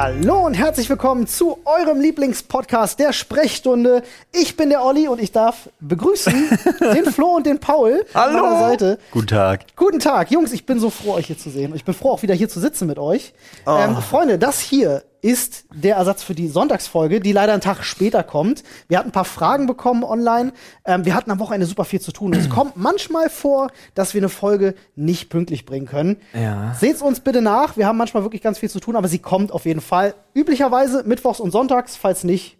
Hallo 0.00 0.46
und 0.46 0.54
herzlich 0.54 0.88
willkommen 0.88 1.26
zu 1.26 1.58
eurem 1.64 2.00
Lieblingspodcast 2.00 3.00
der 3.00 3.12
Sprechstunde. 3.12 4.04
Ich 4.32 4.56
bin 4.56 4.70
der 4.70 4.84
Olli 4.84 5.08
und 5.08 5.20
ich 5.20 5.32
darf 5.32 5.70
begrüßen 5.80 6.32
den 6.94 7.06
Flo 7.06 7.34
und 7.34 7.46
den 7.46 7.58
Paul 7.58 8.04
Hallo. 8.14 8.36
an 8.36 8.42
meiner 8.44 8.60
Seite. 8.60 8.98
Guten 9.10 9.26
Tag. 9.26 9.64
Guten 9.74 9.98
Tag, 9.98 10.30
Jungs, 10.30 10.52
ich 10.52 10.64
bin 10.64 10.78
so 10.78 10.90
froh, 10.90 11.14
euch 11.14 11.26
hier 11.26 11.36
zu 11.36 11.50
sehen. 11.50 11.74
Ich 11.74 11.84
bin 11.84 11.94
froh, 11.94 12.12
auch 12.12 12.22
wieder 12.22 12.36
hier 12.36 12.48
zu 12.48 12.60
sitzen 12.60 12.86
mit 12.86 13.00
euch. 13.00 13.34
Ähm, 13.66 13.96
Freunde, 13.96 14.38
das 14.38 14.60
hier 14.60 15.02
ist 15.20 15.64
der 15.74 15.96
Ersatz 15.96 16.22
für 16.22 16.34
die 16.34 16.48
Sonntagsfolge, 16.48 17.20
die 17.20 17.32
leider 17.32 17.52
einen 17.52 17.62
Tag 17.62 17.84
später 17.84 18.22
kommt. 18.22 18.62
Wir 18.88 18.98
hatten 18.98 19.08
ein 19.08 19.12
paar 19.12 19.24
Fragen 19.24 19.66
bekommen 19.66 20.04
online. 20.04 20.52
Ähm, 20.84 21.04
wir 21.04 21.14
hatten 21.14 21.30
am 21.30 21.38
Wochenende 21.38 21.66
super 21.66 21.84
viel 21.84 22.00
zu 22.00 22.12
tun. 22.12 22.32
es 22.34 22.48
kommt 22.50 22.76
manchmal 22.76 23.30
vor, 23.30 23.70
dass 23.94 24.14
wir 24.14 24.20
eine 24.20 24.28
Folge 24.28 24.74
nicht 24.96 25.30
pünktlich 25.30 25.64
bringen 25.64 25.86
können. 25.86 26.16
Ja. 26.34 26.74
Seht's 26.74 27.02
uns 27.02 27.20
bitte 27.20 27.42
nach. 27.42 27.76
Wir 27.76 27.86
haben 27.86 27.96
manchmal 27.96 28.22
wirklich 28.22 28.42
ganz 28.42 28.58
viel 28.58 28.70
zu 28.70 28.80
tun, 28.80 28.96
aber 28.96 29.08
sie 29.08 29.18
kommt 29.18 29.52
auf 29.52 29.64
jeden 29.64 29.80
Fall. 29.80 30.14
Üblicherweise 30.34 31.02
mittwochs 31.04 31.40
und 31.40 31.50
sonntags. 31.50 31.96
Falls 31.96 32.24
nicht, 32.24 32.57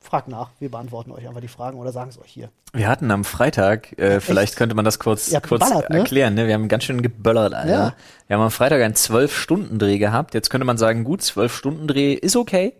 fragt 0.00 0.28
nach. 0.28 0.50
Wir 0.58 0.70
beantworten 0.70 1.10
euch 1.10 1.26
einfach 1.26 1.40
die 1.40 1.48
Fragen 1.48 1.78
oder 1.78 1.92
sagen 1.92 2.10
es 2.10 2.18
euch 2.20 2.30
hier. 2.30 2.50
Wir 2.72 2.88
hatten 2.88 3.10
am 3.10 3.24
Freitag, 3.24 3.98
äh, 3.98 4.20
vielleicht 4.20 4.56
könnte 4.56 4.74
man 4.74 4.84
das 4.84 4.98
kurz, 4.98 5.32
kurz 5.46 5.68
ne? 5.70 5.84
erklären, 5.88 6.34
ne? 6.34 6.46
Wir 6.46 6.54
haben 6.54 6.68
ganz 6.68 6.84
schön 6.84 7.02
geböllert, 7.02 7.54
Alter. 7.54 7.70
Ja. 7.70 7.94
Wir 8.26 8.36
haben 8.36 8.44
am 8.44 8.50
Freitag 8.50 8.82
einen 8.82 8.94
Zwölf-Stunden-Dreh 8.94 9.98
gehabt. 9.98 10.34
Jetzt 10.34 10.50
könnte 10.50 10.64
man 10.64 10.78
sagen, 10.78 11.04
gut, 11.04 11.22
Zwölf-Stunden-Dreh 11.22 12.14
ist 12.14 12.36
okay. 12.36 12.74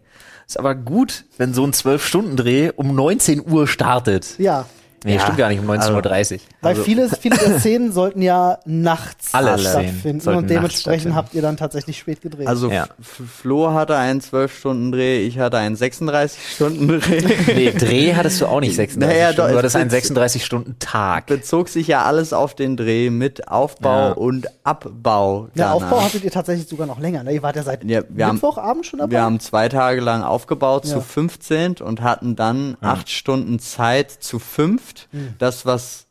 Ist 0.47 0.59
aber 0.59 0.75
gut, 0.75 1.25
wenn 1.37 1.53
so 1.53 1.65
ein 1.65 1.73
Zwölf-Stunden-Dreh 1.73 2.73
um 2.77 2.95
19 2.95 3.51
Uhr 3.51 3.67
startet. 3.67 4.39
Ja. 4.39 4.67
Nee, 5.05 5.15
Ja, 5.15 5.21
stimmt 5.21 5.39
gar 5.39 5.49
nicht, 5.49 5.61
um 5.61 5.71
19.30 5.71 6.35
Uhr. 6.35 6.41
Weil 6.61 6.71
Also- 6.71 6.83
viele, 6.83 7.09
viele 7.09 7.37
der 7.37 7.61
Szenen 7.61 7.93
sollten 7.93 8.21
ja 8.23 8.59
nachts 8.65 9.33
Alle 9.33 9.59
stattfinden 9.59 10.29
und 10.29 10.51
dementsprechend 10.51 10.81
stattfinden. 10.81 11.15
habt 11.17 11.35
ihr 11.35 11.43
dann 11.43 11.57
tatsächlich 11.57 11.99
spät 11.99 12.21
gedreht. 12.21 12.47
Also 12.49 12.71
Ja. 12.71 12.87
Flo 13.01 13.73
hatte 13.73 13.97
einen 13.97 14.21
12-Stunden-Dreh, 14.21 15.21
ich 15.21 15.39
hatte 15.39 15.59
einen 15.59 15.77
36-Stunden-Dreh. 15.77 17.23
Nee, 17.55 17.71
Dreh 17.73 18.15
hattest 18.15 18.41
du 18.41 18.47
auch 18.47 18.61
nicht 18.61 18.75
36 18.75 18.99
Naja, 19.17 19.33
Stunden. 19.33 19.37
doch, 19.49 19.53
Du 19.53 19.59
hattest 19.59 19.75
es 19.77 19.81
einen 19.81 19.91
bez- 19.91 20.11
36-Stunden-Tag. 20.11 21.27
Bezog 21.27 21.69
sich 21.69 21.87
ja 21.89 22.03
alles 22.05 22.33
auf 22.33 22.55
den 22.55 22.77
Dreh 22.77 23.11
mit 23.11 23.49
Aufbau 23.49 24.09
Ja. 24.09 24.13
und 24.13 24.47
Abbau. 24.65 25.49
Der 25.55 25.67
danach. 25.67 25.75
Aufbau 25.75 26.03
hattet 26.05 26.25
ihr 26.25 26.31
tatsächlich 26.31 26.69
sogar 26.69 26.87
noch 26.87 26.99
länger. 27.01 27.23
Ne? 27.23 27.33
Ihr 27.33 27.43
wart 27.43 27.57
ja 27.57 27.63
seit 27.63 27.85
Ja, 27.85 28.03
wir 28.09 28.27
haben- 28.27 28.35
Mittwochabend 28.37 28.87
schon 28.87 28.99
dabei. 28.99 29.13
Wir 29.13 29.23
haben 29.23 29.41
zwei 29.41 29.69
Tage 29.69 30.01
lang 30.01 30.23
aufgebaut 30.23 30.85
Ja. 30.87 30.95
zu 30.95 31.01
15 31.01 31.77
und 31.81 32.03
hatten 32.03 32.37
dann 32.37 32.77
acht 32.81 33.09
Stunden 33.11 33.59
Zeit 33.59 34.11
zu 34.11 34.39
fünft, 34.89 35.09
Hm. 35.13 35.35
das, 35.39 35.67
was 35.67 36.07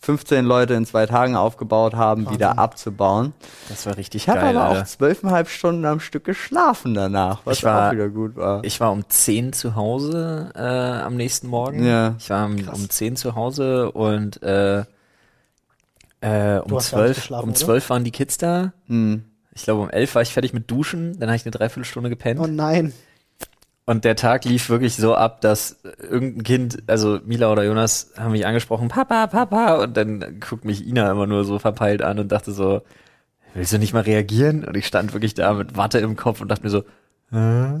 15 0.00 0.44
Leute 0.44 0.74
in 0.74 0.86
zwei 0.86 1.06
Tagen 1.06 1.34
aufgebaut 1.34 1.94
haben, 1.94 2.30
wieder 2.30 2.56
abzubauen. 2.58 3.32
Das 3.68 3.84
war 3.84 3.96
richtig 3.96 4.22
Ich 4.22 4.28
habe 4.28 4.40
geil, 4.40 4.56
aber 4.56 4.68
Alter. 4.68 4.82
auch 4.82 4.86
zwölfeinhalb 4.86 5.48
Stunden 5.48 5.84
am 5.84 5.98
Stück 5.98 6.22
geschlafen 6.24 6.94
danach, 6.94 7.40
was 7.44 7.58
Ich 7.58 7.64
war- 7.64 7.88
auch 7.88 7.92
wieder 7.92 8.08
gut 8.08 8.36
war. 8.36 8.62
Ich 8.62 8.78
war 8.80 8.92
um 8.92 9.08
10 9.08 9.52
zu 9.52 9.74
Hause 9.74 10.52
äh, 10.54 10.60
am 10.60 11.16
nächsten 11.16 11.48
Morgen. 11.48 11.84
Ja. 11.84 12.14
Ich 12.18 12.30
war 12.30 12.46
um, 12.46 12.56
um 12.72 12.88
10 12.88 13.16
zu 13.16 13.34
Hause 13.34 13.90
und 13.90 14.40
äh, 14.42 14.84
äh, 16.20 16.58
um, 16.60 16.74
hast 16.76 16.90
gar 16.92 17.02
nicht 17.02 17.14
12, 17.14 17.16
geschlafen, 17.16 17.42
um 17.44 17.50
oder? 17.50 17.58
12 17.58 17.90
waren 17.90 18.04
die 18.04 18.10
Kids 18.12 18.38
da. 18.38 18.72
Hm. 18.86 19.24
Ich 19.52 19.64
glaube, 19.64 19.82
um 19.82 19.90
11 19.90 20.14
war 20.14 20.22
ich 20.22 20.32
fertig 20.32 20.52
mit 20.52 20.70
Duschen. 20.70 21.18
Dann 21.18 21.28
habe 21.28 21.36
ich 21.36 21.44
eine 21.44 21.50
Dreiviertelstunde 21.50 22.08
gepennt. 22.10 22.38
oh 22.40 22.46
nein. 22.46 22.92
Und 23.88 24.04
der 24.04 24.16
Tag 24.16 24.44
lief 24.44 24.68
wirklich 24.68 24.96
so 24.96 25.14
ab, 25.14 25.40
dass 25.40 25.80
irgendein 25.98 26.42
Kind, 26.42 26.82
also 26.88 27.20
Mila 27.24 27.50
oder 27.50 27.64
Jonas, 27.64 28.12
haben 28.18 28.32
mich 28.32 28.44
angesprochen, 28.44 28.88
Papa, 28.88 29.28
Papa. 29.28 29.76
Und 29.76 29.96
dann 29.96 30.40
guckt 30.46 30.66
mich 30.66 30.86
Ina 30.86 31.10
immer 31.10 31.26
nur 31.26 31.46
so 31.46 31.58
verpeilt 31.58 32.02
an 32.02 32.18
und 32.18 32.30
dachte 32.30 32.52
so, 32.52 32.82
willst 33.54 33.72
du 33.72 33.78
nicht 33.78 33.94
mal 33.94 34.02
reagieren? 34.02 34.62
Und 34.62 34.76
ich 34.76 34.86
stand 34.86 35.14
wirklich 35.14 35.32
da 35.32 35.54
mit 35.54 35.78
Watte 35.78 36.00
im 36.00 36.16
Kopf 36.16 36.42
und 36.42 36.48
dachte 36.48 36.64
mir 36.64 36.68
so, 36.68 36.82
Hä? 37.30 37.80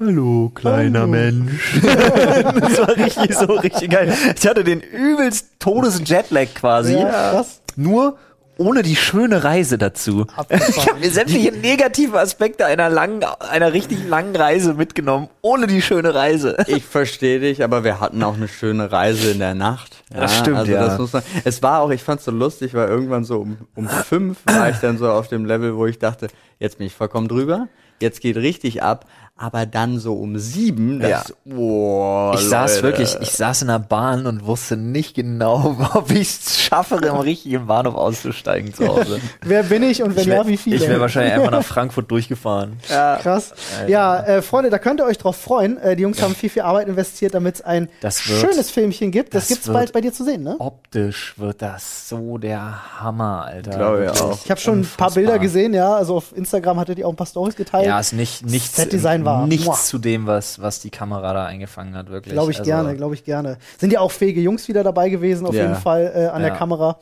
Hallo, 0.00 0.50
kleiner 0.54 1.00
Hallo. 1.00 1.10
Mensch. 1.10 1.82
das 1.82 2.78
war 2.78 2.96
richtig 2.96 3.34
so 3.36 3.44
richtig 3.52 3.90
geil. 3.90 4.14
Ich 4.34 4.46
hatte 4.46 4.64
den 4.64 4.80
übelst 4.80 5.60
Todes-Jetlag 5.60 6.54
quasi. 6.54 6.94
Ja, 6.94 7.32
krass. 7.32 7.60
Nur 7.76 8.16
ohne 8.58 8.82
die 8.82 8.96
schöne 8.96 9.44
Reise 9.44 9.78
dazu. 9.78 10.26
Abgefahren. 10.36 10.74
Ich 10.76 10.88
habe 10.88 11.00
mir 11.00 11.10
sämtliche 11.10 11.52
negative 11.52 12.18
Aspekte 12.18 12.66
einer 12.66 12.90
langen, 12.90 13.24
einer 13.24 13.72
richtig 13.72 14.06
langen 14.06 14.36
Reise 14.36 14.74
mitgenommen, 14.74 15.28
ohne 15.40 15.66
die 15.66 15.82
schöne 15.82 16.14
Reise. 16.14 16.56
Ich 16.66 16.84
verstehe 16.84 17.40
dich, 17.40 17.64
aber 17.64 17.84
wir 17.84 18.00
hatten 18.00 18.22
auch 18.22 18.34
eine 18.34 18.48
schöne 18.48 18.92
Reise 18.92 19.30
in 19.30 19.38
der 19.38 19.54
Nacht. 19.54 20.02
Das 20.10 20.38
stimmt, 20.38 20.58
also 20.58 20.72
ja. 20.72 20.84
Das 20.84 20.98
muss 20.98 21.12
man, 21.12 21.22
es 21.44 21.62
war 21.62 21.80
auch, 21.80 21.90
ich 21.90 22.02
fand's 22.02 22.24
so 22.24 22.30
lustig, 22.30 22.74
weil 22.74 22.88
irgendwann 22.88 23.24
so 23.24 23.40
um, 23.40 23.56
um 23.74 23.88
fünf 23.88 24.38
war 24.44 24.68
ich 24.68 24.76
dann 24.76 24.98
so 24.98 25.10
auf 25.10 25.28
dem 25.28 25.44
Level, 25.44 25.76
wo 25.76 25.86
ich 25.86 25.98
dachte, 25.98 26.28
jetzt 26.58 26.78
bin 26.78 26.86
ich 26.86 26.94
vollkommen 26.94 27.28
drüber, 27.28 27.68
jetzt 28.00 28.20
geht 28.20 28.36
richtig 28.36 28.82
ab, 28.82 29.06
aber 29.42 29.66
dann 29.66 29.98
so 29.98 30.14
um 30.14 30.38
sieben, 30.38 31.00
das, 31.00 31.10
Ja. 31.10 31.22
boah, 31.44 32.34
Ich 32.34 32.40
saß 32.48 32.76
Leute. 32.76 32.82
wirklich, 32.84 33.16
ich 33.20 33.32
saß 33.32 33.62
in 33.62 33.68
der 33.68 33.80
Bahn 33.80 34.26
und 34.26 34.46
wusste 34.46 34.76
nicht 34.76 35.14
genau, 35.14 35.76
ob 35.94 36.10
ich 36.12 36.28
es 36.38 36.60
schaffe, 36.62 36.96
im 36.96 37.16
richtigen 37.16 37.66
Bahnhof 37.66 37.96
auszusteigen 37.96 38.72
zu 38.72 38.86
Hause. 38.86 39.20
Wer 39.42 39.64
bin 39.64 39.82
ich 39.82 40.02
und 40.02 40.14
wenn 40.14 40.22
Ich 40.22 40.28
wäre 40.28 40.44
ja, 40.44 40.46
wie 40.46 40.56
viele? 40.56 40.86
wär 40.88 41.00
wahrscheinlich 41.00 41.32
einfach 41.34 41.50
nach 41.50 41.64
Frankfurt 41.64 42.08
durchgefahren. 42.10 42.78
Krass. 42.88 43.52
Ja, 43.88 44.20
äh, 44.22 44.42
Freunde, 44.42 44.70
da 44.70 44.78
könnt 44.78 45.00
ihr 45.00 45.06
euch 45.06 45.18
drauf 45.18 45.36
freuen. 45.36 45.76
Äh, 45.78 45.96
die 45.96 46.02
Jungs 46.02 46.22
haben 46.22 46.34
viel, 46.36 46.48
viel 46.50 46.62
Arbeit 46.62 46.86
investiert, 46.86 47.34
damit 47.34 47.56
es 47.56 47.62
ein 47.62 47.88
Das 48.00 48.28
wird- 48.28 48.40
schönes 48.40 48.70
Filmchen 48.70 49.10
gibt. 49.10 49.34
Das, 49.34 49.42
das 49.44 49.48
gibt's 49.48 49.66
wird- 49.66 49.74
bald 49.76 49.92
bei 49.92 50.00
dir 50.00 50.12
zu 50.12 50.24
sehen, 50.24 50.44
ne? 50.44 50.54
Optisch 50.60 51.34
wird 51.36 51.60
das 51.62 52.08
so 52.08 52.38
der 52.38 53.00
Hammer, 53.00 53.44
Alter. 53.46 53.70
Glaube 53.72 54.04
ich 54.14 54.20
auch. 54.20 54.38
Ich 54.44 54.50
habe 54.50 54.60
schon 54.60 54.80
ein 54.80 54.88
paar. 54.96 55.10
Bilder 55.12 55.38
gesehen, 55.38 55.74
ja. 55.74 55.94
Also 55.94 56.16
auf 56.16 56.34
Instagram 56.36 56.78
hattet 56.80 56.98
ihr 56.98 57.06
auch 57.06 57.10
ein 57.12 57.16
paar 57.16 57.26
Stories 57.26 57.54
geteilt. 57.56 57.86
Ja, 57.86 58.00
ist 58.00 58.12
nicht 58.12 58.46
nichts, 58.46 58.76
Set-Design 58.76 59.24
war- 59.24 59.31
nichts 59.40 59.66
Muah. 59.66 59.74
zu 59.76 59.98
dem, 59.98 60.26
was 60.26 60.60
was 60.60 60.80
die 60.80 60.90
Kamera 60.90 61.32
da 61.32 61.44
eingefangen 61.46 61.94
hat, 61.96 62.08
wirklich. 62.10 62.32
Glaube 62.34 62.50
ich 62.52 62.58
Also, 62.58 62.68
gerne, 62.70 62.94
glaube 62.96 63.14
ich 63.14 63.24
gerne. 63.24 63.58
Sind 63.78 63.92
ja 63.92 64.00
auch 64.00 64.10
fähige 64.12 64.40
Jungs 64.40 64.68
wieder 64.68 64.82
dabei 64.84 65.08
gewesen, 65.08 65.46
auf 65.46 65.54
Ja. 65.54 65.62
jeden 65.62 65.76
Fall 65.76 66.12
äh, 66.14 66.26
an 66.26 66.42
der 66.42 66.52
Ja. 66.52 66.56
Kamera. 66.56 66.98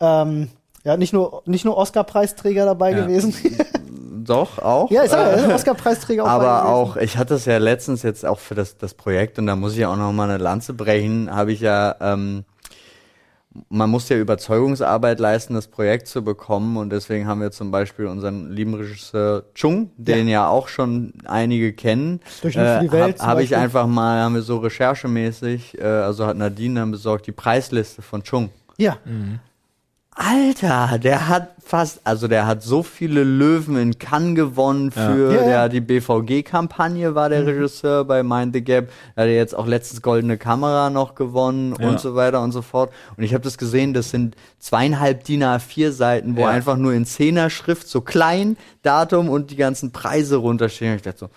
Ähm, 0.00 0.48
ja, 0.84 0.96
nicht 0.96 1.12
nur, 1.12 1.42
nicht 1.46 1.64
nur 1.64 1.76
Oscar-Preisträger 1.76 2.64
dabei 2.64 2.92
Ja. 2.92 3.04
gewesen. 3.06 3.34
Doch, 4.26 4.58
auch. 4.58 4.90
ja, 4.90 5.04
ich 5.04 5.10
sag 5.10 5.36
Äh, 5.38 5.48
ja, 5.48 5.54
Oscar-Preisträger 5.54 6.24
auch 6.24 6.28
aber 6.28 6.60
gewesen. 6.60 6.66
auch, 6.74 6.96
ich 6.96 7.16
hatte 7.16 7.34
es 7.34 7.44
ja 7.44 7.58
letztens 7.58 8.02
jetzt 8.02 8.26
auch 8.26 8.40
für 8.40 8.54
das, 8.56 8.76
das 8.76 8.92
Projekt 8.94 9.38
und 9.38 9.46
da 9.46 9.54
muss 9.54 9.76
ich 9.76 9.86
auch 9.86 9.94
noch 9.96 10.10
mal 10.12 10.28
eine 10.28 10.38
Lanze 10.42 10.74
brechen, 10.74 11.32
habe 11.32 11.52
ich 11.52 11.60
ja, 11.60 11.94
ähm, 12.00 12.44
man 13.68 13.90
muss 13.90 14.08
ja 14.08 14.16
Überzeugungsarbeit 14.16 15.20
leisten, 15.20 15.54
das 15.54 15.68
Projekt 15.68 16.08
zu 16.08 16.22
bekommen. 16.22 16.76
Und 16.76 16.90
deswegen 16.90 17.26
haben 17.26 17.40
wir 17.40 17.50
zum 17.50 17.70
Beispiel 17.70 18.06
unseren 18.06 18.50
lieben 18.50 18.74
Regisseur 18.74 19.44
Chung, 19.54 19.90
den 19.96 20.28
ja, 20.28 20.48
auch 20.48 20.68
schon 20.68 21.12
einige 21.24 21.72
kennen, 21.72 22.20
Durch 22.42 22.54
für 22.54 22.80
die 22.82 22.92
Welt 22.92 23.20
habe 23.20 23.30
hab 23.30 23.40
ich 23.40 23.56
einfach 23.56 23.86
mal, 23.86 24.20
haben 24.20 24.34
wir 24.34 24.42
so 24.42 24.58
recherchemäßig, 24.58 25.78
äh, 25.78 25.84
also 25.84 26.26
hat 26.26 26.36
Nadine 26.36 26.80
dann 26.80 26.90
besorgt, 26.90 27.26
die 27.26 27.32
Preisliste 27.32 28.02
von 28.02 28.22
Chung. 28.22 28.50
Ja, 28.78 28.98
Alter, 30.18 30.98
der 30.98 31.28
hat 31.28 31.50
fast, 31.62 32.00
also 32.04 32.26
der 32.26 32.46
hat 32.46 32.62
so 32.62 32.82
viele 32.82 33.22
Löwen 33.22 33.76
in 33.76 33.98
Cannes 33.98 34.34
gewonnen 34.34 34.90
für 34.90 35.34
Ja. 35.34 35.42
Der, 35.44 35.68
die 35.68 35.82
BVG-Kampagne, 35.82 37.14
war 37.14 37.28
der 37.28 37.46
Regisseur 37.46 38.04
bei 38.06 38.22
Mind 38.22 38.54
the 38.54 38.62
Gap. 38.64 38.88
Da 39.14 39.22
hat 39.22 39.28
er 39.28 39.34
jetzt 39.34 39.54
auch 39.54 39.66
letztens 39.66 40.00
Goldene 40.00 40.38
Kamera 40.38 40.88
noch 40.88 41.16
gewonnen 41.16 41.74
Ja. 41.78 41.88
und 41.88 42.00
so 42.00 42.14
weiter 42.14 42.40
und 42.40 42.52
so 42.52 42.62
fort. 42.62 42.92
Und 43.18 43.24
ich 43.24 43.34
habe 43.34 43.44
das 43.44 43.58
gesehen, 43.58 43.92
das 43.92 44.10
sind 44.10 44.36
zweieinhalb 44.58 45.24
DIN 45.24 45.42
A4 45.44 45.90
Seiten, 45.90 46.34
wo 46.34 46.42
Ja. 46.42 46.48
einfach 46.48 46.78
nur 46.78 46.94
in 46.94 47.04
Zehner-Schrift 47.04 47.86
so 47.86 48.00
klein 48.00 48.56
Datum 48.82 49.28
und 49.28 49.50
die 49.50 49.56
ganzen 49.56 49.92
Preise 49.92 50.36
runterstehen. 50.36 50.92
Und 50.92 50.96
ich 50.96 51.02
dachte 51.02 51.18
so, 51.18 51.28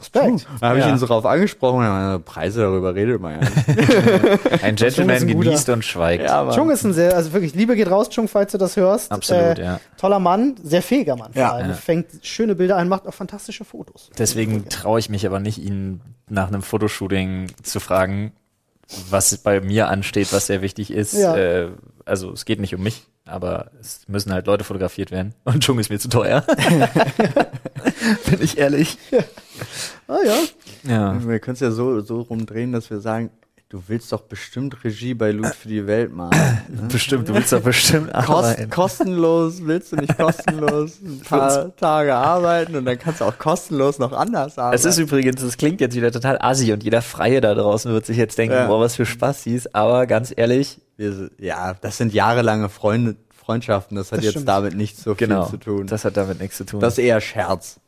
Respekt. 0.00 0.46
da 0.60 0.68
habe 0.70 0.78
ich 0.78 0.84
Ja. 0.84 0.90
ihn 0.90 0.98
so 0.98 1.06
drauf 1.06 1.24
angesprochen, 1.26 1.78
und 1.78 1.88
meinte, 1.88 2.18
Preise, 2.20 2.62
darüber 2.62 2.94
redet 2.94 3.20
man 3.20 3.32
ja 3.32 3.38
nicht. 3.40 3.52
Ein 4.64 4.76
Gentleman 4.76 5.16
ein 5.16 5.26
guter. 5.28 5.44
genießt 5.50 5.68
und 5.70 5.84
schweigt. 5.84 6.24
ja. 6.24 6.50
Chung 6.52 6.70
ist 6.70 6.84
ein 6.84 6.92
sehr, 6.92 7.14
also 7.16 7.32
wirklich, 7.32 7.54
Liebe 7.54 7.76
geht 7.76 7.90
raus, 7.90 8.08
Chung, 8.10 8.28
falls 8.28 8.52
du 8.52 8.58
das 8.58 8.76
hörst. 8.76 9.12
Absolut, 9.12 9.58
äh, 9.58 9.62
ja. 9.64 9.80
Toller 9.98 10.18
Mann, 10.18 10.54
sehr 10.62 10.82
fähiger 10.82 11.16
Mann 11.16 11.32
vor 11.32 11.40
Ja. 11.42 11.52
allem. 11.52 11.68
Ja. 11.70 11.74
Fängt 11.74 12.06
schöne 12.22 12.54
Bilder 12.54 12.76
ein, 12.76 12.88
macht 12.88 13.06
auch 13.06 13.14
fantastische 13.14 13.64
Fotos. 13.64 14.10
Deswegen 14.18 14.68
traue 14.68 14.98
ich 14.98 15.08
mich 15.10 15.26
aber 15.26 15.40
nicht, 15.40 15.58
ihn 15.58 16.00
nach 16.28 16.48
einem 16.48 16.62
Fotoshooting 16.62 17.48
zu 17.62 17.80
fragen, 17.80 18.32
was 19.10 19.36
bei 19.38 19.60
mir 19.60 19.88
ansteht, 19.88 20.32
was 20.32 20.46
sehr 20.46 20.62
wichtig 20.62 20.90
ist. 20.90 21.12
Ja. 21.14 21.36
Äh, 21.36 21.68
also 22.04 22.32
es 22.32 22.44
geht 22.44 22.58
nicht 22.60 22.74
um 22.74 22.82
mich, 22.82 23.06
aber 23.24 23.70
es 23.80 24.08
müssen 24.08 24.32
halt 24.32 24.46
Leute 24.46 24.64
fotografiert 24.64 25.10
werden. 25.10 25.34
Und 25.44 25.62
Chung 25.64 25.78
ist 25.78 25.90
mir 25.90 25.98
zu 25.98 26.08
teuer. 26.08 26.44
Bin 28.30 28.40
ich 28.40 28.58
ehrlich. 28.58 28.98
Ah 30.08 30.18
ja. 30.24 30.38
Ja. 30.84 31.28
Wir 31.28 31.38
können 31.38 31.54
es 31.54 31.60
ja 31.60 31.70
so, 31.70 32.00
so 32.00 32.22
rumdrehen, 32.22 32.72
dass 32.72 32.90
wir 32.90 33.00
sagen, 33.00 33.30
du 33.70 33.80
willst 33.86 34.12
doch 34.12 34.22
bestimmt 34.22 34.82
Regie 34.84 35.14
bei 35.14 35.30
Loot 35.30 35.54
für 35.54 35.68
die 35.68 35.86
Welt 35.86 36.12
machen. 36.14 36.36
Bestimmt, 36.92 37.28
du 37.28 37.34
willst 37.34 37.52
doch 37.52 37.62
bestimmt 37.62 38.12
Kost, 38.12 38.28
arbeiten. 38.28 38.68
kostenlos, 38.70 39.60
willst 39.64 39.92
du 39.92 39.96
nicht 39.96 40.16
kostenlos 40.18 40.98
ein 41.04 41.20
paar 41.20 41.74
Tage 41.76 42.14
arbeiten 42.14 42.74
und 42.76 42.84
dann 42.84 42.98
kannst 42.98 43.20
du 43.20 43.24
auch 43.24 43.38
kostenlos 43.38 43.98
noch 44.00 44.12
anders 44.12 44.58
arbeiten. 44.58 44.74
Es 44.74 44.84
ist 44.84 44.98
übrigens, 44.98 45.40
das 45.40 45.56
klingt 45.56 45.80
jetzt 45.80 45.94
wieder 45.96 46.10
total 46.12 46.36
assi 46.40 46.72
und 46.72 46.82
jeder 46.82 47.00
Freie 47.00 47.40
da 47.40 47.54
draußen 47.54 47.92
wird 47.92 48.06
sich 48.06 48.16
jetzt 48.16 48.36
denken, 48.38 48.54
Ja. 48.56 48.66
boah, 48.66 48.80
was 48.80 48.96
für 48.96 49.06
Spaßis, 49.06 49.72
aber 49.74 50.06
ganz 50.06 50.32
ehrlich, 50.36 50.80
Wir, 50.96 51.30
ja, 51.38 51.74
das 51.80 51.96
sind 51.96 52.12
jahrelange 52.12 52.68
Freunde, 52.68 53.16
Freundschaften, 53.34 53.96
das 53.96 54.12
hat 54.12 54.18
Das 54.18 54.24
jetzt 54.24 54.32
stimmt. 54.32 54.48
damit 54.48 54.74
nicht 54.76 54.98
so 54.98 55.14
genau, 55.14 55.44
viel 55.46 55.58
zu 55.60 55.64
tun. 55.64 55.86
Das, 55.86 56.02
das 56.02 56.04
hat 56.06 56.16
damit 56.16 56.40
nichts 56.40 56.56
zu 56.58 56.64
tun. 56.64 56.82
ist 56.82 56.98
eher 56.98 57.20
Scherz. 57.20 57.80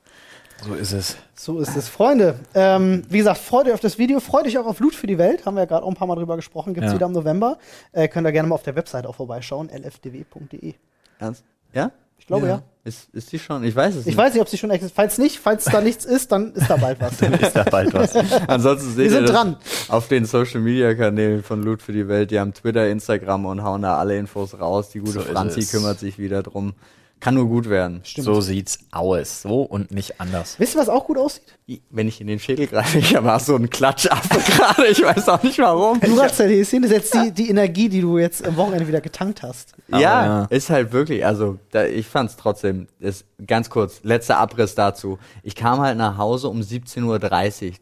So 0.67 0.75
ist 0.75 0.93
es. 0.93 1.17
So 1.35 1.59
ist 1.59 1.77
es. 1.77 1.89
Freunde, 1.89 2.37
ähm, 2.55 3.03
wie 3.09 3.19
gesagt, 3.19 3.39
freut 3.39 3.67
euch 3.67 3.73
auf 3.75 3.81
das 3.81 3.99
Video, 3.99 4.21
freut 4.21 4.47
euch 4.47 4.59
auch 4.59 4.67
auf 4.67 4.79
Loot 4.81 4.95
für 4.95 5.07
die 5.07 5.19
Welt, 5.19 5.45
haben 5.45 5.55
wir 5.57 5.61
ja 5.63 5.67
gerade 5.67 5.85
auch 5.85 5.89
ein 5.89 5.95
paar 5.97 6.07
Mal 6.07 6.15
drüber 6.17 6.37
gesprochen, 6.37 6.73
gibt's 6.75 6.91
Ja. 6.91 6.97
wieder 6.97 7.07
im 7.07 7.13
November. 7.13 7.59
Äh, 7.93 8.07
könnt 8.09 8.27
ihr 8.27 8.33
gerne 8.33 8.49
mal 8.49 8.55
auf 8.55 8.63
der 8.63 8.77
Website 8.77 9.07
auch 9.07 9.15
vorbeischauen, 9.17 9.69
lfdw.de. 9.71 10.75
Ernst? 11.19 11.45
Ja? 11.73 11.91
Ich 12.19 12.27
glaube 12.29 12.47
ja. 12.47 12.63
Ist, 12.85 13.09
ist 13.13 13.33
die 13.33 13.39
schon? 13.41 13.65
Ich 13.65 13.75
weiß 13.75 13.95
es 13.95 14.01
Ich 14.03 14.07
nicht. 14.07 14.17
weiß 14.17 14.33
nicht, 14.35 14.41
ob 14.43 14.49
sie 14.49 14.57
schon 14.59 14.71
existiert. 14.71 14.95
Falls 14.95 15.19
nicht, 15.19 15.39
falls 15.41 15.65
da 15.65 15.81
nichts 15.81 16.05
ist, 16.05 16.31
dann 16.31 16.53
ist 16.53 16.69
da 16.71 16.77
bald 16.77 17.01
was. 17.01 17.21
Ist 17.41 17.57
da 17.57 17.65
bald 17.65 17.93
was. 17.95 18.15
Ansonsten 18.49 18.89
seht 18.91 18.97
Wir 18.99 19.05
ihr 19.07 19.11
sind 19.11 19.23
das 19.29 19.33
dran. 19.33 19.57
auf 19.89 20.07
den 20.09 20.25
Social 20.25 20.61
Media 20.61 20.95
Kanälen 20.95 21.43
von 21.43 21.63
Loot 21.63 21.83
für 21.83 21.93
die 21.93 22.07
Welt. 22.07 22.31
Die 22.31 22.39
haben 22.39 22.55
Twitter, 22.55 22.89
Instagram 22.89 23.47
und 23.47 23.63
hauen 23.65 23.83
da 23.83 23.99
alle 23.99 24.17
Infos 24.17 24.59
raus. 24.61 24.91
Die 24.91 25.01
gute 25.01 25.13
So 25.15 25.21
Franzi 25.23 25.61
es. 25.61 25.73
kümmert 25.73 25.99
sich 25.99 26.19
wieder 26.19 26.43
drum. 26.45 26.75
Kann 27.23 27.35
nur 27.37 27.47
gut 27.47 27.69
werden. 27.71 28.01
Stimmt. 28.03 28.25
So 28.25 28.41
sieht's 28.41 28.81
aus. 28.91 29.43
So 29.43 29.63
und 29.63 29.93
nicht 29.93 30.21
anders. 30.21 30.59
Wisst 30.59 30.75
ihr, 30.75 30.81
was 30.81 30.89
auch 30.89 31.07
gut 31.07 31.19
aussieht? 31.19 31.45
Wenn 31.89 32.09
ich 32.09 32.21
in 32.21 32.27
den 32.27 32.41
Schädel 32.41 32.67
greife, 32.67 32.99
ich 32.99 33.15
habe 33.15 33.39
so 33.39 33.55
einen 33.55 33.71
Klatschaffe 33.71 34.41
gerade. 34.53 34.89
Ich 34.89 35.01
weiß 35.01 35.29
auch 35.29 35.41
nicht 35.45 35.57
warum. 35.61 36.01
Duracell-Häschen 36.01 36.83
ist 36.83 36.91
jetzt 36.91 37.15
die, 37.15 37.31
die 37.31 37.49
Energie, 37.49 37.89
die 37.89 38.01
du 38.01 38.19
jetzt 38.19 38.45
am 38.45 38.57
Wochenende 38.57 38.89
wieder 38.89 39.01
getankt 39.01 39.45
hast. 39.45 39.75
Ja, 39.87 39.99
ja. 39.99 40.45
ist 40.47 40.69
halt 40.69 40.91
wirklich, 40.93 41.25
also 41.25 41.61
da, 41.71 41.85
ich 41.85 42.09
fand's 42.09 42.37
trotzdem, 42.37 42.89
ist 42.99 43.25
ganz 43.47 43.71
kurz, 43.71 44.01
letzter 44.03 44.39
Abriss 44.39 44.75
dazu. 44.75 45.21
Ich 45.45 45.55
kam 45.55 45.79
halt 45.79 45.97
nach 45.97 46.19
Hause 46.19 46.49
um 46.49 46.59
17.30 46.61 47.05
Uhr 47.05 47.19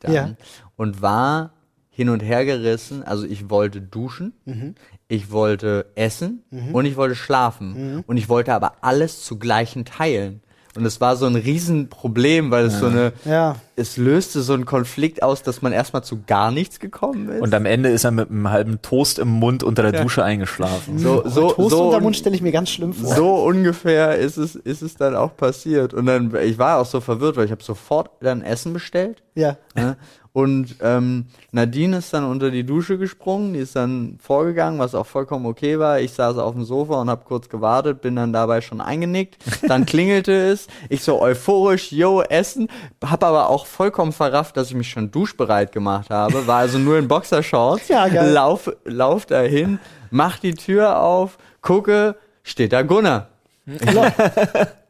dann 0.00 0.12
Ja. 0.12 0.30
und 0.76 1.00
war 1.00 1.54
hin 1.88 2.10
und 2.10 2.20
her 2.20 2.44
gerissen. 2.44 3.02
Also 3.04 3.24
ich 3.24 3.48
wollte 3.48 3.80
duschen, 3.80 4.34
Mhm. 4.44 4.74
Ich 5.10 5.32
wollte 5.32 5.86
essen 5.96 6.44
und 6.72 6.84
ich 6.86 6.96
wollte 6.96 7.16
schlafen. 7.16 7.94
Mhm. 7.96 8.04
Und 8.06 8.16
ich 8.16 8.28
wollte 8.28 8.54
aber 8.54 8.74
alles 8.80 9.24
zu 9.24 9.38
gleichen 9.38 9.84
Teilen. 9.84 10.40
Und 10.76 10.84
es 10.86 11.00
war 11.00 11.16
so 11.16 11.26
ein 11.26 11.34
Riesenproblem, 11.34 12.52
weil 12.52 12.66
es 12.66 12.78
so 12.78 12.86
eine, 12.86 13.12
Ja. 13.24 13.56
es 13.74 13.96
löste 13.96 14.40
so 14.40 14.52
einen 14.52 14.66
Konflikt 14.66 15.20
aus, 15.20 15.42
dass 15.42 15.62
man 15.62 15.72
erstmal 15.72 16.04
zu 16.04 16.22
gar 16.24 16.52
nichts 16.52 16.78
gekommen 16.78 17.28
ist. 17.28 17.42
Und 17.42 17.52
am 17.54 17.66
Ende 17.66 17.88
ist 17.88 18.04
er 18.04 18.12
mit 18.12 18.30
einem 18.30 18.48
halben 18.50 18.80
Toast 18.80 19.18
im 19.18 19.26
Mund 19.28 19.64
unter 19.64 19.90
der 19.90 20.00
Dusche 20.00 20.22
eingeschlafen. 20.22 21.00
so, 21.00 21.28
so, 21.28 21.50
Toast 21.50 21.70
so 21.70 21.86
unter 21.86 22.00
Mund 22.00 22.16
stelle 22.16 22.36
ich 22.36 22.42
mir 22.42 22.52
ganz 22.52 22.70
schlimm 22.70 22.92
vor. 22.92 23.16
So 23.16 23.34
ungefähr 23.42 24.16
ist 24.16 24.36
es, 24.36 24.54
ist 24.54 24.82
es 24.82 24.94
dann 24.94 25.16
auch 25.16 25.36
passiert. 25.36 25.92
Und 25.92 26.06
dann, 26.06 26.32
ich 26.40 26.56
war 26.56 26.78
auch 26.78 26.86
so 26.86 27.00
verwirrt, 27.00 27.36
weil 27.36 27.46
ich 27.46 27.50
habe 27.50 27.64
sofort 27.64 28.10
dann 28.20 28.40
Essen 28.42 28.72
bestellt. 28.72 29.24
Ja. 29.34 29.56
Ne? 29.74 29.96
Und 30.32 30.76
ähm, 30.80 31.26
Nadine 31.50 31.96
ist 31.98 32.14
dann 32.14 32.24
unter 32.24 32.52
die 32.52 32.62
Dusche 32.64 32.98
gesprungen, 32.98 33.52
die 33.54 33.58
ist 33.60 33.74
dann 33.74 34.16
vorgegangen, 34.22 34.78
was 34.78 34.94
auch 34.94 35.06
vollkommen 35.06 35.44
okay 35.46 35.78
war. 35.80 35.98
Ich 35.98 36.12
saß 36.12 36.38
auf 36.38 36.54
dem 36.54 36.64
Sofa 36.64 37.00
und 37.00 37.10
habe 37.10 37.24
kurz 37.24 37.48
gewartet, 37.48 38.00
bin 38.00 38.14
dann 38.14 38.32
dabei 38.32 38.60
schon 38.60 38.80
eingenickt. 38.80 39.38
Dann 39.66 39.86
klingelte 39.86 40.32
es, 40.32 40.68
ich 40.88 41.02
so 41.02 41.20
euphorisch, 41.20 41.90
yo, 41.90 42.22
Essen, 42.22 42.68
hab 43.04 43.24
aber 43.24 43.48
auch 43.48 43.66
vollkommen 43.66 44.12
verrafft, 44.12 44.56
dass 44.56 44.68
ich 44.68 44.76
mich 44.76 44.88
schon 44.90 45.10
duschbereit 45.10 45.72
gemacht 45.72 46.10
habe, 46.10 46.46
war 46.46 46.58
also 46.58 46.78
nur 46.78 46.96
in 46.98 47.08
Boxershorts, 47.08 47.88
Ja, 47.88 48.06
geil. 48.06 48.30
lauf, 48.30 48.70
lauf 48.84 49.26
dahin, 49.26 49.80
mach 50.12 50.38
die 50.38 50.54
Tür 50.54 51.00
auf, 51.00 51.38
gucke, 51.60 52.14
steht 52.44 52.72
da 52.72 52.82
Gunnar. 52.82 53.26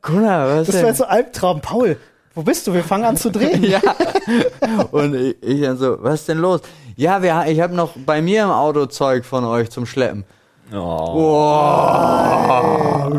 Gunnar, 0.02 0.48
was 0.58 0.66
Das 0.66 0.74
denn? 0.76 0.82
war 0.82 0.88
jetzt 0.90 0.98
so 0.98 1.04
Albtraum. 1.04 1.60
Paul, 1.60 1.96
wo 2.40 2.44
bist 2.44 2.66
du? 2.66 2.72
Wir 2.72 2.82
fangen 2.82 3.04
an 3.04 3.18
zu 3.18 3.30
drehen. 3.30 3.62
Ja. 3.70 3.80
Und 4.90 5.14
ich, 5.14 5.36
ich 5.42 5.60
dann 5.60 5.76
so, 5.76 5.98
was 6.00 6.20
ist 6.20 6.28
denn 6.30 6.38
los? 6.38 6.62
Ja, 6.96 7.22
wir, 7.22 7.44
ich 7.48 7.60
habe 7.60 7.74
noch 7.74 7.92
bei 8.06 8.22
mir 8.22 8.44
im 8.44 8.50
Auto 8.50 8.86
Zeug 8.86 9.26
von 9.26 9.44
euch 9.44 9.68
zum 9.68 9.84
Schleppen. 9.84 10.24
Oh. 10.72 10.76
Wow. 11.14 13.12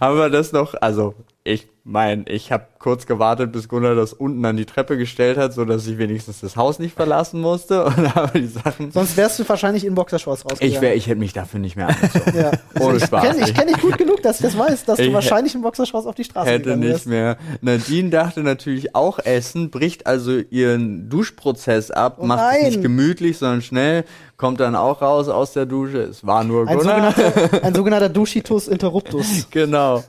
Haben 0.00 0.16
wir 0.16 0.30
das 0.30 0.52
noch, 0.52 0.74
also 0.80 1.14
ich 1.42 1.68
mein, 1.86 2.24
ich 2.26 2.50
habe 2.50 2.66
kurz 2.78 3.04
gewartet, 3.06 3.52
bis 3.52 3.68
Gunnar 3.68 3.94
das 3.94 4.14
unten 4.14 4.42
an 4.46 4.56
die 4.56 4.64
Treppe 4.64 4.96
gestellt 4.96 5.36
hat, 5.36 5.52
so 5.52 5.64
dass 5.66 5.86
ich 5.86 5.98
wenigstens 5.98 6.40
das 6.40 6.56
Haus 6.56 6.78
nicht 6.78 6.94
verlassen 6.94 7.40
musste 7.42 7.84
und 7.84 7.96
habe 8.14 8.40
die 8.40 8.46
Sachen. 8.46 8.90
Sonst 8.90 9.16
wärst 9.18 9.38
du 9.38 9.48
wahrscheinlich 9.48 9.84
in 9.84 9.94
Boxershorts 9.94 10.44
rausgegangen. 10.46 10.74
Ich 10.74 10.80
wäre, 10.80 10.94
ich 10.94 11.06
hätte 11.06 11.18
mich 11.20 11.34
dafür 11.34 11.60
nicht 11.60 11.76
mehr 11.76 11.88
angezogen. 11.88 12.32
Ja. 12.38 12.52
Ohne 12.80 12.96
Ich 12.96 13.04
Spaß. 13.04 13.22
kenne 13.22 13.46
ich 13.48 13.54
kenn 13.54 13.68
dich 13.68 13.80
gut 13.80 13.98
genug, 13.98 14.22
dass 14.22 14.36
ich 14.36 14.42
das 14.46 14.56
weiß, 14.58 14.84
dass 14.86 14.96
du 14.98 15.04
Ich 15.04 15.12
wahrscheinlich 15.12 15.54
in 15.54 15.60
Boxershorts 15.62 16.06
auf 16.06 16.14
die 16.14 16.24
Straße 16.24 16.48
hätte 16.50 16.64
gegangen 16.64 16.80
nicht 16.80 16.90
wärst. 16.90 17.06
mehr. 17.06 17.36
Nadine 17.60 18.08
dachte 18.10 18.40
natürlich 18.42 18.94
auch 18.94 19.18
essen, 19.18 19.70
bricht 19.70 20.06
also 20.06 20.38
ihren 20.38 21.10
Duschprozess 21.10 21.90
ab, 21.90 22.16
Oh 22.18 22.24
macht 22.26 22.56
es 22.60 22.68
nicht 22.68 22.82
gemütlich, 22.82 23.36
sondern 23.38 23.60
schnell, 23.62 24.04
kommt 24.38 24.60
dann 24.60 24.74
auch 24.74 25.00
raus 25.02 25.28
aus 25.28 25.52
der 25.52 25.64
Dusche. 25.66 25.98
Es 26.02 26.26
war 26.26 26.44
nur 26.44 26.66
Ein 26.66 26.78
Gunnar. 26.78 27.12
sogenannter, 27.12 27.62
ein 27.64 27.74
sogenannter 27.74 28.08
Duschitus 28.08 28.68
interruptus. 28.68 29.46
Genau. 29.50 30.02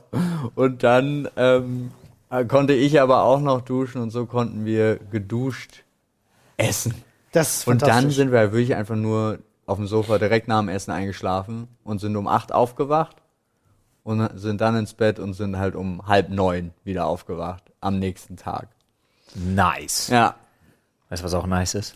Und 0.54 0.82
dann 0.82 1.28
ähm, 1.36 1.65
äh, 2.30 2.44
konnte 2.44 2.72
ich 2.72 3.00
aber 3.00 3.22
auch 3.22 3.40
noch 3.40 3.60
duschen 3.60 4.00
und 4.00 4.10
so 4.10 4.26
konnten 4.26 4.64
wir 4.64 4.96
geduscht 5.10 5.84
essen. 6.56 6.94
Das 7.32 7.58
ist 7.58 7.68
Und 7.68 7.82
dann 7.82 8.10
sind 8.10 8.32
wir 8.32 8.38
halt 8.38 8.52
wirklich 8.52 8.74
einfach 8.74 8.96
nur 8.96 9.38
auf 9.66 9.78
dem 9.78 9.86
Sofa 9.86 10.18
direkt 10.18 10.48
nach 10.48 10.60
dem 10.60 10.68
Essen 10.68 10.90
eingeschlafen 10.90 11.68
und 11.84 12.00
sind 12.00 12.16
um 12.16 12.28
acht 12.28 12.52
aufgewacht 12.52 13.16
und 14.04 14.38
sind 14.38 14.60
dann 14.60 14.76
ins 14.76 14.94
Bett 14.94 15.18
und 15.18 15.34
sind 15.34 15.58
halt 15.58 15.74
um 15.74 16.06
halb 16.06 16.30
neun 16.30 16.72
wieder 16.84 17.06
aufgewacht 17.06 17.64
am 17.80 17.98
nächsten 17.98 18.36
Tag. 18.36 18.68
Nice. 19.34 20.08
Ja. 20.08 20.36
Weißt 21.08 21.22
du, 21.22 21.24
was 21.24 21.34
auch 21.34 21.46
nice 21.46 21.74
ist? 21.74 21.94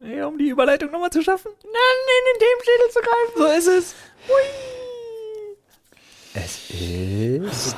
Ja, 0.00 0.26
um 0.26 0.38
die 0.38 0.48
Überleitung 0.48 0.90
nochmal 0.90 1.10
zu 1.10 1.22
schaffen. 1.22 1.50
Nein, 1.64 1.72
in 2.08 2.24
den 2.32 2.46
Themenschädel 2.46 2.90
zu 2.92 3.00
greifen. 3.00 3.34
So 3.36 3.46
ist 3.58 3.78
es. 3.78 3.94
Hui. 4.28 4.68
Es 6.34 6.70
ist 6.70 7.76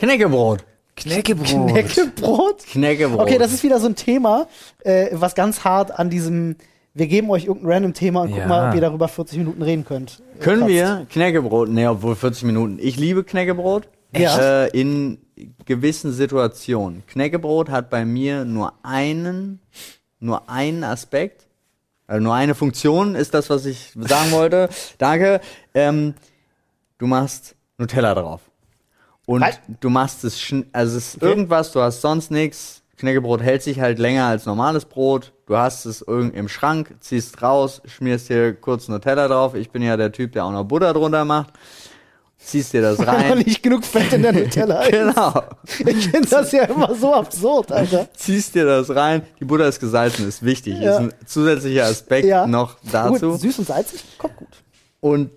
Knäckebrot. 0.00 0.64
Knäckebrot. 0.96 1.68
Knäckebrot? 1.70 2.66
Knäckebrot. 2.66 3.20
Okay, 3.20 3.38
das 3.38 3.52
ist 3.52 3.62
wieder 3.62 3.78
so 3.80 3.86
ein 3.86 3.94
Thema, 3.94 4.48
äh, 4.84 5.08
was 5.12 5.34
ganz 5.34 5.64
hart 5.64 5.98
an 5.98 6.10
diesem, 6.10 6.56
wir 6.94 7.06
geben 7.06 7.30
euch 7.30 7.44
irgendein 7.46 7.72
random 7.72 7.94
Thema 7.94 8.22
und 8.22 8.28
gucken 8.28 8.42
Ja. 8.42 8.48
mal, 8.48 8.68
ob 8.70 8.74
ihr 8.74 8.80
darüber 8.80 9.08
40 9.08 9.38
Minuten 9.38 9.62
reden 9.62 9.84
könnt. 9.84 10.20
äh, 10.36 10.42
Können 10.42 10.60
kratzt. 10.62 10.72
wir 10.72 11.06
Knäckebrot, 11.10 11.68
nee, 11.68 11.86
obwohl 11.86 12.16
40 12.16 12.42
Minuten. 12.44 12.78
Ich 12.80 12.96
liebe 12.96 13.24
Knäckebrot. 13.24 13.88
Ja. 14.16 14.64
Äh, 14.64 14.68
in 14.78 15.18
gewissen 15.64 16.12
Situationen. 16.12 17.04
Knäckebrot 17.06 17.70
hat 17.70 17.88
bei 17.90 18.04
mir 18.04 18.44
nur 18.44 18.72
einen, 18.82 19.60
nur 20.18 20.50
einen 20.50 20.82
Aspekt. 20.84 21.46
Also 22.08 22.22
nur 22.22 22.34
eine 22.34 22.56
Funktion 22.56 23.14
ist 23.14 23.34
das, 23.34 23.48
was 23.50 23.66
ich 23.66 23.92
sagen 23.94 24.32
wollte. 24.32 24.68
Danke. 24.98 25.40
Ähm, 25.74 26.14
du 26.98 27.06
machst 27.06 27.54
Nutella 27.78 28.14
drauf. 28.14 28.40
Und 29.30 29.42
Was? 29.42 29.60
du 29.78 29.90
machst 29.90 30.24
es, 30.24 30.52
also 30.72 30.96
es 30.98 31.14
ist 31.14 31.22
irgendwas, 31.22 31.70
du 31.70 31.80
hast 31.80 32.00
sonst 32.00 32.32
nichts. 32.32 32.82
Knäckebrot 32.96 33.40
hält 33.40 33.62
sich 33.62 33.78
halt 33.78 34.00
länger 34.00 34.24
als 34.26 34.44
normales 34.44 34.84
Brot. 34.86 35.32
Du 35.46 35.56
hast 35.56 35.84
es 35.84 36.02
irgend 36.02 36.34
im 36.34 36.48
Schrank, 36.48 36.96
ziehst 36.98 37.40
raus, 37.40 37.80
schmierst 37.84 38.26
hier 38.26 38.54
kurz 38.54 38.88
Nutella 38.88 39.28
drauf. 39.28 39.54
Ich 39.54 39.70
bin 39.70 39.82
ja 39.82 39.96
der 39.96 40.10
Typ, 40.10 40.32
der 40.32 40.46
auch 40.46 40.50
noch 40.50 40.64
Butter 40.64 40.92
drunter 40.92 41.24
macht. 41.24 41.52
Ziehst 42.38 42.72
dir 42.72 42.82
das 42.82 42.98
rein. 43.06 43.38
nicht 43.38 43.62
genug 43.62 43.84
Fett 43.84 44.12
in 44.12 44.22
der 44.22 44.32
Nutella 44.32 44.82
ist. 44.82 44.90
genau. 45.14 45.44
Ich 45.86 46.08
finde 46.08 46.28
das 46.28 46.50
ja 46.50 46.64
immer 46.64 46.92
so 46.96 47.14
absurd, 47.14 47.70
Alter. 47.70 48.08
Ziehst 48.14 48.56
dir 48.56 48.64
das 48.64 48.90
rein. 48.92 49.22
Die 49.38 49.44
Butter 49.44 49.68
ist 49.68 49.78
gesalzen, 49.78 50.26
ist 50.26 50.44
wichtig. 50.44 50.74
Ja. 50.80 50.94
Ist 50.94 50.98
ein 50.98 51.14
zusätzlicher 51.24 51.84
Aspekt 51.84 52.26
Ja. 52.26 52.48
noch 52.48 52.78
dazu. 52.90 53.30
Gut, 53.30 53.40
süß 53.42 53.60
und 53.60 53.68
salzig, 53.68 54.02
kommt 54.18 54.36
gut. 54.38 54.48
Und 54.98 55.30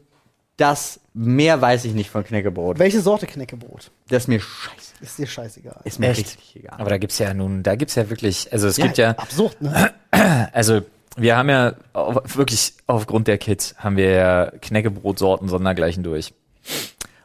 das, 0.58 1.00
mehr 1.14 1.62
weiß 1.62 1.86
ich 1.86 1.94
nicht 1.94 2.10
von 2.10 2.24
Knäckebrot. 2.24 2.80
Welche 2.80 3.02
Sorte 3.02 3.28
Knäckebrot? 3.28 3.92
Das 4.10 4.24
ist 4.24 4.28
mir 4.28 4.40
scheiße. 4.40 4.94
Ist 5.02 5.18
dir 5.18 5.28
scheißegal. 5.28 5.82
Ist 5.84 6.00
mir 6.00 6.10
Echt? 6.10 6.20
richtig 6.20 6.56
egal. 6.56 6.80
Aber 6.80 6.90
da 6.90 6.98
gibt's 6.98 7.20
ja 7.20 7.34
nun, 7.34 7.64
da 7.64 7.76
gibt's 7.76 7.96
ja 7.96 8.10
wirklich, 8.10 8.52
also 8.52 8.68
es 8.68 8.78
gibt 8.78 8.98
ja, 8.98 9.12
absurd, 9.12 9.62
ne? 9.62 9.92
also 10.52 10.82
wir 11.16 11.38
haben 11.38 11.50
ja 11.50 11.76
wirklich 11.94 12.74
aufgrund 12.88 13.28
der 13.28 13.38
Kids 13.38 13.76
haben 13.78 13.98
wir 13.98 14.10
ja 14.10 14.52
Knäckebrotsorten 14.62 15.48
sondergleichen 15.48 16.04
durch. 16.04 16.34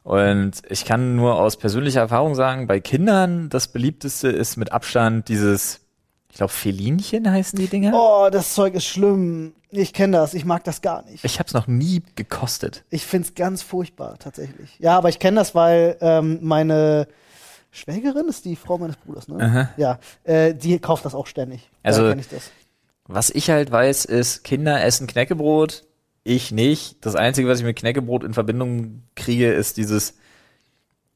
Und 0.03 0.63
ich 0.69 0.85
kann 0.85 1.17
nur 1.17 1.39
aus 1.39 1.57
persönlicher 1.57 2.01
Erfahrung 2.01 2.35
sagen, 2.35 2.67
bei 2.67 2.81
Kindern 2.81 3.49
das 3.51 3.69
beliebteste 3.69 4.29
ist 4.29 4.57
mit 4.57 4.73
Abstand 4.73 5.29
dieses, 5.29 5.81
ich 6.31 6.37
glaube 6.37 6.53
Felinchen 6.53 7.31
heißen 7.31 7.59
die 7.59 7.67
Dinger. 7.67 7.93
Oh, 7.95 8.29
das 8.31 8.55
Zeug 8.55 8.75
ist 8.75 8.85
schlimm. 8.85 9.55
Ich 9.71 9.93
kenne 9.93 10.17
das, 10.17 10.35
ich 10.35 10.45
mag 10.45 10.65
das 10.65 10.81
gar 10.81 11.05
nicht. 11.05 11.25
Ich 11.25 11.39
habe 11.39 11.47
es 11.47 11.55
noch 11.55 11.67
nie 11.67 12.03
gekostet. 12.15 12.85
Ich 12.91 13.05
find's 13.05 13.35
ganz 13.35 13.63
furchtbar, 13.63 14.19
tatsächlich. 14.19 14.77
Ja, 14.79 14.97
aber 14.97 15.09
ich 15.11 15.19
kenne 15.19 15.37
das, 15.37 15.55
weil 15.55 15.97
ähm, 16.01 16.39
meine 16.43 17.07
Schwägerin 17.71 18.29
ist 18.29 18.45
die 18.45 18.57
Frau 18.57 18.79
meines 18.79 18.97
Bruders, 18.97 19.29
ne? 19.29 19.45
Aha. 19.45 19.69
Ja, 19.77 19.99
äh, 20.25 20.55
die 20.55 20.79
kauft 20.79 21.05
das 21.05 21.15
auch 21.15 21.27
ständig. 21.27 21.69
Also- 21.83 22.11
ich 22.13 22.29
das. 22.29 22.51
Was 23.11 23.31
ich 23.31 23.49
halt 23.49 23.71
weiß, 23.73 24.05
ist, 24.05 24.45
Kinder 24.45 24.85
essen 24.85 25.07
Knäckebrot, 25.07 25.85
ich 26.25 26.53
nicht. 26.53 26.99
Das 27.07 27.15
Einzige, 27.17 27.49
was 27.49 27.59
ich 27.59 27.65
mit 27.65 27.79
Knäckebrot 27.79 28.23
in 28.23 28.35
Verbindung 28.35 29.03
kriege, 29.15 29.51
ist 29.51 29.79
dieses, 29.79 30.18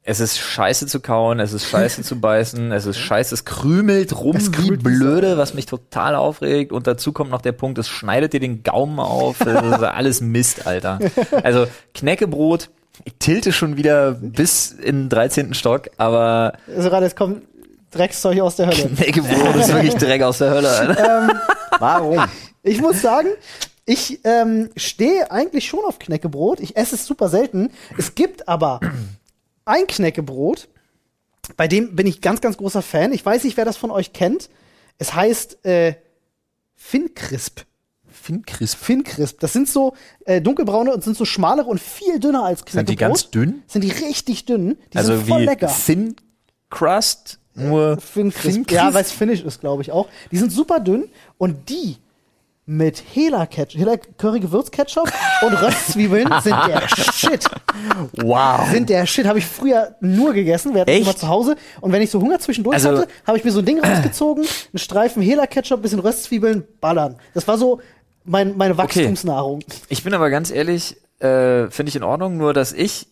es 0.04 0.18
ist 0.18 0.38
scheiße 0.38 0.86
zu 0.86 1.00
kauen, 1.00 1.38
es 1.38 1.52
ist 1.52 1.68
scheiße 1.68 2.02
zu 2.02 2.18
beißen, 2.20 2.72
es 2.72 2.86
ist 2.86 2.98
scheiße, 2.98 3.34
es 3.34 3.44
krümelt 3.44 4.18
rum 4.18 4.36
Es 4.36 4.48
wie 4.48 4.56
krümelt 4.56 4.80
wie 4.80 4.84
blöde, 4.84 5.36
was 5.36 5.54
mich 5.54 5.66
total 5.66 6.16
aufregt. 6.16 6.72
Und 6.72 6.88
dazu 6.88 7.12
kommt 7.12 7.30
noch 7.30 7.40
der 7.40 7.52
Punkt, 7.52 7.78
es 7.78 7.88
schneidet 7.88 8.32
dir 8.32 8.40
den 8.40 8.64
Gaumen 8.64 8.98
auf. 8.98 9.38
Das 9.38 9.64
ist 9.64 9.82
alles 9.82 10.20
Mist, 10.20 10.66
Alter. 10.66 10.98
Also 11.44 11.66
Knäckebrot, 11.94 12.70
ich 13.04 13.14
tilte 13.20 13.52
schon 13.52 13.76
wieder 13.76 14.12
bis 14.12 14.72
in 14.72 15.04
den 15.04 15.08
13. 15.08 15.54
Stock, 15.54 15.88
aber 15.98 16.54
Also 16.74 16.90
gerade 16.90 17.06
jetzt 17.06 17.16
kommt 17.16 17.42
Dreckszeug 17.92 18.40
aus 18.40 18.56
der 18.56 18.66
Hölle. 18.66 18.88
Knäckebrot 18.96 19.54
ist 19.54 19.72
wirklich 19.72 19.94
Dreck 19.94 20.22
aus 20.22 20.38
der 20.38 20.50
Hölle, 20.50 20.68
Alter. 20.68 21.28
Warum? 21.78 22.24
Ich 22.64 22.80
muss 22.80 23.00
sagen, 23.02 23.28
ich 23.84 24.20
ähm, 24.24 24.70
stehe 24.76 25.30
eigentlich 25.30 25.66
schon 25.66 25.84
auf 25.86 25.98
Knäckebrot. 26.00 26.58
Ich 26.60 26.76
esse 26.76 26.96
es 26.96 27.06
super 27.06 27.28
selten. 27.28 27.70
Es 27.98 28.14
gibt 28.14 28.48
aber 28.48 28.80
ein 29.64 29.86
Knäckebrot, 29.86 30.68
bei 31.56 31.68
dem 31.68 31.96
bin 31.96 32.06
ich 32.06 32.20
ganz, 32.20 32.40
ganz 32.40 32.56
großer 32.56 32.82
Fan. 32.82 33.12
Ich 33.12 33.24
weiß 33.24 33.44
nicht, 33.44 33.56
wer 33.56 33.64
das 33.64 33.76
von 33.76 33.90
euch 33.90 34.12
kennt. 34.12 34.48
Es 34.98 35.14
heißt 35.14 35.64
äh, 35.64 35.94
Fincrisp. 36.74 37.62
Fincrisp. 38.06 38.78
Fincrisp. 38.78 39.40
Das 39.40 39.52
sind 39.52 39.68
so 39.68 39.94
äh, 40.24 40.40
dunkelbraune 40.40 40.92
und 40.92 41.02
sind 41.02 41.16
so 41.16 41.24
schmalere 41.24 41.66
und 41.66 41.80
viel 41.80 42.20
dünner 42.20 42.44
als 42.44 42.64
Knäckebrot. 42.64 42.86
Sind 42.86 42.90
die 42.90 42.96
ganz 42.96 43.30
dünn? 43.30 43.62
Sind 43.66 43.82
die 43.82 43.90
richtig 43.90 44.44
dünn. 44.44 44.78
Die 44.92 44.98
also 44.98 45.16
sind 45.16 45.28
voll 45.28 45.40
wie 45.40 45.46
lecker. 45.46 45.74
Thin 45.84 46.14
Crust, 46.70 47.38
nur 47.54 47.98
Fincrisp. 48.00 48.54
Fincrisp? 48.54 48.70
Ja, 48.70 48.94
weil 48.94 49.02
es 49.02 49.12
Finnisch 49.12 49.42
ist, 49.42 49.60
glaube 49.60 49.82
ich 49.82 49.92
auch. 49.92 50.08
Die 50.30 50.38
sind 50.38 50.50
super 50.52 50.80
dünn 50.80 51.08
und 51.38 51.68
die 51.68 51.96
mit 52.72 53.02
Hela 53.12 53.44
Ketchup, 53.46 53.78
Hela 53.80 53.96
Curry 54.16 54.40
Gewürzketchup 54.40 55.10
und 55.42 55.52
Röstzwiebeln 55.62 56.28
sind 56.42 56.56
der 56.66 56.88
Shit. 57.12 57.44
Wow. 58.22 58.68
Sind 58.70 58.88
der 58.88 59.04
Shit. 59.06 59.26
Habe 59.26 59.38
ich 59.40 59.46
früher 59.46 59.94
nur 60.00 60.32
gegessen. 60.32 60.72
Wir 60.74 60.82
hatten 60.82 60.90
Echt? 60.90 61.02
immer 61.02 61.14
zu 61.16 61.28
Hause. 61.28 61.56
Und 61.80 61.92
wenn 61.92 62.00
ich 62.02 62.10
so 62.10 62.20
Hunger 62.20 62.38
zwischendurch 62.38 62.74
Also- 62.76 62.88
hatte, 63.02 63.08
habe 63.26 63.36
ich 63.38 63.44
mir 63.44 63.50
so 63.52 63.58
ein 63.58 63.64
Ding 63.66 63.78
rausgezogen, 63.84 64.44
einen 64.44 64.78
Streifen 64.78 65.22
Hela 65.22 65.46
Ketchup, 65.46 65.82
bisschen 65.82 65.98
Röstzwiebeln, 66.00 66.64
ballern. 66.80 67.16
Das 67.34 67.46
war 67.46 67.58
so 67.58 67.80
mein, 68.24 68.56
meine 68.56 68.76
Wachstumsnahrung. 68.78 69.60
Ich 69.88 70.02
bin 70.04 70.14
aber 70.14 70.30
ganz 70.30 70.50
ehrlich, 70.50 70.96
äh, 71.20 71.68
finde 71.70 71.90
ich 71.90 71.96
in 71.96 72.02
Ordnung, 72.04 72.38
nur 72.38 72.54
dass 72.54 72.72
ich 72.72 73.06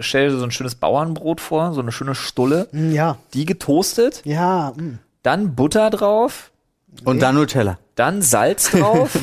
stelle 0.00 0.36
so 0.36 0.44
ein 0.44 0.50
schönes 0.50 0.74
Bauernbrot 0.76 1.40
vor, 1.40 1.72
so 1.72 1.80
eine 1.80 1.92
schöne 1.92 2.14
Stulle, 2.14 2.68
Mm, 2.72 2.92
Ja, 2.92 3.18
die 3.34 3.44
getoastet, 3.44 4.22
ja. 4.24 4.72
mm. 4.76 4.98
dann 5.22 5.54
Butter 5.56 5.90
drauf, 5.90 6.50
Und 7.04 7.20
dann 7.20 7.34
Nutella. 7.34 7.78
dann 7.96 8.22
Salz 8.22 8.70
drauf, 8.70 9.16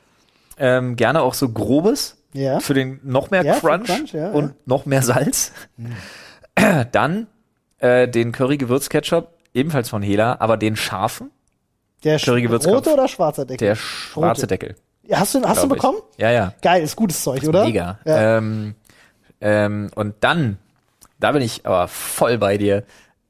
ähm, 0.58 0.96
gerne 0.96 1.22
auch 1.22 1.34
so 1.34 1.48
grobes 1.50 2.16
Ja. 2.32 2.60
für 2.60 2.74
den 2.74 3.00
noch 3.02 3.30
mehr 3.30 3.44
Ja, 3.44 3.54
für 3.54 3.68
Crunch, 3.68 3.86
Crunch, 3.86 4.12
ja, 4.12 4.30
und 4.30 4.44
ja. 4.48 4.54
noch 4.66 4.86
mehr 4.86 5.02
Salz. 5.02 5.52
dann 6.92 7.26
äh, 7.78 8.08
den 8.08 8.32
Curry-Gewürzketchup, 8.32 9.28
ebenfalls 9.54 9.88
von 9.88 10.02
Hela, 10.02 10.36
aber 10.40 10.56
den 10.56 10.76
scharfen, 10.76 11.30
Der 12.04 12.18
Curry 12.18 12.40
sch- 12.40 12.42
Gewürzkopf. 12.42 12.76
rote 12.76 12.92
oder 12.92 13.08
schwarzer 13.08 13.44
Deckel? 13.44 13.68
der 13.68 13.74
schwarze 13.76 14.42
Rote. 14.42 14.46
Deckel. 14.46 14.76
Ja, 15.04 15.18
hast 15.20 15.34
du, 15.34 15.42
hast 15.42 15.62
du 15.62 15.66
glaub 15.68 15.76
ich. 15.76 15.82
bekommen? 15.82 15.98
Ja, 16.18 16.30
ja. 16.30 16.54
Geil, 16.62 16.82
ist 16.82 16.94
gutes 16.96 17.22
Zeug, 17.22 17.42
oder? 17.46 17.64
Mega. 17.64 17.98
Ja. 18.04 18.38
Ähm, 18.38 18.74
ähm, 19.40 19.90
und 19.94 20.14
dann, 20.20 20.58
da 21.18 21.32
bin 21.32 21.42
ich 21.42 21.66
aber 21.66 21.88
voll 21.88 22.38
bei 22.38 22.58
dir, 22.58 22.84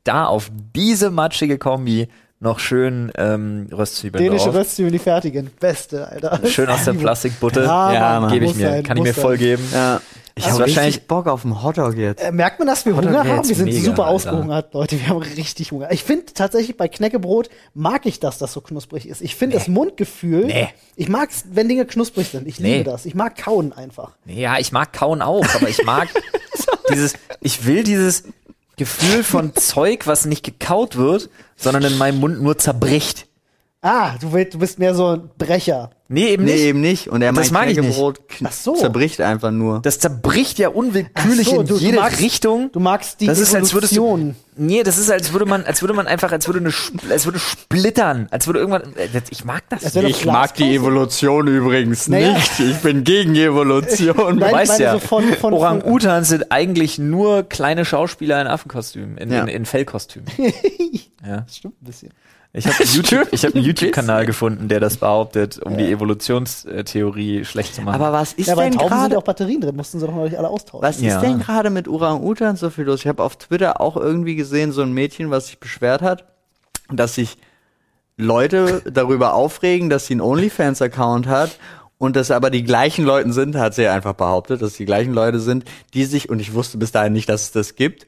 da 0.05 0.27
auf 0.27 0.51
diese 0.75 1.11
matschige 1.11 1.59
Kombi 1.59 2.09
noch 2.41 2.59
schön 2.59 3.13
ähm, 3.17 3.69
Röstzwiebeln 3.71 4.25
Dänische 4.25 4.47
drauf. 4.47 4.55
Röstzwiebeln, 4.57 4.93
die 4.93 4.99
fertigen. 4.99 5.51
Beste, 5.61 6.09
Alter. 6.09 6.41
Schön 6.49 6.69
aus 6.71 6.85
der 6.85 6.95
Plastikbutte. 6.95 7.63
Ja, 7.65 7.93
Ja, 7.93 8.21
Mann, 8.21 8.33
Gebe 8.33 8.47
ich 8.47 8.55
mir, 8.55 8.69
sein, 8.71 8.83
kann 8.83 8.97
ich 8.97 9.03
mir 9.03 9.13
sein. 9.13 9.23
voll 9.23 9.37
geben. 9.37 9.63
Ja. 9.73 10.01
Ich 10.37 10.45
Also 10.47 10.61
habe 10.61 10.69
wahrscheinlich- 10.71 11.07
Bock 11.07 11.27
auf 11.27 11.45
einen 11.45 11.63
Hotdog 11.63 11.97
jetzt. 11.97 12.23
Äh, 12.23 12.33
merkt 12.33 12.59
man, 12.59 12.69
dass 12.69 12.87
wir 12.87 12.97
Oder 12.97 13.09
Hunger 13.09 13.25
haben? 13.29 13.47
Wir 13.47 13.55
sind 13.55 13.67
mega, 13.67 13.81
super 13.85 14.05
Alter. 14.05 14.15
ausgehungert, 14.15 14.73
Leute. 14.73 14.99
Wir 14.99 15.09
haben 15.09 15.19
richtig 15.19 15.71
Hunger. 15.73 15.93
Ich 15.93 16.03
finde 16.03 16.27
tatsächlich 16.33 16.79
bei 16.79 16.89
Knäckebrot 16.89 17.51
mag 17.75 18.07
ich 18.07 18.21
das, 18.21 18.39
dass 18.39 18.55
so 18.55 18.63
knusprig 18.63 19.07
ist. 19.07 19.21
Ich 19.21 19.35
finde 19.37 19.59
das 19.59 19.69
Mundgefühl. 19.69 20.47
Nee. 20.47 20.69
Ich 20.97 21.11
mag 21.11 21.29
es, 21.31 21.45
wenn 21.53 21.69
Dinge 21.69 21.85
knusprig 21.85 22.29
sind. 22.29 22.47
Ich 22.49 22.59
Nee. 22.59 22.79
liebe 22.79 22.85
das. 22.91 23.05
Ich 23.05 23.15
mag 23.15 23.37
kauen 23.37 23.75
einfach. 23.75 24.13
Ja, 24.25 24.57
ich 24.59 24.73
mag 24.73 24.95
kauen 24.95 25.21
auch, 25.21 25.45
aber 25.57 25.69
ich 25.69 25.85
mag 25.85 26.09
dieses, 26.91 27.15
ich 27.43 27.67
will 27.67 27.83
dieses 27.85 28.25
Gefühl 28.81 29.23
von 29.23 29.55
Zeug, 29.55 30.07
was 30.07 30.25
nicht 30.25 30.43
gekaut 30.43 30.97
wird, 30.97 31.29
sondern 31.55 31.85
in 31.85 31.99
meinem 31.99 32.19
Mund 32.19 32.41
nur 32.41 32.57
zerbricht. 32.57 33.27
Ah, 33.83 34.13
du, 34.21 34.31
willst, 34.35 34.53
du 34.53 34.59
bist 34.59 34.79
mehr 34.79 34.95
so 34.95 35.07
ein 35.17 35.31
Brecher. 35.39 35.89
Nee, 36.09 36.27
eben 36.33 36.45
Nee, 36.45 36.53
nicht. 36.53 36.63
eben 36.65 36.81
nicht. 36.83 37.09
Und 37.09 37.23
er 37.23 37.33
Das 37.33 37.51
meint 37.51 37.53
mag 37.53 37.63
ich 37.71 37.77
nicht. 37.79 37.87
Knäckebrot 37.87 38.19
kn- 38.29 38.45
Ach 38.49 38.53
so. 38.53 38.75
zerbricht 38.75 39.21
einfach 39.23 39.53
nur. 39.53 39.81
Das 39.81 39.99
zerbricht 39.99 40.59
ja 40.59 40.69
unwillkürlich 40.69 41.49
so, 41.49 41.61
in 41.63 41.67
du- 41.67 41.75
du 41.79 41.81
jede 41.81 41.97
magst- 41.99 42.21
Richtung. 42.21 42.71
Du 42.73 42.81
magst 42.81 43.23
die 43.23 43.27
das 43.27 43.39
ist, 43.39 43.55
als 43.55 43.73
würdest 43.73 43.97
du, 43.97 44.05
Evolution. 44.05 44.37
nee, 44.57 44.83
das 44.83 44.99
ist, 44.99 45.11
als 45.11 45.33
würde 45.33 45.47
man, 45.47 45.65
als 45.65 45.81
würde 45.81 45.95
man 45.95 46.07
einfach, 46.09 46.31
als 46.31 46.47
würde 46.47 46.59
eine, 46.59 46.73
als 47.11 47.25
würde 47.25 47.39
splittern, 47.39 48.29
als 48.31 48.47
würde 48.47 48.59
irgendwann, 48.59 48.83
äh, 48.97 49.09
ich 49.31 49.47
mag 49.47 49.63
das 49.71 49.83
nicht. 49.95 49.97
doch 49.97 50.21
Glasfaser. 50.21 50.65
Evolution 50.65 51.47
übrigens 51.47 52.07
Naja. 52.09 52.35
nicht. 52.35 52.61
Ich 52.61 52.77
bin 52.79 53.03
gegen 53.05 53.35
Evolution. 53.37 54.15
Nein, 54.37 54.51
Du 54.51 54.57
weißt 54.57 54.79
ja, 54.79 54.99
so 54.99 55.17
Orang-Utans 55.43 56.29
sind 56.29 56.53
eigentlich 56.53 56.99
nur 56.99 57.45
kleine 57.45 57.87
Schauspieler 57.87 58.43
in 58.43 58.47
Affenkostümen, 58.47 59.17
in, 59.17 59.33
Ja. 59.33 59.41
in, 59.43 59.49
in 59.49 59.65
Fellkostümen. 59.65 60.27
ja. 61.27 61.43
Das 61.47 61.57
stimmt 61.57 61.81
ein 61.81 61.87
bisschen. 61.87 62.11
Ich 62.53 62.67
habe 62.67 62.77
einen 62.81 62.89
YouTube, 62.95 63.29
ich 63.31 63.45
hab 63.45 63.55
YouTube-Kanal 63.55 64.27
gefunden, 64.27 64.67
der 64.69 64.81
das 64.81 64.97
behauptet, 64.97 65.61
um 65.63 65.77
die 65.79 65.91
Evolutionstheorie 65.93 67.45
schlecht 67.45 67.75
zu 67.77 67.83
machen. 67.83 67.95
Aber 68.01 68.13
was 68.13 68.33
ist 68.33 68.49
Ja, 68.49 68.55
denn 68.57 68.73
Tauben 68.73 68.89
sind 68.89 68.89
gerade? 68.99 69.13
ja 69.15 69.19
auch 69.19 69.25
Batterien 69.25 69.61
drin. 69.61 69.77
Mussten 69.77 70.01
sie 70.01 70.07
doch 70.07 70.15
neulich 70.15 70.37
alle 70.37 70.49
austauschen. 70.49 70.83
Was 70.87 71.01
Ja. 71.01 71.17
ist 71.17 71.23
denn 71.23 71.39
gerade 71.39 71.71
mit 71.71 71.87
Orang-Utan 71.87 72.57
so 72.57 72.71
viel 72.71 72.85
los? 72.85 73.01
Ich 73.01 73.07
habe 73.07 73.23
auf 73.23 73.37
Twitter 73.37 73.81
auch 73.81 73.97
irgendwie 73.97 74.35
gesehen, 74.35 74.73
so 74.73 74.83
ein 74.83 74.93
Mädchen, 74.93 75.31
was 75.31 75.47
sich 75.47 75.61
beschwert 75.61 76.03
hat, 76.03 76.25
dass 76.91 77.15
sich 77.15 77.37
Leute 78.17 78.83
darüber 78.93 79.35
aufregen, 79.35 79.89
dass 79.89 80.07
sie 80.07 80.15
einen 80.15 80.21
OnlyFans-Account 80.21 81.29
hat 81.29 81.57
und 81.99 82.17
dass 82.17 82.31
aber 82.33 82.51
die 82.51 82.65
gleichen 82.65 83.05
Leute 83.05 83.33
sind, 83.33 83.57
hat 83.57 83.75
sie 83.75 83.87
einfach 83.87 84.15
behauptet, 84.15 84.61
dass 84.63 84.75
die 84.75 84.87
gleichen 84.87 85.13
Leute 85.15 85.39
sind, 85.39 85.65
die 85.95 86.05
sich, 86.05 86.29
und 86.31 86.41
ich 86.41 86.53
wusste 86.55 86.79
bis 86.79 86.91
dahin 86.93 87.13
nicht, 87.13 87.29
dass 87.29 87.43
es 87.43 87.53
das 87.53 87.77
gibt, 87.77 88.07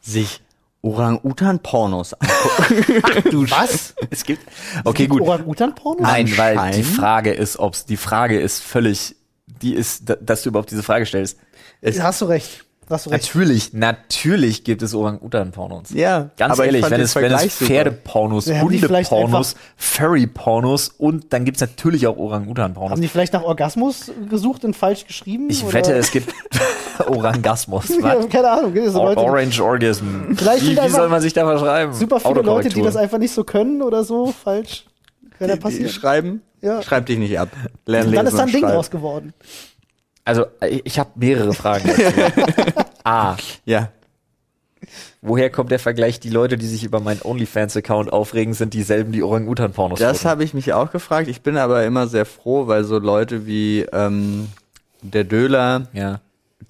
sich 0.00 0.40
Orang-Utan-Pornos 0.82 2.14
angucken. 2.14 3.30
du 3.30 3.50
was? 3.50 3.94
Es 4.10 4.24
gibt. 4.24 4.42
Okay, 4.84 5.06
gut. 5.06 5.22
Orang-Utan-Porno? 5.22 6.02
Nein, 6.02 6.32
weil 6.36 6.72
die. 6.72 6.82
Frage 6.82 7.32
ist, 7.32 7.58
ob's 7.58 7.84
die 7.86 7.96
Frage 7.96 8.38
ist 8.40 8.62
völlig, 8.62 9.14
die 9.46 9.74
ist, 9.74 10.08
da- 10.08 10.16
dass 10.16 10.42
du 10.42 10.48
überhaupt 10.50 10.70
diese 10.70 10.82
Frage 10.82 11.06
stellst. 11.06 11.38
Recht. 11.82 12.00
Hast 12.02 12.20
du 12.20 12.24
recht. 12.26 12.64
Natürlich, 12.88 13.72
natürlich 13.72 14.64
gibt 14.64 14.82
es 14.82 14.94
Orang-Utan-Pornos. 14.94 15.90
Ja, 15.94 16.30
Ganz 16.36 16.58
ehrlich, 16.58 16.90
wenn 16.90 17.00
es, 17.00 17.14
wenn 17.14 17.32
es. 17.32 17.56
Pferdepornos, 17.56 18.44
die 18.46 18.60
Hundepornos, 18.60 19.54
Furry-Pornos 19.76 20.88
und 20.98 21.32
dann 21.32 21.44
gibt's 21.44 21.60
natürlich 21.60 22.06
auch 22.06 22.16
Orang-Utan-Pornos. 22.16 22.90
Haben 22.90 23.00
die 23.00 23.08
vielleicht 23.08 23.32
nach 23.32 23.44
Orgasmus 23.44 24.10
gesucht 24.28 24.64
und 24.64 24.74
falsch 24.76 25.06
geschrieben? 25.06 25.48
Ich 25.48 25.64
oder? 25.64 25.74
wette, 25.74 25.94
es 25.94 26.10
gibt 26.10 26.34
Orangasmus. 27.06 27.84
Ja, 28.02 28.16
keine 28.26 28.50
Ahnung. 28.50 28.74
gibt 28.74 28.86
es 28.86 28.94
Leute, 28.94 29.20
Orange 29.20 29.60
Orgasm. 29.62 30.34
Vielleicht 30.34 30.66
wie, 30.66 30.76
wie 30.76 30.88
soll 30.88 31.08
man 31.08 31.20
sich 31.20 31.32
da 31.32 31.44
verschreiben? 31.44 31.94
super 31.94 32.20
viele 32.20 32.42
Leute, 32.42 32.68
die 32.68 32.82
das 32.82 32.96
einfach 32.96 33.18
nicht 33.18 33.32
so 33.32 33.44
können 33.44 33.80
oder 33.80 34.02
so, 34.04 34.32
falsch. 34.32 34.86
Kann 35.38 35.48
ja 35.48 35.54
Die 35.54 35.60
passieren. 35.60 35.88
schreiben? 35.90 36.42
Ja. 36.60 36.82
Schreib 36.82 37.06
dich 37.06 37.18
nicht 37.18 37.38
ab. 37.38 37.48
Lern 37.86 38.06
Und 38.08 38.14
dann 38.14 38.24
lesen 38.26 38.36
ist 38.36 38.38
da 38.38 38.44
ein 38.44 38.52
Ding 38.52 38.62
draus 38.62 38.90
geworden. 38.90 39.32
Also, 40.24 40.46
ich, 40.68 40.82
ich 40.84 40.98
habe 40.98 41.10
mehrere 41.16 41.52
Fragen. 41.52 41.88
dazu. 41.88 42.80
A. 43.04 43.36
Ja. 43.64 43.88
Woher 45.20 45.50
kommt 45.50 45.70
der 45.70 45.78
Vergleich, 45.78 46.18
die 46.18 46.30
Leute, 46.30 46.56
die 46.56 46.66
sich 46.66 46.82
über 46.84 47.00
meinen 47.00 47.20
OnlyFans-Account 47.22 48.12
aufregen, 48.12 48.54
sind 48.54 48.74
dieselben, 48.74 49.12
die 49.12 49.22
Orang-Utan-Pornos 49.22 50.00
Das 50.00 50.24
habe 50.24 50.42
ich 50.42 50.54
mich 50.54 50.72
auch 50.72 50.90
gefragt. 50.90 51.28
Ich 51.28 51.42
bin 51.42 51.56
aber 51.56 51.84
immer 51.84 52.08
sehr 52.08 52.26
froh, 52.26 52.66
weil 52.66 52.82
so 52.84 52.98
Leute 52.98 53.46
wie 53.46 53.82
ähm, 53.92 54.48
der 55.02 55.24
Döler, 55.24 55.88
Ja. 55.92 56.20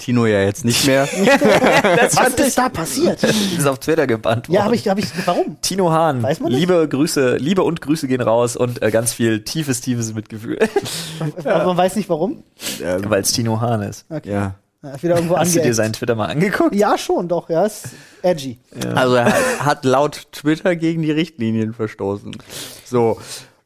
Tino 0.03 0.27
ja 0.27 0.41
jetzt 0.43 0.65
nicht 0.65 0.87
mehr. 0.87 1.05
Was 1.07 2.35
ist 2.35 2.59
da 2.59 2.69
passiert? 2.69 3.23
ist 3.23 3.67
auf 3.67 3.79
Twitter 3.79 4.07
gebannt 4.07 4.49
worden. 4.49 4.55
ja, 4.57 4.65
habe 4.65 4.75
ich, 4.75 4.89
habe 4.89 5.01
ich, 5.01 5.07
warum? 5.27 5.57
Tino 5.63 5.91
Hahn, 5.93 6.23
Weiß 6.23 6.41
man 6.41 6.51
nicht? 6.51 6.61
liebe 6.61 6.89
Grüße, 6.89 7.37
Liebe 7.37 7.63
und 7.63 7.81
Grüße 7.81 8.09
gehen 8.09 8.21
raus 8.21 8.57
und 8.57 8.83
äh, 8.83 8.91
ganz 8.91 9.13
viel 9.13 9.45
tiefes, 9.45 9.81
tiefes 9.81 10.13
Mitgefühl, 10.15 10.59
Aber 11.45 11.67
Man 11.67 11.77
weiß 11.77 11.97
nicht 11.97 12.09
warum. 12.09 12.43
ähm, 12.83 13.03
weil 13.09 13.23
es 13.23 13.33
Tino 13.33 13.61
Hahn 13.61 13.83
ist. 13.83 14.05
ja. 14.25 14.55
Ja, 14.85 14.91
ist 14.97 15.05
wieder 15.05 15.15
irgendwo 15.15 15.37
Hast 15.37 15.51
du 15.51 15.53
dir 15.53 15.61
angeeckt. 15.61 15.77
seinen 15.77 15.93
Twitter 15.93 16.17
mal 16.17 16.27
angeguckt? 16.27 16.75
Ja, 16.75 16.99
schon, 16.99 17.29
doch, 17.29 17.49
ja, 17.49 17.65
ist 17.67 17.85
edgy. 18.23 18.59
Also 18.97 19.15
er 19.15 19.33
hat 19.65 19.85
laut 19.85 20.27
Twitter 20.33 20.75
gegen 20.75 21.03
die 21.03 21.13
Richtlinien 21.13 21.73
verstoßen. 21.73 22.37
So. 22.85 23.21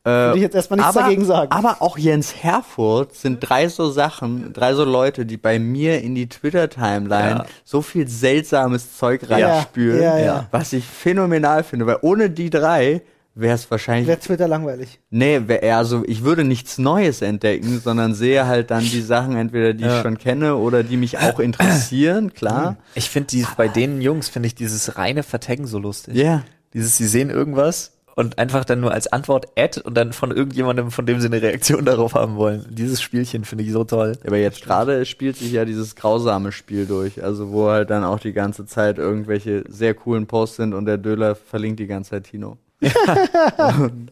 Äh, 0.07 0.09
Würde 0.09 0.37
ich 0.37 0.43
jetzt 0.43 0.55
erstmal 0.55 0.77
nichts 0.79 0.97
aber, 0.97 1.01
dagegen 1.03 1.25
sagen. 1.25 1.51
Aber 1.51 1.83
auch 1.83 1.99
Jens 1.99 2.33
Herfurth 2.43 3.15
sind 3.17 3.41
drei 3.41 3.69
so 3.69 3.91
Sachen, 3.91 4.53
drei 4.53 4.73
so 4.75 4.85
Leute, 4.85 5.27
die 5.27 5.37
bei 5.37 5.59
mir 5.59 6.01
in 6.01 6.15
die 6.15 6.29
Twitter-Timeline 6.29 7.31
Ja. 7.39 7.47
so 7.65 7.83
viel 7.83 8.07
seltsames 8.07 8.97
Zeug 8.97 9.29
reinspülen, 9.29 10.01
ja, 10.01 10.17
ja. 10.19 10.47
was 10.53 10.73
ich 10.73 10.85
phänomenal 10.85 11.65
finde, 11.65 11.87
weil 11.87 11.99
ohne 12.03 12.31
die 12.31 12.51
drei 12.51 13.03
wäre 13.35 13.55
es 13.57 13.69
wahrscheinlich 13.71 14.07
Wäre 14.07 14.21
Twitter 14.21 14.47
langweilig. 14.47 15.01
Nee, 15.11 15.41
wär 15.47 15.63
eher 15.63 15.85
so, 15.85 16.05
ich 16.07 16.23
würde 16.23 16.45
nichts 16.45 16.79
Neues 16.79 17.21
entdecken, 17.21 17.81
sondern 17.83 18.15
sehe 18.15 18.47
halt 18.47 18.71
dann 18.71 18.85
die 18.85 19.03
Sachen 19.03 19.37
entweder, 19.37 19.75
die 19.75 19.83
Ja. 19.85 19.97
ich 19.97 20.03
schon 20.03 20.19
kenne 20.19 20.55
oder 20.57 20.85
die 20.85 20.97
mich 20.97 21.19
auch 21.19 21.41
interessieren, 21.41 22.33
klar. 22.35 22.77
Ich 22.95 23.11
finde 23.11 23.35
bei 23.57 23.67
den 23.67 24.01
Jungs 24.01 24.29
finde 24.29 24.47
ich 24.47 24.55
dieses 24.55 24.97
reine 24.97 25.25
Vertaggen 25.25 25.67
so 25.67 25.79
lustig. 25.81 26.15
Ja. 26.15 26.45
Dieses, 26.73 26.97
sie 26.97 27.07
sehen 27.07 27.29
irgendwas 27.31 27.96
und 28.16 28.38
einfach 28.38 28.64
dann 28.64 28.80
nur 28.80 28.92
als 28.92 29.06
Antwort 29.06 29.46
Ad 29.58 29.80
und 29.82 29.94
dann 29.94 30.12
von 30.12 30.30
irgendjemandem, 30.32 30.90
von 30.90 31.06
dem 31.06 31.20
sie 31.20 31.26
eine 31.26 31.40
Reaktion 31.40 31.85
darauf 31.85 32.14
haben 32.14 32.37
wollen. 32.37 32.66
Dieses 32.70 33.00
Spielchen 33.02 33.44
finde 33.44 33.62
ich 33.64 33.70
so 33.73 33.85
toll. 33.85 34.18
Aber 34.26 34.38
jetzt 34.38 34.62
gerade 34.64 35.04
spielt 35.06 35.37
sich 35.37 35.52
ja 35.52 35.64
dieses 35.64 35.94
grausame 35.94 36.50
Spiel 36.50 36.87
durch, 36.87 37.23
also 37.23 37.50
wo 37.52 37.68
halt 37.68 37.90
dann 37.90 38.02
auch 38.04 38.18
die 38.18 38.32
ganze 38.32 38.66
Zeit 38.66 38.99
irgendwelche 38.99 39.64
sehr 39.68 39.94
coolen 39.94 40.26
Posts 40.26 40.56
sind 40.56 40.75
und 40.75 40.87
der 40.87 40.99
Döler 40.99 41.35
verlinkt 41.37 41.78
die 41.78 41.87
ganze 41.87 42.11
Zeit 42.11 42.25
Tino. 42.25 42.56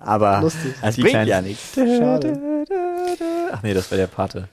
Aber 0.00 0.40
Lustig. 0.40 0.74
das 0.80 0.96
bringt 0.96 1.08
kleinen- 1.10 1.28
ja 1.28 1.42
nichts. 1.42 1.74
Schade. 1.74 2.64
Ach 3.52 3.62
nee, 3.62 3.74
das 3.74 3.90
war 3.90 3.98
der 3.98 4.06
Pate. 4.06 4.48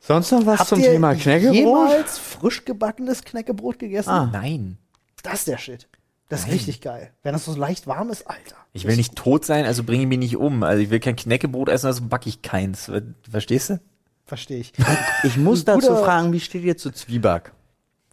Sonst 0.00 0.32
noch 0.32 0.44
was 0.46 0.60
Habt 0.60 0.68
zum 0.68 0.80
ihr 0.80 0.90
Thema 0.90 1.14
Knäckebrot? 1.14 1.54
jemals 1.54 2.18
frisch 2.18 2.64
gebackenes 2.64 3.22
Knäckebrot 3.24 3.78
gegessen? 3.78 4.10
Ah. 4.10 4.28
Nein. 4.32 4.76
Das 5.22 5.34
ist 5.40 5.48
der 5.48 5.58
Shit. 5.58 5.86
Das 6.32 6.46
ist 6.46 6.52
richtig 6.52 6.80
geil. 6.80 7.10
Wenn 7.22 7.34
das 7.34 7.44
so 7.44 7.54
leicht 7.54 7.86
warm 7.86 8.08
ist, 8.10 8.26
Alter. 8.26 8.56
Ich 8.72 8.86
will 8.86 8.96
nicht 8.96 9.16
tot 9.16 9.44
sein, 9.44 9.66
also 9.66 9.84
bringe 9.84 10.06
mich 10.06 10.18
nicht 10.18 10.36
um. 10.36 10.62
Also 10.62 10.82
ich 10.82 10.88
will 10.88 10.98
kein 10.98 11.14
Knäckebrot 11.14 11.68
essen, 11.68 11.86
also 11.88 12.04
backe 12.04 12.28
ich 12.28 12.40
keins. 12.40 12.90
Verstehst 13.30 13.70
du? 13.70 13.80
Verstehe 14.24 14.58
ich. 14.58 14.72
Ich 15.24 15.36
muss 15.36 15.64
dazu 15.64 15.88
guter- 15.88 16.04
fragen, 16.04 16.32
wie 16.32 16.40
steht 16.40 16.64
ihr 16.64 16.76
zu 16.78 16.90
Zwieback? 16.90 17.52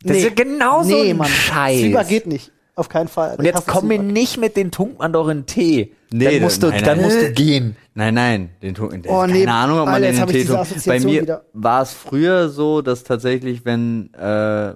Das 0.04 0.18
ist 0.18 0.24
ja 0.24 0.30
genauso 0.30 0.90
nee, 0.96 1.12
ein 1.12 1.18
Mann. 1.18 1.28
Scheiß. 1.30 1.80
Zwieback 1.80 2.08
geht 2.10 2.28
nicht. 2.28 2.52
Auf 2.76 2.90
keinen 2.90 3.08
Fall. 3.08 3.36
Und 3.38 3.46
jetzt 3.46 3.68
komm 3.68 3.88
mir 3.88 4.00
nicht 4.00 4.38
mit 4.38 4.56
den 4.56 4.72
tunkt 4.72 5.00
man 5.00 5.12
doch 5.14 5.28
in 5.30 5.46
Tee. 5.46 5.94
Nee, 6.12 6.26
dann 6.26 6.42
musst 6.42 6.62
du, 6.64 6.68
nein, 6.70 6.84
dann 6.84 6.98
nein. 6.98 7.06
musst 7.06 7.22
du 7.22 7.32
gehen. 7.32 7.76
Nein, 7.94 8.14
nein, 8.14 8.50
den 8.62 8.74
der 8.74 8.84
Oh, 9.12 9.20
keine 9.22 9.34
nee, 9.34 9.46
Ahnung, 9.46 9.80
ob 9.80 9.86
man 9.86 9.96
Alter, 9.96 10.08
den 10.08 10.16
jetzt 10.16 10.16
in 10.16 10.22
hab 10.22 10.30
ich 10.30 10.34
Tee 10.34 10.40
diese 10.42 10.48
tut. 10.54 10.56
Bei 10.58 10.62
Assoziation 10.62 11.12
mir 11.14 11.22
wieder. 11.22 11.46
war 11.54 11.82
es 11.82 11.94
früher 11.94 12.50
so, 12.50 12.82
dass 12.82 13.04
tatsächlich, 13.04 13.66
wenn 13.66 14.14
äh, 14.14 14.74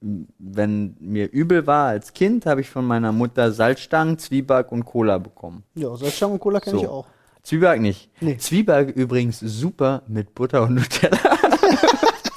wenn 0.00 0.96
mir 0.98 1.30
übel 1.30 1.66
war 1.66 1.88
als 1.88 2.12
Kind, 2.14 2.46
habe 2.46 2.60
ich 2.62 2.70
von 2.70 2.86
meiner 2.86 3.12
Mutter 3.12 3.52
Salzstangen, 3.52 4.18
Zwieback 4.18 4.72
und 4.72 4.84
Cola 4.84 5.18
bekommen. 5.18 5.62
Ja, 5.74 5.94
Salzstangen 5.96 6.34
und 6.34 6.40
Cola 6.40 6.60
kenne 6.60 6.76
So. 6.78 6.82
ich 6.82 6.88
auch. 6.88 7.06
Zwieback 7.42 7.80
nicht. 7.80 8.10
Nee. 8.20 8.36
Zwieback 8.38 8.88
übrigens 8.96 9.40
super 9.40 10.02
mit 10.08 10.34
Butter 10.34 10.62
und 10.62 10.74
Nutella. 10.74 11.18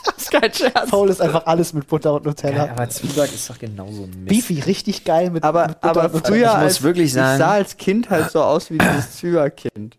das 0.05 0.17
ist 0.17 0.31
kein 0.31 0.53
Scherz. 0.53 0.89
Faul 0.89 1.09
ist 1.09 1.21
einfach 1.21 1.45
alles 1.45 1.73
mit 1.73 1.87
Butter 1.87 2.13
und 2.13 2.25
Nutella. 2.25 2.69
aber 2.71 2.89
Zwieback 2.89 3.33
ist 3.33 3.49
doch 3.49 3.57
genauso 3.59 4.07
Mist. 4.07 4.25
Beefy, 4.27 4.59
richtig 4.61 5.03
geil 5.03 5.29
mit, 5.29 5.43
Aber, 5.43 5.67
mit 5.67 5.81
Butter 5.81 5.89
aber 6.01 6.05
und 6.05 6.13
Nutella. 6.15 6.27
früher, 6.35 6.47
Ich 6.47 6.53
muss 6.53 6.63
als, 6.63 6.83
wirklich 6.83 7.05
ich 7.07 7.13
sagen- 7.13 7.37
sah 7.39 7.51
als 7.51 7.77
Kind 7.77 8.09
halt 8.09 8.31
so 8.31 8.41
aus 8.41 8.69
wie 8.71 8.77
dieses 8.77 9.11
Zwieback-Kind. 9.17 9.97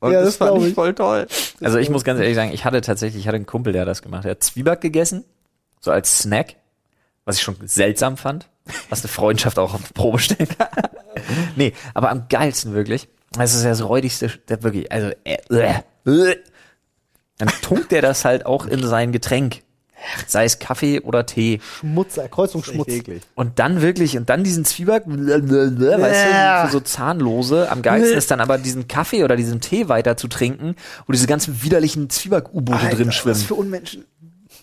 Und 0.00 0.10
Ja, 0.12 0.20
das, 0.20 0.36
das 0.38 0.48
fand 0.48 0.60
ich 0.62 0.68
ich. 0.68 0.74
voll 0.74 0.94
toll. 0.94 1.26
Also 1.60 1.78
ich 1.78 1.88
muss 1.90 2.02
ganz 2.02 2.18
ehrlich 2.18 2.34
sagen, 2.34 2.50
ich 2.52 2.64
hatte 2.64 2.80
tatsächlich, 2.80 3.20
ich 3.22 3.28
hatte 3.28 3.36
einen 3.36 3.46
Kumpel, 3.46 3.72
der 3.72 3.82
hat 3.82 3.88
das 3.88 4.02
gemacht. 4.02 4.24
Er 4.24 4.32
hat 4.32 4.42
Zwieback 4.42 4.80
gegessen, 4.80 5.24
so 5.80 5.92
als 5.92 6.18
Snack, 6.18 6.56
was 7.24 7.36
ich 7.36 7.42
schon 7.42 7.56
seltsam 7.64 8.16
fand, 8.16 8.48
was 8.88 9.02
eine 9.02 9.08
Freundschaft 9.08 9.58
auch 9.58 9.74
auf 9.74 9.82
die 9.82 9.92
Probe 9.92 10.18
stellen 10.18 10.48
kann. 10.48 10.68
nee, 11.56 11.72
aber 11.94 12.10
am 12.10 12.28
geilsten 12.28 12.74
wirklich, 12.74 13.08
das 13.32 13.54
ist 13.54 13.64
ja 13.64 13.70
das 13.70 13.82
räudigste, 13.82 14.28
der 14.48 14.62
wirklich, 14.62 14.90
also, 14.90 15.10
äh, 15.24 15.38
äh, 15.50 15.80
äh. 16.06 16.36
dann 17.38 17.48
tunkt 17.62 17.92
er 17.92 18.02
das 18.02 18.24
halt 18.24 18.46
auch 18.46 18.66
in 18.66 18.84
sein 18.84 19.12
Getränk. 19.12 19.62
Sei 20.26 20.44
es 20.44 20.58
Kaffee 20.58 21.00
oder 21.00 21.26
Tee. 21.26 21.60
Schmutz, 21.78 22.16
äh, 22.16 22.28
Kreuzungsschmutz. 22.28 22.92
Und 23.36 23.60
dann 23.60 23.82
wirklich, 23.82 24.16
und 24.16 24.28
dann 24.28 24.42
diesen 24.42 24.64
Zwieback, 24.64 25.04
weißt 25.06 25.44
du, 25.46 26.66
für 26.66 26.72
so 26.72 26.80
zahnlose. 26.80 27.70
Am 27.70 27.82
geilsten 27.82 28.18
ist 28.18 28.30
dann 28.30 28.40
aber 28.40 28.58
diesen 28.58 28.88
Kaffee 28.88 29.22
oder 29.22 29.36
diesen 29.36 29.60
Tee 29.60 29.88
weiter 29.88 30.16
zu 30.16 30.26
trinken, 30.26 30.74
wo 31.06 31.12
diese 31.12 31.28
ganzen 31.28 31.62
widerlichen 31.62 32.10
Zwieback-U-Boote 32.10 32.88
drin 32.88 33.08
Was 33.08 33.14
schwimmen. 33.14 33.36
für 33.36 33.54
Unmenschen. 33.54 34.04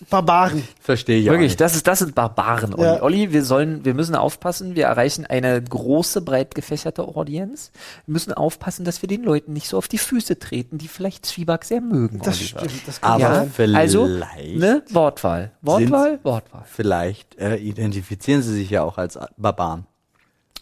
Barbaren. 0.08 0.66
Verstehe 0.80 1.18
ich 1.20 1.28
auch 1.28 1.32
Wirklich, 1.34 1.50
nicht. 1.52 1.60
das 1.60 1.74
ist, 1.76 1.86
das 1.86 1.98
sind 1.98 2.14
Barbaren, 2.14 2.72
Olli. 2.74 2.84
Ja. 2.84 3.02
Olli, 3.02 3.32
wir 3.32 3.44
sollen, 3.44 3.84
wir 3.84 3.92
müssen 3.94 4.14
aufpassen, 4.14 4.74
wir 4.74 4.86
erreichen 4.86 5.26
eine 5.26 5.62
große, 5.62 6.22
breit 6.22 6.54
gefächerte 6.54 7.02
Audienz. 7.02 7.70
Wir 8.06 8.12
müssen 8.12 8.32
aufpassen, 8.32 8.84
dass 8.84 9.02
wir 9.02 9.08
den 9.08 9.22
Leuten 9.22 9.52
nicht 9.52 9.68
so 9.68 9.76
auf 9.76 9.88
die 9.88 9.98
Füße 9.98 10.38
treten, 10.38 10.78
die 10.78 10.88
vielleicht 10.88 11.26
Zwieback 11.26 11.64
sehr 11.64 11.80
mögen, 11.80 12.20
Das 12.24 12.38
Oliver. 12.40 12.60
stimmt. 12.60 12.88
Das 12.88 13.00
kann 13.00 13.22
Aber 13.22 13.34
sein. 13.34 13.52
vielleicht, 13.54 13.80
Also, 13.80 14.06
ne, 14.06 14.82
Wortwahl. 14.90 15.52
Wortwahl, 15.62 16.18
Wortwahl. 16.22 16.64
vielleicht 16.66 17.36
äh, 17.38 17.56
identifizieren 17.56 18.42
sie 18.42 18.54
sich 18.54 18.70
ja 18.70 18.82
auch 18.82 18.96
als 18.98 19.18
Barbaren. 19.36 19.86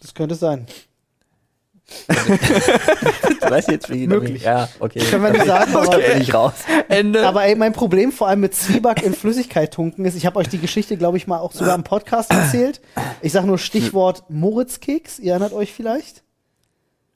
Das 0.01 0.15
könnte 0.15 0.35
sein. 0.35 0.67
Du 3.41 3.51
weißt 3.51 3.71
jetzt, 3.71 3.89
wie 3.91 4.07
Möglich. 4.07 4.43
Ja, 4.43 4.69
okay. 4.79 4.99
Können 4.99 5.23
wir 5.25 5.31
nicht 5.31 5.47
sagen, 5.47 5.75
aber, 5.75 5.99
bin 5.99 6.21
ich 6.21 6.35
raus. 6.35 6.53
Ende. 6.89 7.27
aber 7.27 7.45
ey, 7.45 7.55
mein 7.55 7.73
Problem 7.73 8.13
vor 8.13 8.29
allem 8.29 8.41
mit 8.41 8.55
Zwieback 8.55 9.03
in 9.03 9.15
Flüssigkeit 9.15 9.73
tunken 9.73 10.05
ist, 10.05 10.17
ich 10.17 10.27
habe 10.27 10.39
euch 10.39 10.49
die 10.49 10.59
Geschichte, 10.59 10.97
glaube 10.97 11.17
ich, 11.17 11.27
mal 11.27 11.39
auch 11.39 11.53
sogar 11.53 11.75
im 11.75 11.85
Podcast 11.85 12.31
erzählt. 12.31 12.81
Ich 13.23 13.33
sage 13.33 13.47
nur 13.47 13.59
Stichwort 13.59 14.25
Moritzkeks. 14.29 15.19
Ihr 15.19 15.33
erinnert 15.33 15.53
euch 15.53 15.73
vielleicht? 15.73 16.25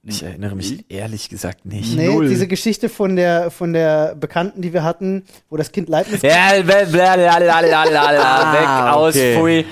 Ich 0.05 0.21
erinnere 0.21 0.57
mich 0.57 0.85
ehrlich 0.89 1.29
gesagt 1.29 1.65
nicht. 1.65 1.95
Nee, 1.95 2.19
diese 2.27 2.49
Geschichte 2.49 2.89
von 2.89 3.15
der, 3.15 3.53
von 3.53 3.73
der 3.73 4.17
Bekannten, 4.17 4.61
die 4.61 4.73
wir 4.73 4.83
hatten, 4.83 5.25
wo 5.49 5.57
das 5.57 5.71
Kind 5.71 5.89
Leibniz 5.89 6.23
Ja, 6.23 6.57
weg, 8.53 8.95
aus, 8.97 9.15
pfui. 9.15 9.65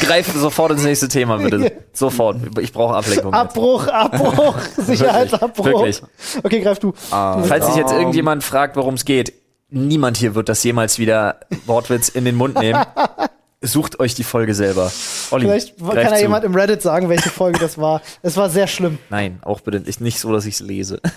Greif 0.00 0.30
sofort 0.34 0.72
ins 0.72 0.84
nächste 0.84 1.08
Thema, 1.08 1.38
bitte. 1.38 1.72
Sofort. 1.94 2.36
Ich 2.60 2.74
brauche 2.74 2.96
Ablenkung. 2.96 3.32
jetzt. 3.32 3.40
Abbruch, 3.40 3.86
Abbruch, 3.86 4.58
Sicherheitsabbruch. 4.76 5.64
Wirklich. 5.64 6.02
Okay, 6.42 6.60
greif 6.60 6.78
du. 6.80 6.92
Ah. 7.10 7.42
Falls 7.42 7.64
sich 7.64 7.76
jetzt 7.76 7.92
irgendjemand 7.92 8.44
fragt, 8.44 8.76
worum 8.76 8.92
es 8.92 9.06
geht, 9.06 9.32
niemand 9.70 10.18
hier 10.18 10.34
wird 10.34 10.50
das 10.50 10.62
jemals 10.62 10.98
wieder 10.98 11.40
Wortwitz 11.64 12.10
in 12.10 12.26
den 12.26 12.34
Mund 12.34 12.58
nehmen. 12.58 12.84
Sucht 13.62 14.00
euch 14.00 14.14
die 14.14 14.24
Folge 14.24 14.54
selber. 14.54 14.90
Olli, 15.30 15.44
Vielleicht 15.44 15.76
kann 15.78 15.96
ja 15.96 16.14
zu. 16.14 16.20
jemand 16.22 16.44
im 16.44 16.54
Reddit 16.54 16.80
sagen, 16.80 17.10
welche 17.10 17.28
Folge 17.28 17.58
das 17.58 17.76
war. 17.76 18.00
Es 18.22 18.36
war 18.38 18.48
sehr 18.48 18.66
schlimm. 18.66 18.98
Nein, 19.10 19.38
auch 19.42 19.60
bitte 19.60 19.80
nicht, 19.80 20.00
nicht 20.00 20.18
so, 20.18 20.32
dass 20.32 20.46
ich 20.46 20.54
es 20.54 20.60
lese. 20.60 21.00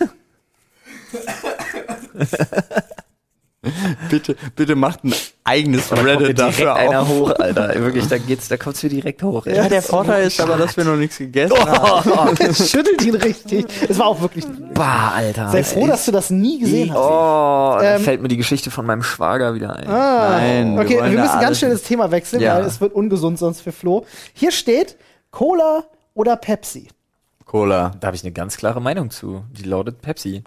bitte, 4.09 4.35
bitte 4.55 4.75
macht 4.75 5.03
ein 5.05 5.13
eigenes 5.45 5.87
Da 5.89 5.95
kommt 5.95 6.05
mir 6.07 6.11
Reddit 6.13 6.37
direkt 6.37 6.39
dafür 6.39 6.75
einer 6.75 7.01
auf. 7.01 7.07
hoch, 7.09 7.31
Alter. 7.39 7.73
Wirklich, 7.75 8.07
da 8.07 8.17
geht's, 8.17 8.47
da 8.49 8.57
kommt's 8.57 8.83
mir 8.83 8.89
direkt 8.89 9.23
hoch. 9.23 9.45
ey. 9.45 9.55
Ja, 9.55 9.69
der 9.69 9.81
Vorteil 9.83 10.27
ist 10.27 10.39
aber, 10.41 10.57
dass 10.57 10.75
wir 10.75 10.83
noch 10.83 10.95
nichts 10.97 11.17
gegessen 11.17 11.57
haben. 11.57 12.35
Das 12.37 12.69
schüttelt 12.71 13.01
ihn 13.03 13.15
richtig. 13.15 13.65
Es 13.87 13.97
war 13.99 14.07
auch 14.07 14.19
wirklich. 14.21 14.45
Bah, 14.73 15.11
Alter. 15.15 15.49
Sei 15.49 15.63
froh, 15.63 15.87
dass 15.87 16.05
du 16.05 16.11
das 16.11 16.29
nie 16.29 16.59
gesehen 16.59 16.91
hast. 16.91 16.97
Oh, 16.99 17.77
da 17.79 17.95
Ähm, 17.95 18.01
fällt 18.01 18.21
mir 18.21 18.27
die 18.27 18.37
Geschichte 18.37 18.69
von 18.69 18.85
meinem 18.85 19.03
Schwager 19.03 19.53
wieder 19.55 19.75
ein. 19.75 19.87
Ah, 19.87 20.29
Nein, 20.39 20.75
wir 20.75 20.81
okay, 20.83 20.95
wir, 20.95 21.01
da 21.15 21.21
müssen 21.23 21.39
ganz 21.39 21.59
schnell 21.59 21.71
das 21.71 21.83
Thema 21.83 22.11
wechseln, 22.11 22.41
Ja. 22.41 22.55
weil 22.55 22.65
es 22.65 22.81
wird 22.81 22.93
ungesund 22.93 23.39
sonst 23.39 23.61
für 23.61 23.71
Flo. 23.71 24.05
Hier 24.33 24.51
steht 24.51 24.97
Cola 25.31 25.83
oder 26.13 26.35
Pepsi. 26.35 26.89
Cola. 27.45 27.91
Da 27.99 28.07
habe 28.07 28.15
ich 28.17 28.23
eine 28.23 28.31
ganz 28.33 28.57
klare 28.57 28.81
Meinung 28.81 29.09
zu. 29.09 29.43
Die 29.51 29.63
lautet 29.63 30.01
Pepsi. 30.01 30.43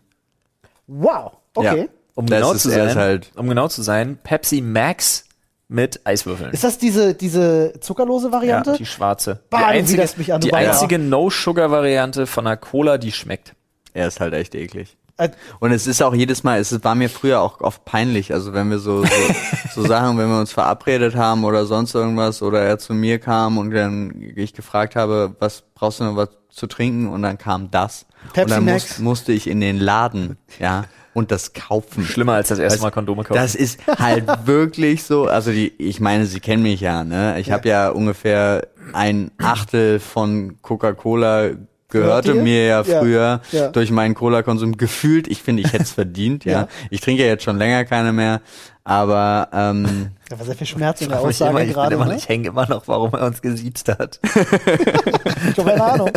Wow. 0.86 1.32
Okay. 1.54 1.80
Ja. 1.82 1.86
Um 2.16 2.26
Das 2.26 2.40
genau 2.40 2.52
ist 2.54 2.62
zu 2.62 2.70
sein, 2.70 2.94
halt- 2.96 3.30
um 3.36 3.48
genau 3.48 3.68
zu 3.68 3.82
sein, 3.82 4.18
Pepsi 4.22 4.60
Max 4.62 5.24
mit 5.68 6.00
Eiswürfeln. 6.04 6.50
Ist 6.52 6.64
das 6.64 6.78
diese, 6.78 7.14
diese 7.14 7.74
zuckerlose 7.80 8.32
Variante? 8.32 8.70
Ja, 8.72 8.76
die 8.76 8.86
schwarze. 8.86 9.42
Bah, 9.50 9.58
die 9.58 9.64
einzige, 9.64 10.08
mich 10.16 10.32
an, 10.32 10.40
die 10.40 10.52
einzige 10.54 10.98
No-Sugar-Variante 10.98 12.26
von 12.26 12.46
einer 12.46 12.56
Cola, 12.56 12.98
die 12.98 13.12
schmeckt. 13.12 13.54
Er 13.92 14.08
ist 14.08 14.20
halt 14.20 14.34
echt 14.34 14.54
eklig. 14.54 14.96
Äh, 15.18 15.30
Und 15.60 15.72
es 15.72 15.86
ist 15.86 16.02
auch 16.02 16.14
jedes 16.14 16.44
Mal, 16.44 16.60
es 16.60 16.84
war 16.84 16.94
mir 16.94 17.08
früher 17.08 17.40
auch 17.40 17.60
oft 17.62 17.84
peinlich, 17.86 18.32
also 18.34 18.52
wenn 18.52 18.68
wir 18.70 18.78
so, 18.78 19.02
so, 19.04 19.08
so 19.74 19.86
Sachen, 19.86 20.18
wenn 20.18 20.28
wir 20.28 20.38
uns 20.38 20.52
verabredet 20.52 21.16
haben 21.16 21.44
oder 21.44 21.64
sonst 21.64 21.94
irgendwas 21.94 22.42
oder 22.42 22.60
er 22.60 22.78
zu 22.78 22.92
mir 22.94 23.18
kam 23.18 23.56
und 23.58 23.70
dann 23.70 24.14
ich 24.36 24.52
gefragt 24.52 24.94
habe, 24.96 25.34
was 25.38 25.62
brauchst 25.74 26.00
du 26.00 26.04
noch 26.04 26.16
was 26.16 26.28
zu 26.50 26.66
trinken 26.66 27.08
und 27.08 27.22
dann 27.22 27.38
kam 27.38 27.70
das. 27.70 28.06
Pepsi 28.34 28.42
und 28.42 28.50
dann 28.50 28.64
Max. 28.66 28.98
musste 28.98 29.32
ich 29.32 29.46
in 29.46 29.60
den 29.60 29.78
Laden, 29.78 30.36
ja, 30.58 30.84
und 31.16 31.30
das 31.30 31.54
kaufen. 31.54 32.04
Schlimmer 32.04 32.34
als 32.34 32.48
das 32.48 32.58
erste 32.58 32.82
Mal 32.82 32.90
Kondome 32.90 33.24
kaufen. 33.24 33.34
Das 33.40 33.54
ist 33.54 33.80
halt 33.98 34.24
wirklich 34.46 35.02
so, 35.04 35.24
also 35.24 35.50
die, 35.50 35.72
ich 35.78 35.98
meine, 35.98 36.26
Sie 36.26 36.40
kennen 36.40 36.62
mich 36.62 36.80
ja, 36.82 37.04
ne? 37.04 37.40
Ich 37.40 37.50
habe 37.50 37.66
ja 37.68 37.88
ungefähr 37.88 38.66
ein 38.92 39.30
Achtel 39.38 39.98
von 39.98 40.60
Coca-Cola 40.60 41.52
gehörte 41.88 42.34
mir 42.34 42.66
ja 42.66 42.82
Ja, 42.82 43.00
früher 43.00 43.40
ja. 43.52 43.68
durch 43.68 43.90
meinen 43.90 44.14
Cola-Konsum 44.14 44.76
gefühlt. 44.76 45.26
Ich 45.28 45.40
finde, 45.42 45.62
ich 45.62 45.72
hätte 45.72 45.84
es 45.84 45.92
verdient, 45.92 46.44
ja. 46.44 46.52
Ja. 46.52 46.68
Ich 46.90 47.00
trinke 47.00 47.22
ja 47.22 47.28
jetzt 47.28 47.44
schon 47.44 47.56
länger 47.56 47.84
keine 47.86 48.12
mehr, 48.12 48.42
aber 48.84 49.48
ähm, 49.52 50.08
da 50.28 50.38
war 50.38 50.44
sehr 50.44 50.56
viel 50.56 50.66
Schmerz 50.66 51.00
in 51.00 51.08
der 51.08 51.18
ich, 51.20 51.24
Aussage 51.26 51.50
immer, 51.52 51.62
ich, 51.62 51.72
gerade. 51.72 51.94
immer, 51.94 52.06
Ne? 52.06 52.16
ich 52.16 52.28
hänge 52.28 52.48
immer 52.48 52.68
noch, 52.68 52.86
warum 52.88 53.12
er 53.14 53.24
uns 53.26 53.40
gesiezt 53.40 53.88
hat. 53.88 54.20
Ich 55.52 55.58
habe 55.58 55.70
keine 55.70 55.84
Ahnung. 55.84 56.10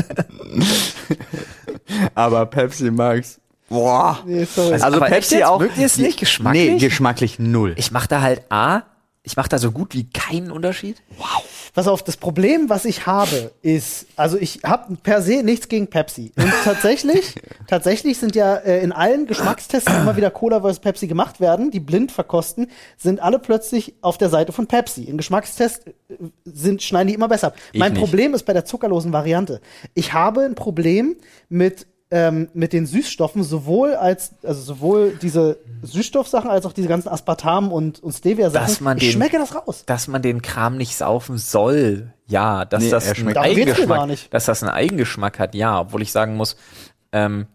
aber 2.15 2.45
Pepsi 2.47 2.91
Max. 2.91 3.39
Boah. 3.69 4.19
Nee, 4.25 4.45
sorry. 4.45 4.73
Also 4.73 4.85
Aber 4.85 5.05
Pepsi 5.05 5.35
jetzt? 5.35 5.45
auch. 5.45 5.59
Mögt 5.59 5.77
ihr 5.77 5.85
es 5.85 5.97
nicht 5.97 6.19
geschmacklich? 6.19 6.71
Nee, 6.71 6.77
geschmacklich 6.77 7.39
null. 7.39 7.73
Ich 7.77 7.91
mache 7.91 8.07
da 8.07 8.21
halt 8.21 8.43
A, 8.49 8.83
ich 9.23 9.35
mache 9.35 9.49
da 9.49 9.57
so 9.59 9.71
gut 9.71 9.93
wie 9.93 10.09
keinen 10.09 10.49
Unterschied. 10.49 11.01
Pass 11.75 11.87
auf, 11.87 12.01
das 12.01 12.17
Problem, 12.17 12.69
was 12.69 12.85
ich 12.85 13.05
habe, 13.05 13.51
ist, 13.61 14.07
also 14.15 14.37
ich 14.37 14.61
habe 14.65 14.95
per 14.95 15.21
se 15.21 15.43
nichts 15.43 15.67
gegen 15.67 15.87
Pepsi. 15.87 16.31
Und 16.35 16.51
tatsächlich, 16.63 17.35
tatsächlich 17.67 18.17
sind 18.17 18.35
ja 18.35 18.55
äh, 18.55 18.81
in 18.81 18.91
allen 18.91 19.27
Geschmackstests, 19.27 19.91
die 19.91 19.97
immer 19.97 20.17
wieder 20.17 20.31
Cola 20.31 20.61
vs. 20.61 20.79
Pepsi 20.79 21.05
gemacht 21.07 21.39
werden, 21.39 21.69
die 21.69 21.79
blind 21.79 22.11
verkosten, 22.11 22.71
sind 22.97 23.21
alle 23.21 23.37
plötzlich 23.37 23.93
auf 24.01 24.17
der 24.17 24.29
Seite 24.29 24.51
von 24.51 24.65
Pepsi. 24.65 25.03
In 25.03 25.17
Geschmackstests 25.17 25.85
äh, 25.85 25.91
sind, 26.45 26.81
schneiden 26.81 27.09
die 27.09 27.13
immer 27.13 27.27
besser 27.27 27.47
ab. 27.47 27.55
Ich 27.71 27.79
mein 27.79 27.93
nicht. 27.93 28.01
Problem 28.01 28.33
ist 28.33 28.43
bei 28.43 28.53
der 28.53 28.65
zuckerlosen 28.65 29.13
Variante. 29.13 29.61
Ich 29.93 30.13
habe 30.13 30.41
ein 30.41 30.55
Problem 30.55 31.17
mit 31.49 31.85
ähm, 32.11 32.49
mit 32.53 32.73
den 32.73 32.85
Süßstoffen 32.87 33.43
sowohl 33.43 33.93
als 33.93 34.33
also 34.43 34.61
sowohl 34.61 35.11
diese 35.21 35.57
Süßstoffsachen 35.83 36.49
als 36.49 36.65
auch 36.65 36.73
diese 36.73 36.87
ganzen 36.87 37.09
Aspartam 37.09 37.71
und 37.71 38.01
und 38.01 38.13
Stevia 38.13 38.49
Sachen. 38.49 38.65
Dass 38.67 38.81
man 38.81 38.97
ich 38.97 39.03
den- 39.03 39.11
schmecke 39.13 39.37
das 39.37 39.53
raus. 39.55 39.83
dass 39.85 40.07
man 40.07 40.21
den 40.21 40.41
Kram 40.41 40.77
nicht 40.77 40.95
saufen 40.95 41.37
soll. 41.37 42.11
Ja, 42.27 42.65
dass 42.65 42.83
Nee, 42.83 42.89
das 42.89 43.05
er 43.07 43.15
einen 43.17 43.37
Eigengeschmack, 43.37 44.07
nicht. 44.07 44.33
dass 44.33 44.45
das 44.45 44.63
einen 44.63 44.71
Eigengeschmack 44.71 45.37
hat. 45.39 45.53
Ja, 45.55 45.79
obwohl 45.81 46.01
ich 46.01 46.11
sagen 46.11 46.35
muss, 46.35 46.57
ähm, 47.11 47.47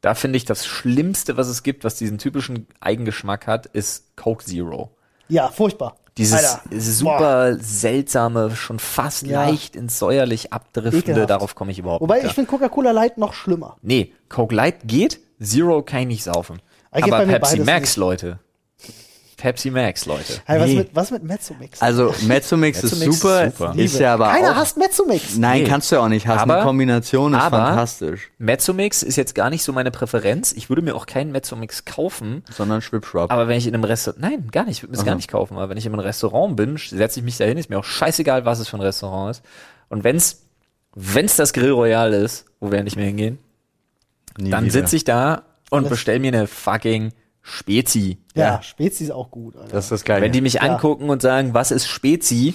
da 0.00 0.14
finde 0.14 0.36
ich 0.36 0.44
das 0.44 0.66
Schlimmste, 0.66 1.36
was 1.36 1.48
es 1.48 1.62
gibt, 1.62 1.82
was 1.84 1.94
diesen 1.96 2.18
typischen 2.18 2.66
Eigengeschmack 2.80 3.46
hat, 3.46 3.66
ist 3.66 4.16
Coke 4.16 4.44
Zero. 4.44 4.90
Ja, 5.28 5.48
furchtbar. 5.48 5.96
Dieses 6.16 6.34
Alter. 6.34 6.62
Boah. 6.70 6.80
super 6.80 7.56
seltsame, 7.60 8.54
schon 8.54 8.78
fast 8.78 9.26
Ja. 9.26 9.44
leicht 9.46 9.74
ins 9.74 9.98
säuerlich 9.98 10.52
abdriftende, 10.52 10.98
Ekelhaft. 10.98 11.30
darauf 11.30 11.54
komme 11.54 11.72
ich 11.72 11.78
überhaupt 11.80 12.02
Wobei 12.02 12.18
nicht. 12.18 12.26
ich 12.26 12.32
finde 12.34 12.50
Coca-Cola 12.50 12.92
Light 12.92 13.18
noch 13.18 13.34
schlimmer. 13.34 13.76
Nee, 13.82 14.12
Coke 14.28 14.54
Light 14.54 14.76
geht, 14.84 15.18
Zero 15.42 15.82
kann 15.82 16.02
ich 16.02 16.06
nicht 16.06 16.24
saufen. 16.24 16.60
Aber 16.92 17.26
Pepsi 17.26 17.58
Max, 17.60 17.80
nicht. 17.90 17.96
Leute. 17.96 18.38
Pepsi 19.44 19.70
Max, 19.70 20.06
Leute. 20.06 20.40
Hey, 20.46 20.58
was 20.58 20.68
Nee. 20.68 20.74
mit 20.76 20.90
was 20.94 21.10
mit 21.10 21.22
Mezzomix? 21.22 21.82
Also 21.82 22.14
Mezzomix 22.26 22.78
ist 22.82 22.92
Mezzomix 22.98 23.14
ist 23.16 23.20
super, 23.20 23.50
super. 23.50 23.74
ist 23.76 23.98
ja 23.98 24.14
aber 24.14 24.28
Keiner 24.30 24.52
auch. 24.52 24.54
hasst 24.54 24.78
Mezzomix. 24.78 25.36
Nein, 25.36 25.64
Nee. 25.64 25.68
kannst 25.68 25.90
du 25.92 25.96
ja 25.96 26.00
auch 26.02 26.08
nicht 26.08 26.26
hassen. 26.26 26.40
Aber- 26.50 26.60
Die 26.60 26.64
Kombination 26.64 27.34
ist 27.34 27.40
aber- 27.40 27.58
fantastisch. 27.58 28.30
Mezzomix 28.38 29.02
ist 29.02 29.16
jetzt 29.16 29.34
gar 29.34 29.50
nicht 29.50 29.62
so 29.62 29.74
meine 29.74 29.90
Präferenz. 29.90 30.52
Ich 30.52 30.70
würde 30.70 30.80
mir 30.80 30.94
auch 30.94 31.04
keinen 31.04 31.30
Mezzomix 31.30 31.84
kaufen. 31.84 32.42
Sondern 32.56 32.80
Schwipschwap. 32.80 33.30
Aber 33.30 33.46
wenn 33.46 33.58
ich 33.58 33.66
in 33.66 33.74
einem 33.74 33.84
Restaurant, 33.84 34.22
nein, 34.22 34.48
gar 34.50 34.64
nicht, 34.64 34.78
ich 34.78 34.82
würde 34.82 34.92
mir 34.92 34.96
das 34.96 35.04
gar 35.04 35.14
nicht 35.14 35.28
kaufen. 35.30 35.58
Aber 35.58 35.68
wenn 35.68 35.76
ich 35.76 35.84
in 35.84 35.92
einem 35.92 36.00
Restaurant 36.00 36.56
bin, 36.56 36.78
setze 36.78 37.20
ich 37.20 37.24
mich 37.26 37.36
da 37.36 37.44
hin, 37.44 37.58
ist 37.58 37.68
mir 37.68 37.78
auch 37.78 37.84
scheißegal, 37.84 38.46
was 38.46 38.60
es 38.60 38.68
für 38.68 38.78
ein 38.78 38.80
Restaurant 38.80 39.30
ist. 39.36 39.42
Und 39.90 40.04
wenn's, 40.04 40.38
wenn's 40.94 41.36
das 41.36 41.52
Grill 41.52 41.72
Royal 41.72 42.14
ist, 42.14 42.46
wo 42.60 42.72
wir 42.72 42.82
nicht 42.82 42.96
mehr 42.96 43.04
hingehen, 43.04 43.38
Nie 44.38 44.48
dann 44.48 44.70
sitze 44.70 44.96
ich 44.96 45.04
da 45.04 45.42
und 45.68 45.90
bestell 45.90 46.18
mir 46.18 46.28
eine 46.28 46.46
fucking 46.46 47.12
Spezi. 47.46 48.18
Ja, 48.34 48.44
Ja. 48.56 48.62
Spezi 48.62 49.04
ist 49.04 49.10
auch 49.10 49.30
gut. 49.30 49.54
Alter. 49.56 49.68
Das 49.70 49.84
ist 49.84 49.92
das 49.92 50.04
Gleiche. 50.04 50.22
Wenn 50.22 50.32
die 50.32 50.40
mich 50.40 50.54
Ja. 50.54 50.62
angucken 50.62 51.10
und 51.10 51.20
sagen, 51.22 51.52
was 51.52 51.70
ist 51.70 51.86
Spezi, 51.86 52.54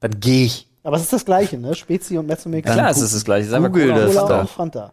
dann 0.00 0.20
gehe 0.20 0.44
ich. 0.46 0.68
Aber 0.82 0.96
es 0.96 1.02
ist 1.02 1.12
das 1.12 1.24
Gleiche, 1.24 1.58
ne? 1.58 1.74
Spezi 1.74 2.16
und 2.16 2.26
Mezzomix. 2.26 2.70
Klar, 2.70 2.90
es 2.90 3.00
ist 3.00 3.14
das 3.14 3.24
gleiche. 3.24 3.48
Ist 3.48 3.52
einfach 3.54 3.68
Google 3.70 3.92
Cola. 3.92 4.06
das 4.06 4.14
Cola 4.16 4.28
doch. 4.28 4.40
und 4.42 4.50
Fanta. 4.50 4.92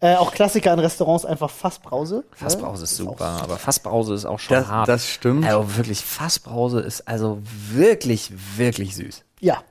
Äh, 0.00 0.14
auch 0.16 0.32
Klassiker 0.32 0.72
in 0.72 0.78
Restaurants 0.78 1.24
einfach 1.24 1.50
Fassbrause. 1.50 2.24
Fassbrause 2.32 2.84
ist 2.84 2.96
super, 2.96 3.40
aber 3.42 3.56
Fassbrause 3.56 4.14
ist 4.14 4.24
auch 4.26 4.38
schon 4.38 4.56
das, 4.58 4.66
hart. 4.68 4.88
das 4.88 5.06
stimmt. 5.08 5.44
also 5.46 5.76
wirklich, 5.76 6.00
Fassbrause 6.00 6.80
ist 6.80 7.06
also 7.08 7.38
wirklich, 7.72 8.30
wirklich 8.56 8.94
süß. 8.96 9.24
Ja. 9.40 9.62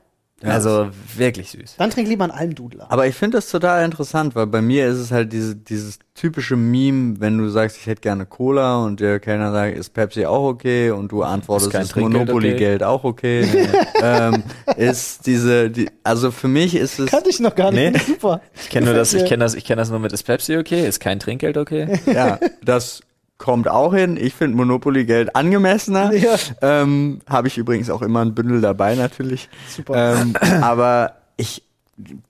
Also 0.42 0.88
wirklich 1.16 1.50
süß. 1.50 1.76
Dann 1.78 1.88
trink 1.88 2.08
lieber 2.08 2.24
einen 2.24 2.32
Almdudler. 2.32 2.92
Aber 2.92 3.06
ich 3.06 3.14
finde 3.14 3.38
das 3.38 3.50
total 3.50 3.84
interessant, 3.86 4.34
weil 4.34 4.46
bei 4.46 4.60
mir 4.60 4.86
ist 4.86 4.98
es 4.98 5.10
halt 5.10 5.32
diese, 5.32 5.56
dieses 5.56 5.98
typische 6.14 6.56
Meme, 6.56 7.20
wenn 7.20 7.38
du 7.38 7.48
sagst, 7.48 7.78
ich 7.78 7.86
hätte 7.86 8.02
gerne 8.02 8.26
Cola 8.26 8.84
und 8.84 9.00
der 9.00 9.18
Kellner 9.18 9.50
sagt, 9.50 9.78
ist 9.78 9.94
Pepsi 9.94 10.26
auch 10.26 10.44
okay 10.44 10.90
und 10.90 11.10
du 11.10 11.22
antwortest, 11.22 11.68
Ist 11.68 11.72
kein 11.72 11.82
ist, 11.82 11.92
Trinkgeld 11.92 12.28
Monopoly-Geld 12.28 12.82
auch 12.82 13.04
okay, 13.04 13.46
ähm, 14.02 14.44
ist 14.76 15.26
diese, 15.26 15.70
die, 15.70 15.88
also 16.04 16.30
für 16.30 16.48
mich 16.48 16.74
ist 16.74 16.98
es, 16.98 17.10
Kannte 17.10 17.30
ich 17.30 17.40
noch 17.40 17.54
gar 17.54 17.72
nicht. 17.72 17.92
Nee. 17.94 17.98
Super. 18.06 18.42
Ich 18.54 18.68
kenne 18.68 18.86
nur 18.86 18.94
das, 18.94 19.14
ich 19.14 19.24
kenne 19.24 19.42
das, 19.42 19.54
ich 19.54 19.64
kenne 19.64 19.80
das 19.80 19.88
nur 19.88 20.00
mit 20.00 20.12
ist 20.12 20.24
Pepsi 20.24 20.58
okay, 20.58 20.86
ist 20.86 21.00
kein 21.00 21.18
Trinkgeld 21.18 21.56
okay. 21.56 21.98
ja, 22.06 22.38
das 22.62 23.00
kommt 23.38 23.68
auch 23.68 23.94
hin. 23.94 24.16
Ich 24.16 24.34
finde 24.34 24.56
Monopoly-Geld 24.56 25.36
angemessener. 25.36 26.12
Ja. 26.16 26.36
Ähm, 26.62 27.20
Habe 27.28 27.48
ich 27.48 27.58
übrigens 27.58 27.90
auch 27.90 28.02
immer 28.02 28.24
ein 28.24 28.34
Bündel 28.34 28.60
dabei 28.60 28.94
natürlich. 28.94 29.48
Super. 29.68 30.20
Ähm, 30.20 30.36
aber 30.62 31.16
ich 31.36 31.62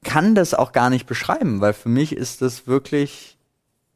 kann 0.03 0.35
das 0.35 0.55
auch 0.55 0.73
gar 0.73 0.91
nicht 0.91 1.07
beschreiben, 1.07 1.61
weil 1.61 1.73
für 1.73 1.89
mich 1.89 2.15
ist 2.15 2.43
das 2.43 2.67
wirklich 2.67 3.37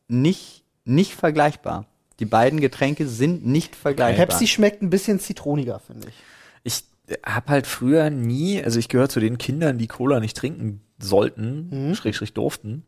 nicht, 0.09 0.65
nicht 0.85 1.15
vergleichbar. 1.15 1.87
Die 2.21 2.25
beiden 2.27 2.61
Getränke 2.61 3.07
sind 3.09 3.47
nicht 3.47 3.75
vergleichbar. 3.75 4.27
Pepsi 4.27 4.47
schmeckt 4.47 4.83
ein 4.83 4.91
bisschen 4.91 5.19
zitroniger, 5.21 5.81
finde 5.81 6.09
ich. 6.09 6.15
Ich 6.63 6.85
habe 7.25 7.49
halt 7.49 7.67
früher 7.67 8.11
nie, 8.11 8.63
also 8.63 8.79
ich 8.79 8.89
gehöre 8.89 9.09
zu 9.09 9.21
den 9.21 9.39
Kindern, 9.39 9.79
die 9.79 9.89
Cola 9.89 10.21
nicht 10.21 10.37
trinken 10.37 10.83
sollten, 10.99 11.95
schräg, 11.97 12.15
schräg 12.15 12.35
durften. 12.35 12.85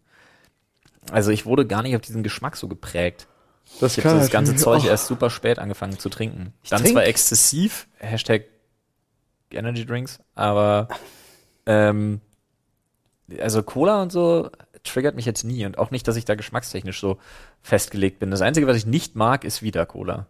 Also 1.11 1.30
ich 1.30 1.46
wurde 1.46 1.66
gar 1.66 1.82
nicht 1.82 1.96
auf 1.96 2.02
diesen 2.02 2.22
Geschmack 2.22 2.56
so 2.56 2.68
geprägt. 2.68 3.26
Das 3.80 3.98
Ich 3.98 4.04
habe 4.04 4.18
das 4.18 4.30
ganze 4.30 4.56
Zeug 4.56 4.80
auch- 4.82 4.87
erst 4.87 5.06
super 5.06 5.30
spät 5.30 5.58
angefangen 5.58 5.98
zu 5.98 6.08
trinken. 6.08 6.52
Dann 6.70 6.82
trink- 6.82 6.92
zwar 6.92 7.04
exzessiv, 7.04 7.88
Hashtag 7.98 8.44
Energy 9.50 9.85
Drinks, 9.85 10.20
aber 10.35 10.88
ähm, 11.66 12.20
also 13.40 13.62
Cola 13.62 14.02
und 14.02 14.11
so 14.12 14.50
triggert 14.85 15.14
mich 15.14 15.26
jetzt 15.26 15.44
nie 15.44 15.64
und 15.66 15.78
auch 15.78 15.90
nicht, 15.90 16.06
dass 16.08 16.16
ich 16.16 16.24
da 16.24 16.35
geschmackstechnisch 16.35 17.00
so 17.00 17.18
festgelegt 17.62 18.18
bin. 18.18 18.30
Das 18.30 18.40
Einzige, 18.40 18.66
was 18.66 18.76
ich 18.76 18.87
nicht 18.87 19.14
mag, 19.14 19.44
ist 19.44 19.62
wieder 19.62 19.87
Cola. 19.87 20.26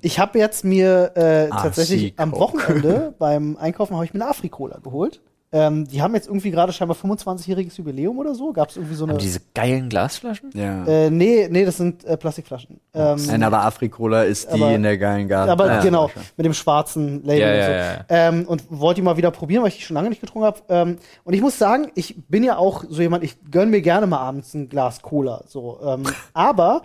Ich 0.00 0.18
habe 0.18 0.38
jetzt 0.38 0.64
mir 0.64 1.12
äh, 1.16 1.48
Ah, 1.50 1.62
tatsächlich 1.62 2.14
am. 2.18 2.32
Wochenende 2.32 3.14
beim 3.18 3.56
Einkaufen 3.58 3.94
habe 3.94 4.04
ich 4.06 4.14
mir 4.14 4.20
eine 4.22 4.30
Afri-Cola 4.30 4.78
geholt. 4.78 5.20
Ähm, 5.54 5.86
die 5.86 6.02
haben 6.02 6.14
jetzt 6.16 6.26
irgendwie 6.26 6.50
gerade 6.50 6.72
scheinbar 6.72 6.96
25-jähriges 6.96 7.76
Jubiläum 7.78 8.18
oder 8.18 8.34
so. 8.34 8.52
Gab 8.52 8.70
es 8.70 8.76
irgendwie 8.76 8.96
so 8.96 9.04
eine. 9.04 9.12
Haben 9.12 9.20
diese 9.20 9.40
geilen 9.54 9.88
Glasflaschen? 9.88 10.50
Ja. 10.52 10.84
Äh, 10.84 11.10
nee, 11.10 11.46
nee, 11.48 11.64
das 11.64 11.76
sind 11.76 12.02
äh, 12.04 12.16
Plastikflaschen. 12.16 12.80
Ähm, 12.92 13.16
Nein, 13.26 13.42
aber 13.44 13.64
Afrikola 13.64 14.24
ist 14.24 14.48
die 14.52 14.60
aber- 14.60 14.72
in 14.74 14.82
der 14.82 14.98
geilen 14.98 15.28
Garten. 15.28 15.50
aber 15.50 15.66
ja, 15.68 15.80
genau, 15.80 16.10
mit 16.36 16.44
dem 16.44 16.54
schwarzen 16.54 17.22
Label 17.22 17.38
Ja, 17.40 17.48
und 17.52 17.56
ja, 17.58 17.66
so. 17.66 17.72
ja, 17.72 17.92
ja. 17.94 18.04
Ähm, 18.08 18.44
und 18.48 18.64
wollte 18.68 19.00
die 19.00 19.04
mal 19.04 19.16
wieder 19.16 19.30
probieren, 19.30 19.62
weil 19.62 19.68
ich 19.68 19.76
die 19.76 19.82
schon 19.84 19.94
lange 19.94 20.08
nicht 20.08 20.20
getrunken 20.20 20.46
habe. 20.46 20.58
Ähm, 20.68 20.96
und 21.22 21.34
ich 21.34 21.40
muss 21.40 21.56
sagen, 21.56 21.92
ich 21.94 22.16
bin 22.28 22.42
ja 22.42 22.56
auch 22.56 22.82
so 22.88 23.00
jemand, 23.00 23.22
ich 23.22 23.36
gönn 23.50 23.70
mir 23.70 23.80
gerne 23.80 24.08
mal 24.08 24.18
abends 24.18 24.54
ein 24.54 24.68
Glas 24.68 25.02
Cola. 25.02 25.44
So, 25.46 25.78
ähm, 25.86 26.02
aber 26.34 26.82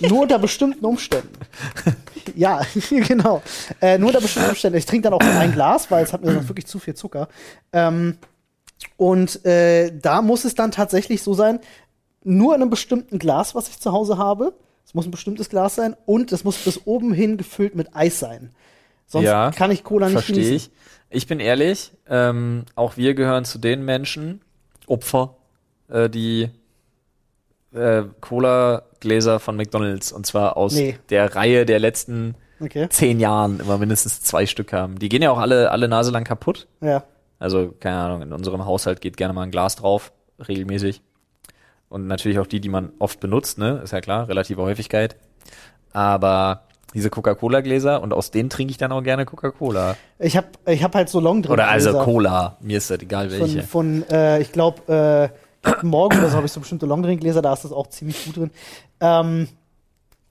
nur 0.00 0.22
unter 0.22 0.38
bestimmten 0.38 0.84
Umständen. 0.84 1.36
ja, 2.36 2.62
genau. 2.90 3.42
Äh, 3.80 3.98
nur 3.98 4.08
unter 4.08 4.20
bestimmten 4.20 4.50
Umständen. 4.50 4.78
Ich 4.78 4.86
trinke 4.86 5.10
dann 5.10 5.14
auch 5.14 5.20
ein 5.20 5.52
Glas, 5.52 5.90
weil 5.90 6.04
es 6.04 6.12
hat 6.12 6.22
mir 6.24 6.32
sonst 6.32 6.48
wirklich 6.48 6.66
zu 6.66 6.78
viel 6.78 6.94
Zucker. 6.94 7.28
Ähm, 7.72 8.16
und 8.96 9.44
äh, 9.44 9.92
da 9.98 10.22
muss 10.22 10.44
es 10.44 10.54
dann 10.54 10.70
tatsächlich 10.70 11.22
so 11.22 11.34
sein, 11.34 11.60
nur 12.22 12.54
in 12.54 12.62
einem 12.62 12.70
bestimmten 12.70 13.18
Glas, 13.18 13.54
was 13.54 13.68
ich 13.68 13.78
zu 13.78 13.92
Hause 13.92 14.18
habe. 14.18 14.54
Es 14.84 14.94
muss 14.94 15.06
ein 15.06 15.10
bestimmtes 15.10 15.48
Glas 15.48 15.76
sein 15.76 15.96
und 16.06 16.32
es 16.32 16.44
muss 16.44 16.58
bis 16.58 16.80
oben 16.84 17.12
hin 17.12 17.36
gefüllt 17.36 17.74
mit 17.74 17.94
Eis 17.94 18.18
sein. 18.18 18.50
Sonst 19.06 19.24
Ja, 19.24 19.50
kann 19.50 19.70
ich 19.70 19.84
Cola 19.84 20.08
nicht 20.08 20.24
Verstehe 20.24 20.54
ich. 20.54 20.70
Ich 21.08 21.26
bin 21.26 21.40
ehrlich, 21.40 21.92
ähm, 22.08 22.64
auch 22.76 22.96
wir 22.96 23.14
gehören 23.14 23.44
zu 23.44 23.58
den 23.58 23.84
Menschen, 23.84 24.40
Opfer, 24.86 25.36
äh, 25.88 26.08
die 26.08 26.50
äh, 27.74 28.02
Cola-Gläser 28.20 29.38
von 29.40 29.56
McDonalds 29.56 30.12
und 30.12 30.26
zwar 30.26 30.56
aus 30.56 30.74
Nee. 30.74 30.98
der 31.10 31.34
Reihe 31.36 31.66
der 31.66 31.78
letzten 31.78 32.34
Okay. 32.60 32.88
zehn 32.90 33.20
Jahren 33.20 33.60
immer 33.60 33.78
mindestens 33.78 34.20
zwei 34.20 34.44
Stück 34.46 34.72
haben. 34.72 34.98
Die 34.98 35.08
gehen 35.08 35.22
ja 35.22 35.30
auch 35.30 35.38
alle, 35.38 35.70
alle 35.70 35.88
Nase 35.88 36.10
lang 36.10 36.24
kaputt. 36.24 36.66
Ja. 36.80 37.04
Also, 37.38 37.72
keine 37.80 37.96
Ahnung, 37.98 38.22
in 38.22 38.32
unserem 38.34 38.66
Haushalt 38.66 39.00
geht 39.00 39.16
gerne 39.16 39.32
mal 39.32 39.44
ein 39.44 39.50
Glas 39.50 39.76
drauf, 39.76 40.12
regelmäßig. 40.46 41.00
Und 41.88 42.06
natürlich 42.06 42.38
auch 42.38 42.46
die, 42.46 42.60
die 42.60 42.68
man 42.68 42.92
oft 42.98 43.18
benutzt, 43.18 43.56
ne? 43.58 43.80
Ist 43.82 43.92
ja 43.92 44.00
klar, 44.02 44.28
relative 44.28 44.60
Häufigkeit. 44.60 45.16
Aber 45.92 46.64
diese 46.94 47.08
Coca-Cola-Gläser 47.10 48.02
und 48.02 48.12
aus 48.12 48.30
denen 48.30 48.50
trinke 48.50 48.72
ich 48.72 48.76
dann 48.78 48.92
auch 48.92 49.02
gerne 49.02 49.24
Coca-Cola. 49.24 49.96
Ich 50.18 50.36
habe 50.36 50.48
ich 50.66 50.82
hab 50.84 50.94
halt 50.94 51.08
so 51.08 51.18
Long 51.20 51.42
drin. 51.42 51.52
Oder 51.52 51.68
also 51.68 51.98
Cola. 52.00 52.58
Mir 52.60 52.76
ist 52.78 52.90
das 52.90 53.00
egal 53.00 53.30
welche. 53.30 53.62
Von, 53.62 54.02
von 54.02 54.10
äh, 54.10 54.40
ich 54.40 54.52
glaube, 54.52 55.30
äh, 55.32 55.36
Morgan 55.82 56.18
oder 56.20 56.30
so 56.30 56.36
habe 56.36 56.46
ich 56.46 56.52
so 56.52 56.60
bestimmte 56.60 56.86
Longdrink-Gläser, 56.86 57.42
da 57.42 57.52
ist 57.52 57.64
das 57.64 57.72
auch 57.72 57.88
ziemlich 57.88 58.24
gut 58.24 58.36
drin. 58.36 58.50
Ähm, 59.00 59.48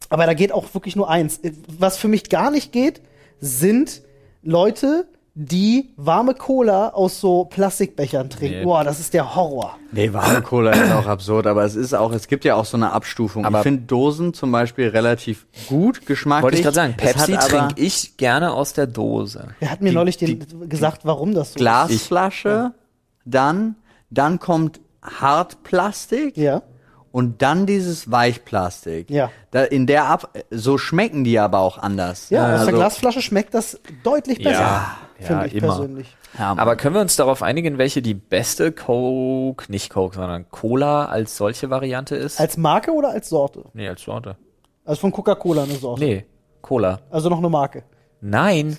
aber 0.09 0.25
da 0.25 0.33
geht 0.33 0.51
auch 0.51 0.73
wirklich 0.73 0.95
nur 0.95 1.09
eins. 1.09 1.39
Was 1.77 1.97
für 1.97 2.07
mich 2.07 2.29
gar 2.29 2.49
nicht 2.51 2.71
geht, 2.71 3.01
sind 3.39 4.01
Leute, 4.41 5.07
die 5.35 5.93
warme 5.95 6.33
Cola 6.33 6.89
aus 6.89 7.21
so 7.21 7.45
Plastikbechern 7.45 8.29
trinken. 8.29 8.57
Nee. 8.59 8.63
Boah, 8.65 8.83
das 8.83 8.99
ist 8.99 9.13
der 9.13 9.35
Horror. 9.35 9.77
Nee, 9.91 10.11
warme 10.11 10.41
Cola 10.41 10.71
ist 10.71 10.91
auch 10.91 11.05
absurd, 11.05 11.45
aber 11.47 11.63
es 11.63 11.75
ist 11.75 11.93
auch, 11.93 12.11
es 12.11 12.27
gibt 12.27 12.43
ja 12.43 12.55
auch 12.55 12.65
so 12.65 12.75
eine 12.75 12.91
Abstufung. 12.91 13.45
Aber- 13.45 13.59
ich 13.59 13.63
finde 13.63 13.83
Dosen 13.83 14.33
zum 14.33 14.51
Beispiel 14.51 14.87
relativ 14.89 15.45
gut 15.67 16.05
geschmacklich. 16.05 16.43
Wollte 16.43 16.57
ich 16.57 16.63
gerade 16.63 16.75
sagen, 16.75 16.93
Pepsi 16.97 17.37
trinke 17.37 17.75
ich 17.81 18.17
gerne 18.17 18.51
aus 18.51 18.73
der 18.73 18.87
Dose. 18.87 19.49
Wer 19.59 19.71
hat 19.71 19.81
mir 19.81 19.89
Die- 19.89 19.95
neulich 19.95 20.17
den, 20.17 20.43
gesagt, 20.67 21.01
warum 21.05 21.33
das 21.35 21.53
so 21.53 21.59
Glasflasche, 21.59 22.73
dann, 23.25 23.75
dann 24.09 24.39
kommt 24.39 24.81
Hartplastik? 25.09 26.37
Ja. 26.37 26.61
und 27.11 27.41
dann 27.41 27.65
dieses 27.65 28.11
Weichplastik. 28.11 29.09
Ja. 29.09 29.31
Da, 29.51 29.63
in 29.63 29.87
der 29.87 30.05
Ab 30.05 30.29
so 30.51 30.77
schmecken 30.77 31.23
die 31.23 31.39
aber 31.39 31.59
auch 31.59 31.77
anders. 31.77 32.29
Ja, 32.29 32.45
aus 32.45 32.51
also, 32.51 32.65
der 32.65 32.73
Glasflasche 32.75 33.21
schmeckt 33.21 33.53
das 33.53 33.79
deutlich 34.03 34.37
besser. 34.43 34.59
Ja, 34.59 34.97
finde 35.17 35.41
ja, 35.41 35.45
ich 35.45 35.55
immer. 35.55 35.67
persönlich. 35.67 36.15
Ja, 36.37 36.55
Aber 36.55 36.75
können 36.75 36.93
wir 36.93 37.01
uns 37.01 37.15
darauf 37.15 37.41
einigen, 37.41 37.79
welche 37.79 38.03
die 38.03 38.13
beste 38.13 38.71
Coke, 38.71 39.71
nicht 39.71 39.89
Coke, 39.89 40.15
sondern 40.15 40.49
Cola 40.51 41.05
als 41.05 41.35
solche 41.35 41.71
Variante 41.71 42.15
ist? 42.15 42.39
Als 42.39 42.57
Marke 42.57 42.91
oder 42.91 43.09
als 43.09 43.29
Sorte? 43.29 43.63
nee, 43.73 43.87
als 43.89 44.03
Sorte. 44.03 44.37
Also 44.85 45.01
von 45.01 45.11
Coca-Cola 45.11 45.63
eine 45.63 45.73
Sorte. 45.75 46.03
Nee, 46.03 46.25
Cola. 46.61 46.99
Also 47.09 47.29
noch 47.29 47.39
eine 47.39 47.49
Marke. 47.49 47.83
Nein. 48.21 48.77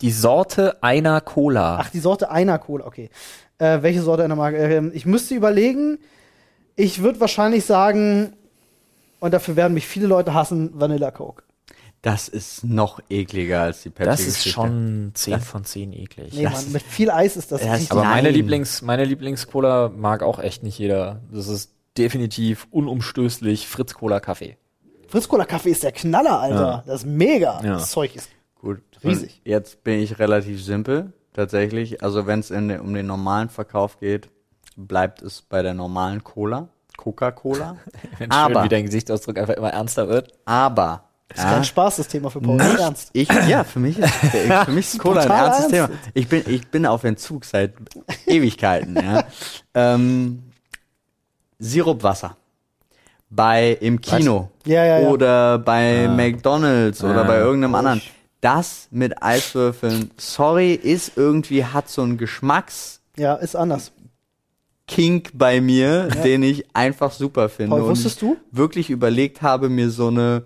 Die 0.00 0.10
Sorte 0.10 0.82
einer 0.82 1.20
Cola. 1.20 1.78
Ach, 1.80 1.90
die 1.90 2.00
Sorte 2.00 2.30
einer 2.30 2.58
Cola, 2.58 2.84
okay. 2.84 3.10
Äh, 3.64 3.82
welche 3.82 4.02
Sorte 4.02 4.24
einer 4.24 4.36
Marke? 4.36 4.56
Ähm, 4.58 4.90
ich 4.94 5.06
müsste 5.06 5.34
überlegen. 5.34 5.98
Ich 6.76 7.02
würde 7.02 7.20
wahrscheinlich 7.20 7.64
sagen, 7.64 8.32
und 9.20 9.32
dafür 9.32 9.56
werden 9.56 9.74
mich 9.74 9.86
viele 9.86 10.06
Leute 10.06 10.34
hassen, 10.34 10.70
Vanilla 10.74 11.10
Coke. 11.10 11.42
Das 12.02 12.28
ist 12.28 12.64
noch 12.64 13.00
ekliger 13.08 13.62
als 13.62 13.82
die 13.82 13.88
Pepsi. 13.90 14.10
das 14.10 14.20
ist 14.20 14.26
Geschichte. 14.36 14.50
schon 14.50 15.10
10 15.14 15.40
von 15.40 15.64
10 15.64 15.92
eklig. 15.94 16.34
Nee, 16.34 16.44
Mann, 16.44 16.72
mit 16.72 16.82
viel 16.82 17.10
Eis 17.10 17.36
ist 17.36 17.50
das 17.50 17.62
Das- 17.62 17.70
richtig. 17.72 17.92
Aber 17.92 18.04
meine. 18.04 18.28
Lieblings, 18.30 18.82
meine 18.82 19.04
Lieblings-Cola 19.06 19.88
mag 19.88 20.22
auch 20.22 20.38
echt 20.38 20.62
nicht 20.62 20.78
jeder. 20.78 21.20
Das 21.32 21.48
ist 21.48 21.70
definitiv 21.96 22.66
unumstößlich 22.72 23.66
Fritz 23.68 23.94
Cola 23.94 24.20
Kaffee. 24.20 24.58
Fritz 25.08 25.28
Cola 25.28 25.44
Kaffee 25.46 25.70
ist 25.70 25.82
der 25.82 25.92
Knaller, 25.92 26.40
Alter. 26.40 26.56
Ja. 26.60 26.84
Das 26.86 27.04
ist 27.04 27.06
mega. 27.06 27.60
Ja. 27.64 27.74
Das 27.74 27.90
Zeug 27.90 28.14
ist. 28.16 28.28
Gut. 28.60 28.80
Riesig. 29.02 29.40
Und 29.44 29.50
Jetzt 29.50 29.82
bin 29.84 30.00
ich 30.00 30.18
relativ 30.18 30.62
simpel, 30.62 31.12
tatsächlich. 31.34 32.02
Also 32.02 32.26
wenn 32.26 32.40
es 32.40 32.50
um 32.50 32.94
den 32.94 33.06
normalen 33.06 33.50
Verkauf 33.50 34.00
geht, 34.00 34.30
bleibt 34.76 35.20
es 35.20 35.42
bei 35.42 35.60
der 35.62 35.74
normalen 35.74 36.24
Cola, 36.24 36.68
Coca-Cola. 36.96 37.76
Wenn 38.18 38.32
schön, 38.32 38.32
Aber- 38.32 38.64
wie 38.64 38.68
dein 38.68 38.84
Gesichtsausdruck 38.86 39.38
einfach 39.38 39.54
immer 39.54 39.70
ernster 39.70 40.08
wird. 40.08 40.32
Aber 40.46 41.04
Das 41.28 41.38
ist 41.38 41.44
kein 41.44 41.64
Spaß, 41.64 41.96
das 41.96 42.08
Thema 42.08 42.30
für 42.30 42.40
Paul. 42.40 42.56
Nicht 42.56 42.78
ernst. 42.78 43.10
Ich, 43.12 43.28
ja, 43.48 43.62
für 43.64 43.78
mich 43.80 43.98
ist, 43.98 44.14
für 44.64 44.70
mich 44.70 44.86
ist 44.94 44.98
Cola 44.98 45.20
ein 45.22 45.28
Total 45.28 45.46
ernstes 45.46 45.68
Thema. 45.68 45.88
Ich 46.14 46.28
bin, 46.28 46.42
ich 46.46 46.68
bin 46.68 46.86
auf 46.86 47.04
Entzug 47.04 47.44
seit 47.44 47.74
Ewigkeiten, 48.26 48.96
ja. 48.96 49.24
ähm, 49.74 50.44
Sirupwasser. 51.58 52.36
Bei, 53.30 53.72
im 53.80 54.00
Kino. 54.00 54.50
Ja, 54.64 54.84
ja, 54.84 54.98
ja. 55.00 55.08
Oder 55.08 55.58
bei 55.58 56.06
McDonalds 56.08 57.02
oder 57.02 57.22
Ah, 57.22 57.26
bei 57.26 57.38
irgendeinem 57.38 57.74
anderen. 57.74 57.98
Bullshit. 57.98 58.13
Das 58.44 58.88
mit 58.90 59.22
Eiswürfeln, 59.22 60.10
sorry, 60.18 60.74
ist 60.74 61.12
irgendwie, 61.16 61.64
hat 61.64 61.88
so 61.88 62.02
einen 62.02 62.18
Geschmacks, 62.18 63.00
Ja, 63.16 63.36
ist 63.36 63.56
anders. 63.56 63.90
Kink 64.86 65.30
bei 65.32 65.62
mir, 65.62 66.08
den 66.08 66.42
ich 66.42 66.66
einfach 66.76 67.10
super 67.12 67.48
finde. 67.48 67.70
Paul, 67.70 67.80
und 67.84 67.88
wusstest 67.88 68.20
du? 68.20 68.36
wirklich 68.50 68.90
überlegt 68.90 69.40
habe, 69.40 69.70
mir 69.70 69.88
so 69.88 70.08
eine. 70.08 70.44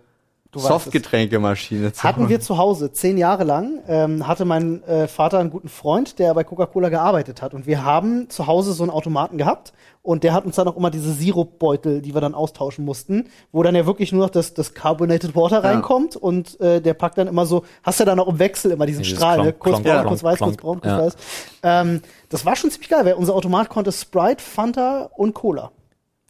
Softgetränkemaschine 0.54 1.92
zu 1.92 2.02
Hatten 2.02 2.28
wir 2.28 2.40
zu 2.40 2.56
Hause 2.56 2.90
zehn 2.92 3.18
Jahre 3.18 3.44
lang, 3.44 3.80
ähm, 3.87 4.26
hatte 4.26 4.44
mein 4.44 4.82
äh, 4.84 5.06
Vater 5.06 5.38
einen 5.38 5.50
guten 5.50 5.68
Freund, 5.68 6.18
der 6.18 6.32
bei 6.34 6.42
Coca-Cola 6.44 6.88
gearbeitet 6.88 7.42
hat. 7.42 7.52
Und 7.54 7.66
wir 7.66 7.84
haben 7.84 8.30
zu 8.30 8.46
Hause 8.46 8.72
so 8.72 8.82
einen 8.82 8.90
Automaten 8.90 9.37
gehabt. 9.38 9.72
Und 10.00 10.24
der 10.24 10.32
hat 10.32 10.46
uns 10.46 10.56
dann 10.56 10.66
auch 10.66 10.76
immer 10.76 10.90
diese 10.90 11.12
Sirupbeutel, 11.12 12.00
die 12.00 12.14
wir 12.14 12.22
dann 12.22 12.34
austauschen 12.34 12.82
mussten, 12.87 13.28
wo 13.52 13.62
dann 13.62 13.74
ja 13.74 13.84
wirklich 13.84 14.11
nur 14.11 14.22
noch 14.22 14.30
das, 14.30 14.54
das 14.54 14.72
Carbonated 14.72 15.37
Water 15.37 15.62
reinkommt. 15.62 16.16
Und 16.16 16.58
äh, 16.61 16.80
der 16.80 16.94
packt 16.94 17.18
dann 17.18 17.28
immer 17.28 17.44
so, 17.44 17.64
hast 17.82 18.00
ja 18.00 18.06
dann 18.06 18.18
auch 18.18 18.28
im 18.28 18.38
Wechsel 18.38 18.70
immer 18.70 18.87
diesen 18.87 19.02
Dieses 19.02 19.18
Strahl, 19.18 19.37
ne? 19.38 19.52
Klonk, 19.52 19.58
kurz 19.58 19.82
Klonk, 19.82 19.84
braun, 19.84 20.06
kurz 20.06 20.22
weiß, 20.24 20.37
Klonk. 20.38 20.52
kurz 20.52 20.62
braun, 20.62 20.80
kurz 20.80 20.92
Ja. 20.92 20.98
weiß. 20.98 21.16
Ähm, 21.62 22.00
das 22.30 22.46
war 22.46 22.56
schon 22.56 22.70
ziemlich 22.70 22.88
geil, 22.88 23.04
weil 23.04 23.14
unser 23.14 23.34
Automat 23.34 23.68
konnte 23.68 23.92
Sprite, 23.92 24.42
Fanta 24.42 25.11
und 25.14 25.34
Cola. 25.34 25.72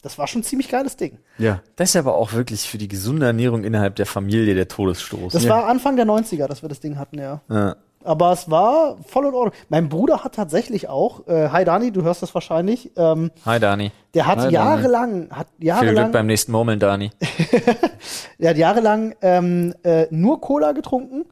Das 0.03 0.17
war 0.17 0.29
schon 0.29 0.41
ein 0.41 0.45
ziemlich 0.45 0.69
geiles 0.69 0.97
Ding. 0.97 1.19
Ja. 1.39 1.61
Das 1.77 1.91
ist 1.91 1.97
aber 1.97 2.15
auch 2.15 2.33
wirklich 2.33 2.69
für 2.69 2.79
die 2.79 2.87
gesunde 2.87 3.27
Ernährung 3.27 3.65
innerhalb 3.65 3.97
der 3.97 4.07
Familie 4.07 4.55
der 4.55 4.69
Todesstoß. 4.69 5.33
Das 5.33 5.49
war 5.49 5.67
Anfang 5.67 5.97
der 5.97 6.07
90er, 6.07 6.47
dass 6.47 6.63
wir 6.63 6.69
das 6.69 6.81
Ding 6.81 6.99
hatten, 6.99 7.19
ja. 7.19 7.41
ja. 7.51 7.77
Aber 8.05 8.33
es 8.33 8.49
war 8.49 8.97
voll 9.07 9.27
in 9.27 9.35
Ordnung. 9.35 9.53
Mein 9.69 9.89
Bruder 9.89 10.23
hat 10.23 10.37
tatsächlich 10.37 10.89
auch, 10.89 11.27
äh, 11.27 11.49
hi 11.49 11.65
Dani, 11.65 11.91
du 11.91 12.05
hörst 12.05 12.23
das 12.23 12.33
wahrscheinlich, 12.33 12.93
ähm, 12.97 13.33
Hi 13.45 13.59
Dani. 13.59 13.91
der 14.15 14.27
hat 14.27 14.39
Hi, 14.39 14.45
Dani. 14.45 14.55
jahrelang, 14.55 15.31
hat 15.31 15.49
Viel 15.49 15.57
Glück 15.59 15.67
jahrelang, 15.67 16.13
beim 16.13 16.27
nächsten 16.27 16.53
Murmeln, 16.53 16.79
Dani. 16.79 17.11
der 18.39 18.51
hat 18.51 18.57
jahrelang 18.57 19.15
ähm, 19.21 19.75
äh, 19.83 20.07
nur 20.11 20.41
Cola 20.41 20.73
getrunken 20.73 21.25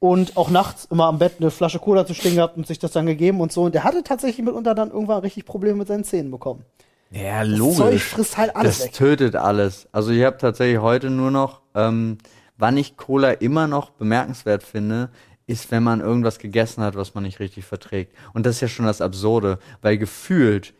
und 0.00 0.36
auch 0.36 0.50
nachts 0.50 0.86
immer 0.86 1.04
am 1.06 1.18
Bett 1.18 1.34
eine 1.38 1.52
Flasche 1.52 1.78
Cola 1.78 2.04
zu 2.04 2.14
stehen 2.14 2.34
gehabt 2.34 2.56
und 2.56 2.66
sich 2.66 2.80
das 2.80 2.90
dann 2.90 3.06
gegeben 3.06 3.40
und 3.40 3.52
so. 3.52 3.62
Und 3.62 3.74
der 3.74 3.84
hatte 3.84 4.02
tatsächlich 4.02 4.44
mitunter 4.44 4.74
dann 4.74 4.90
irgendwann 4.90 5.20
richtig 5.20 5.44
Probleme 5.44 5.78
mit 5.78 5.88
seinen 5.88 6.04
Zähnen 6.04 6.30
bekommen. 6.30 6.64
Ja, 7.12 7.44
Das 7.44 7.48
Zeug 7.58 7.58
logisch. 7.58 8.04
frisst 8.04 8.36
halt 8.36 8.54
alles 8.54 8.78
Das 8.78 8.86
weg. 8.86 8.92
tötet 8.94 9.36
alles. 9.36 9.88
Also 9.92 10.10
ich 10.12 10.22
habe 10.24 10.38
tatsächlich 10.38 10.80
heute 10.80 11.10
nur 11.10 11.30
noch, 11.30 11.60
ähm, 11.74 12.18
wann 12.56 12.76
ich 12.76 12.96
Cola 12.96 13.30
immer 13.32 13.66
noch 13.66 13.90
bemerkenswert 13.90 14.62
finde, 14.62 15.10
ist, 15.46 15.70
wenn 15.72 15.82
man 15.82 16.00
irgendwas 16.00 16.38
gegessen 16.38 16.84
hat, 16.84 16.94
was 16.94 17.14
man 17.14 17.24
nicht 17.24 17.40
richtig 17.40 17.64
verträgt. 17.64 18.14
Und 18.32 18.46
das 18.46 18.56
ist 18.56 18.60
ja 18.60 18.68
schon 18.68 18.86
das 18.86 19.00
Absurde, 19.00 19.58
weil 19.82 19.98
gefühlt 19.98 20.72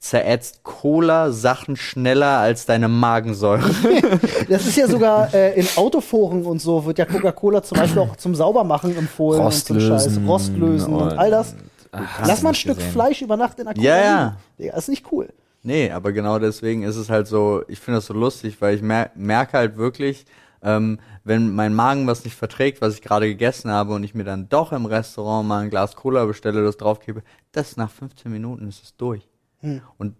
zerätzt 0.00 0.62
Cola 0.64 1.30
Sachen 1.30 1.76
schneller 1.76 2.38
als 2.38 2.64
deine 2.66 2.88
Magensäure. 2.88 3.70
Das 4.48 4.66
ist 4.66 4.76
ja 4.76 4.88
sogar 4.88 5.32
äh, 5.32 5.52
in 5.60 5.68
Autoforen 5.76 6.44
und 6.44 6.60
so 6.60 6.84
wird 6.86 6.98
ja 6.98 7.04
Coca-Cola 7.04 7.62
zum 7.62 7.78
Beispiel 7.78 8.00
auch 8.02 8.16
zum 8.16 8.34
Saubermachen 8.34 8.96
empfohlen 8.96 9.40
und 9.42 9.46
ein 9.46 9.52
Scheiß. 9.52 9.68
Rostlösen 9.68 10.26
Rostlösen 10.26 10.92
und 10.94 11.02
und- 11.12 11.18
all 11.18 11.30
das. 11.30 11.54
Ach, 11.92 12.26
Lass 12.26 12.42
mal 12.42 12.48
ein 12.50 12.54
Stück 12.56 12.76
gesehen. 12.78 12.90
Fleisch 12.92 13.22
über 13.22 13.36
Nacht 13.36 13.58
in 13.60 13.66
der 13.66 13.74
Cola. 13.74 13.84
Ja, 13.86 13.96
ja. 14.02 14.36
Digga, 14.58 14.76
ist 14.76 14.88
nicht 14.88 15.04
cool. 15.12 15.28
Nee, 15.62 15.90
aber 15.90 16.12
genau 16.12 16.38
deswegen 16.38 16.82
ist 16.82 16.96
es 16.96 17.10
halt 17.10 17.26
so, 17.26 17.62
ich 17.68 17.80
finde 17.80 17.98
das 17.98 18.06
so 18.06 18.14
lustig, 18.14 18.60
weil 18.60 18.74
ich 18.74 18.82
mer 18.82 19.10
merke 19.14 19.58
halt 19.58 19.76
wirklich, 19.76 20.26
ähm, 20.62 20.98
wenn 21.24 21.54
mein 21.54 21.74
Magen 21.74 22.06
was 22.06 22.24
nicht 22.24 22.36
verträgt, 22.36 22.80
was 22.80 22.94
ich 22.94 23.02
gerade 23.02 23.26
gegessen 23.26 23.70
habe 23.70 23.94
und 23.94 24.04
ich 24.04 24.14
mir 24.14 24.24
dann 24.24 24.48
doch 24.48 24.72
im 24.72 24.86
Restaurant 24.86 25.48
mal 25.48 25.60
ein 25.60 25.70
Glas 25.70 25.96
Cola 25.96 26.24
bestelle, 26.24 26.62
das 26.62 26.76
draufgebe, 26.76 27.22
das 27.52 27.76
nach 27.76 27.90
15 27.90 28.30
Minuten 28.30 28.68
ist 28.68 28.82
es 28.82 28.96
durch. 28.96 29.28
Hm. 29.60 29.80
Und 29.98 30.16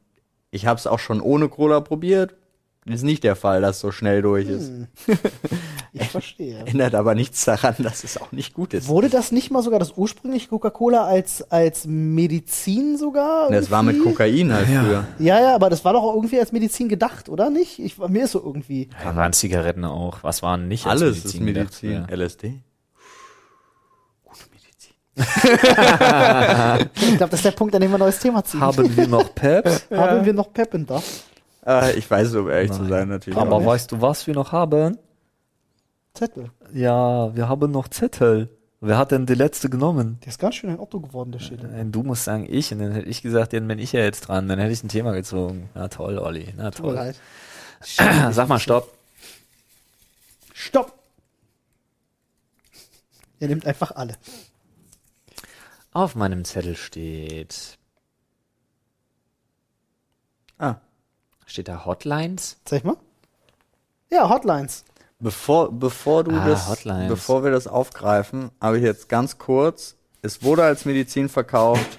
ich 0.50 0.66
habe 0.66 0.78
es 0.78 0.86
auch 0.86 0.98
schon 0.98 1.20
ohne 1.20 1.48
Cola 1.48 1.80
probiert. 1.80 2.34
Ist 2.90 3.02
nicht 3.02 3.24
der 3.24 3.36
Fall, 3.36 3.60
dass 3.60 3.76
es 3.76 3.80
so 3.80 3.92
schnell 3.92 4.22
durch 4.22 4.48
ist. 4.48 4.68
Hm. 4.68 4.86
Ich 5.92 6.08
verstehe. 6.08 6.64
Ändert 6.66 6.94
aber 6.94 7.16
nichts 7.16 7.44
daran, 7.44 7.74
dass 7.80 8.04
es 8.04 8.16
auch 8.16 8.30
nicht 8.30 8.54
gut 8.54 8.74
ist. 8.74 8.86
Wurde 8.86 9.08
das 9.08 9.32
nicht 9.32 9.50
mal 9.50 9.60
sogar 9.60 9.80
das 9.80 9.94
ursprüngliche 9.96 10.48
Coca-Cola 10.48 11.04
als, 11.04 11.42
als 11.50 11.84
Medizin 11.84 12.96
sogar? 12.96 13.50
Das 13.50 13.72
war 13.72 13.82
mit 13.82 13.96
irgendwie? 13.96 14.12
Kokain 14.12 14.52
halt 14.52 14.66
früher. 14.66 15.04
Ja, 15.18 15.40
ja, 15.40 15.54
aber 15.54 15.68
das 15.68 15.84
war 15.84 15.92
doch 15.92 16.04
auch 16.04 16.14
irgendwie 16.14 16.38
als 16.38 16.52
Medizin 16.52 16.88
gedacht, 16.88 17.28
oder 17.28 17.50
nicht? 17.50 17.80
Ich, 17.80 17.98
mir 17.98 18.24
ist 18.24 18.32
so 18.32 18.42
irgendwie. 18.44 18.88
Da 19.02 19.16
waren 19.16 19.32
Zigaretten 19.32 19.84
auch. 19.84 20.22
Was 20.22 20.42
waren 20.42 20.68
nicht 20.68 20.86
als 20.86 21.02
Alles 21.02 21.24
ist 21.24 21.32
gedacht? 21.32 21.44
Medizin. 21.44 22.06
Ja. 22.08 22.16
LSD. 22.16 22.60
Ich 25.16 27.16
glaube, 27.16 27.30
das 27.30 27.34
ist 27.34 27.44
der 27.44 27.50
Punkt, 27.50 27.74
an 27.74 27.82
dem 27.82 27.90
wir 27.90 27.96
ein 27.96 28.00
neues 28.00 28.18
Thema 28.18 28.44
ziehen. 28.44 28.60
Haben 28.60 28.96
wir 28.96 29.06
noch 29.06 29.34
Peps? 29.34 29.86
Haben 29.90 30.24
wir 30.24 30.32
noch 30.32 30.52
Peppen 30.52 30.86
da? 30.86 31.02
Äh, 31.70 31.92
ich 31.98 32.10
weiß 32.10 32.28
es, 32.28 32.34
um 32.34 32.48
ehrlich 32.50 32.72
zu 32.72 32.84
sein, 32.84 33.08
natürlich. 33.08 33.38
Aber 33.38 33.56
auch 33.56 33.64
weißt 33.66 33.92
du, 33.92 34.00
was 34.00 34.26
wir 34.26 34.34
noch 34.34 34.52
haben? 34.52 34.98
Zettel. 36.14 36.50
Ja, 36.72 37.34
wir 37.34 37.48
haben 37.48 37.70
noch 37.70 37.88
Zettel. 37.88 38.48
Wer 38.80 38.96
hat 38.96 39.10
denn 39.12 39.26
die 39.26 39.34
letzte 39.34 39.68
genommen? 39.68 40.18
Der 40.22 40.28
ist 40.28 40.38
ganz 40.40 40.54
schön 40.54 40.70
ein 40.70 40.80
Otto 40.80 41.00
geworden, 41.00 41.32
der 41.32 41.38
Shit. 41.38 41.62
Äh, 41.62 41.84
Du 41.84 42.02
musst 42.02 42.24
sagen, 42.24 42.46
ich. 42.48 42.72
Und 42.72 42.78
dann 42.80 42.92
hätte 42.92 43.08
ich 43.08 43.22
gesagt, 43.22 43.52
dann 43.52 43.68
bin 43.68 43.78
ich 43.78 43.92
ja 43.92 44.00
jetzt 44.00 44.22
dran. 44.22 44.48
Dann 44.48 44.58
hätte 44.58 44.72
ich 44.72 44.82
ein 44.82 44.88
Thema 44.88 45.12
gezogen. 45.12 45.68
Na 45.74 45.88
toll, 45.88 46.18
Olli. 46.18 46.52
Na 46.56 46.70
Tut 46.70 46.86
mir 46.86 46.92
toll. 46.92 46.94
leid. 46.94 47.16
Sag 48.34 48.48
mal 48.48 48.58
Stopp. 48.58 48.92
Stopp! 50.54 50.92
Er 53.38 53.48
nimmt 53.48 53.66
einfach 53.66 53.92
alle. 53.92 54.14
Auf 55.92 56.14
meinem 56.14 56.44
Zettel 56.44 56.76
steht. 56.76 57.78
Ah, 60.58 60.76
Steht 61.50 61.66
da 61.66 61.84
Hotlines? 61.84 62.58
Zeig 62.64 62.84
mal. 62.84 62.94
Ja, 64.08 64.28
Hotlines. 64.28 64.84
bevor, 65.18 65.72
bevor 65.72 66.22
du 66.22 66.30
Ah, 66.30 66.46
das, 66.46 66.68
Hotlines. 66.68 67.08
bevor 67.08 67.42
wir 67.42 67.50
das 67.50 67.66
aufgreifen, 67.66 68.50
habe 68.60 68.78
ich 68.78 68.84
jetzt 68.84 69.08
ganz 69.08 69.36
kurz, 69.38 69.96
es 70.22 70.44
wurde 70.44 70.62
als 70.62 70.84
Medizin 70.84 71.28
verkauft 71.28 71.98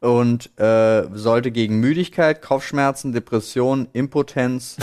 und 0.00 0.56
äh, 0.60 1.08
sollte 1.12 1.50
gegen 1.50 1.80
Müdigkeit, 1.80 2.40
Kopfschmerzen, 2.40 3.12
Depressionen, 3.12 3.88
Impotenz 3.94 4.76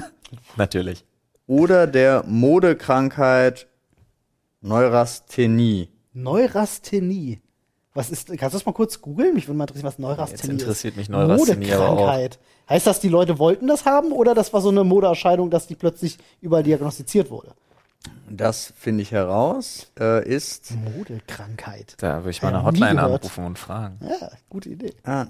Natürlich. 0.56 1.04
oder 1.46 1.86
der 1.86 2.24
Modekrankheit 2.26 3.66
Neurasthenie. 4.62 5.90
Neurasthenie. 6.14 7.42
Was 7.92 8.08
ist, 8.10 8.28
kannst 8.28 8.54
du 8.54 8.58
das 8.58 8.64
mal 8.66 8.72
kurz 8.72 9.00
googeln? 9.02 9.34
Mich 9.34 9.46
würde 9.46 9.58
mal 9.58 9.64
interessieren, 9.64 9.86
was 9.88 9.98
Neurasthenie 9.98 10.54
Jetzt 10.54 10.62
interessiert 10.62 10.94
ist. 10.94 10.96
mich 10.96 11.08
Neurasthenie 11.10 11.70
aber 11.72 11.88
auch. 11.90 12.28
Heißt 12.68 12.86
das, 12.86 13.00
die 13.00 13.08
Leute 13.08 13.38
wollten 13.38 13.66
das 13.66 13.84
haben 13.84 14.12
oder 14.12 14.34
das 14.34 14.52
war 14.52 14.60
so 14.60 14.70
eine 14.70 14.84
Modeerscheinung, 14.84 15.50
dass 15.50 15.66
die 15.66 15.74
plötzlich 15.74 16.18
überall 16.40 16.62
diagnostiziert 16.62 17.30
wurde? 17.30 17.48
Das 18.28 18.72
finde 18.78 19.02
ich 19.02 19.12
heraus, 19.12 19.90
äh, 19.98 20.26
ist 20.28 20.72
Modekrankheit. 20.96 21.94
Da 21.98 22.18
würde 22.18 22.30
ich 22.30 22.42
mal 22.42 22.50
Ja, 22.52 22.58
eine 22.58 22.66
Hotline 22.66 23.02
anrufen 23.02 23.44
und 23.44 23.58
fragen. 23.58 23.98
Ja, 24.02 24.30
gute 24.48 24.68
Idee. 24.70 24.92
ah, 25.04 25.26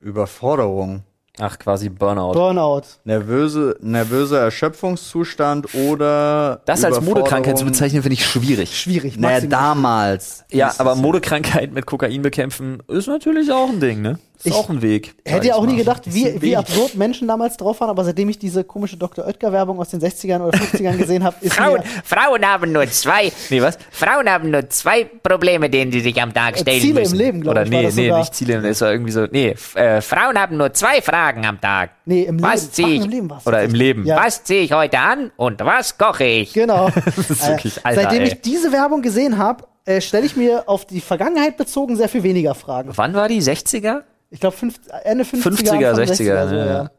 Nervenüberforderung. 0.00 1.02
Ach, 1.38 1.58
quasi 1.58 1.88
Burnout. 1.88 2.32
Burnout. 2.32 2.82
Nervöse, 3.04 3.76
nervöser 3.80 4.40
Erschöpfungszustand 4.40 5.74
oder 5.74 6.60
Das 6.66 6.84
als 6.84 7.00
Modekrankheit 7.00 7.56
zu 7.56 7.64
bezeichnen, 7.64 8.02
finde 8.02 8.14
ich 8.14 8.26
schwierig. 8.26 8.78
Schwierig. 8.78 9.16
Naja, 9.16 9.36
maximal. 9.36 9.58
damals. 9.60 10.44
Ja, 10.50 10.74
aber 10.78 10.96
Modekrankheit 10.96 11.72
mit 11.72 11.86
Kokain 11.86 12.20
bekämpfen 12.22 12.82
ist 12.88 13.06
natürlich 13.06 13.50
auch 13.52 13.68
ein 13.70 13.80
Ding, 13.80 14.02
ne? 14.02 14.18
Ist 14.42 14.46
Ich 14.46 14.52
auch 14.54 14.70
ein 14.70 14.80
Weg. 14.80 15.14
Hätte 15.26 15.48
ja 15.48 15.52
ich 15.54 15.60
auch 15.60 15.66
nie 15.66 15.76
gedacht, 15.76 16.02
wie, 16.06 16.40
wie 16.40 16.56
absurd 16.56 16.94
Menschen 16.94 17.28
damals 17.28 17.58
drauf 17.58 17.78
waren, 17.80 17.90
aber 17.90 18.04
seitdem 18.04 18.30
ich 18.30 18.38
diese 18.38 18.64
komische 18.64 18.96
Dr. 18.96 19.26
Oetker-Werbung 19.26 19.78
aus 19.78 19.90
den 19.90 20.00
60ern 20.00 20.40
oder 20.40 20.56
50ern 20.58 20.96
gesehen 20.96 21.22
habe, 21.24 21.36
ist 21.42 21.52
Frauen, 21.54 21.80
mir 21.80 21.84
Frauen 22.04 22.46
haben 22.46 22.72
nur 22.72 22.86
zwei. 22.90 23.30
Nee, 23.50 23.60
was? 23.60 23.76
Frauen 23.90 24.30
haben 24.30 24.50
nur 24.50 24.66
zwei 24.70 25.04
Probleme, 25.04 25.68
denen 25.68 25.92
sie 25.92 26.00
sich 26.00 26.20
am 26.22 26.32
Tag 26.32 26.56
stellen 26.58 26.78
Äh, 26.78 26.80
Ziele 26.80 27.00
müssen. 27.00 27.12
im 27.14 27.18
Leben, 27.18 27.40
glaube 27.42 27.60
Oder 27.60 27.66
ich. 27.66 27.70
war 27.72 27.78
nee, 27.80 27.86
das 27.86 27.94
nee, 27.96 28.04
sogar. 28.06 28.18
nicht 28.20 28.34
Ziele, 28.34 28.62
das 28.62 28.80
war 28.80 28.92
irgendwie 28.92 29.12
so, 29.12 29.26
nee, 29.30 29.54
Äh, 29.74 30.00
Frauen 30.00 30.38
haben 30.40 30.56
nur 30.56 30.72
zwei 30.72 31.02
Fragen 31.02 31.44
am 31.44 31.60
Tag. 31.60 31.90
Nee, 32.06 32.22
im 32.22 32.42
Was 32.42 32.62
Leben. 32.62 32.72
zieh 32.72 32.94
ich? 32.96 33.04
im 33.04 33.10
Leben 33.10 33.30
war's 33.30 33.46
oder 33.46 33.62
im. 33.62 33.74
Leben. 33.74 34.06
Ja. 34.06 34.16
Was 34.24 34.42
ziehe 34.44 34.62
ich 34.62 34.72
heute 34.72 34.98
an 34.98 35.30
und 35.36 35.60
was 35.60 35.98
koche 35.98 36.24
ich? 36.24 36.54
Genau. 36.54 36.88
ist 37.06 37.46
wirklich, 37.46 37.84
Alter, 37.84 38.02
Seitdem 38.02 38.22
ey. 38.22 38.28
ich 38.28 38.40
diese 38.40 38.72
Werbung 38.72 39.02
gesehen 39.02 39.36
habe, 39.36 39.64
äh, 39.84 40.00
stelle 40.00 40.24
ich 40.26 40.34
mir 40.36 40.68
auf 40.68 40.84
die 40.86 41.00
Vergangenheit 41.00 41.56
bezogen 41.56 41.96
sehr 41.96 42.08
viel 42.08 42.22
weniger 42.22 42.54
Fragen. 42.54 42.90
Wann 42.96 43.14
war 43.14 43.28
die? 43.28 43.40
60er? 43.42 44.02
Ich 44.30 44.40
glaube 44.40 44.56
Ende 45.04 45.24
50er, 45.24 45.42
50er, 45.42 45.88
Anfang 45.90 46.04
60er, 46.04 46.16
so, 46.16 46.24
ja, 46.24 46.46
ja. 46.54 46.66
ja. 46.66 46.90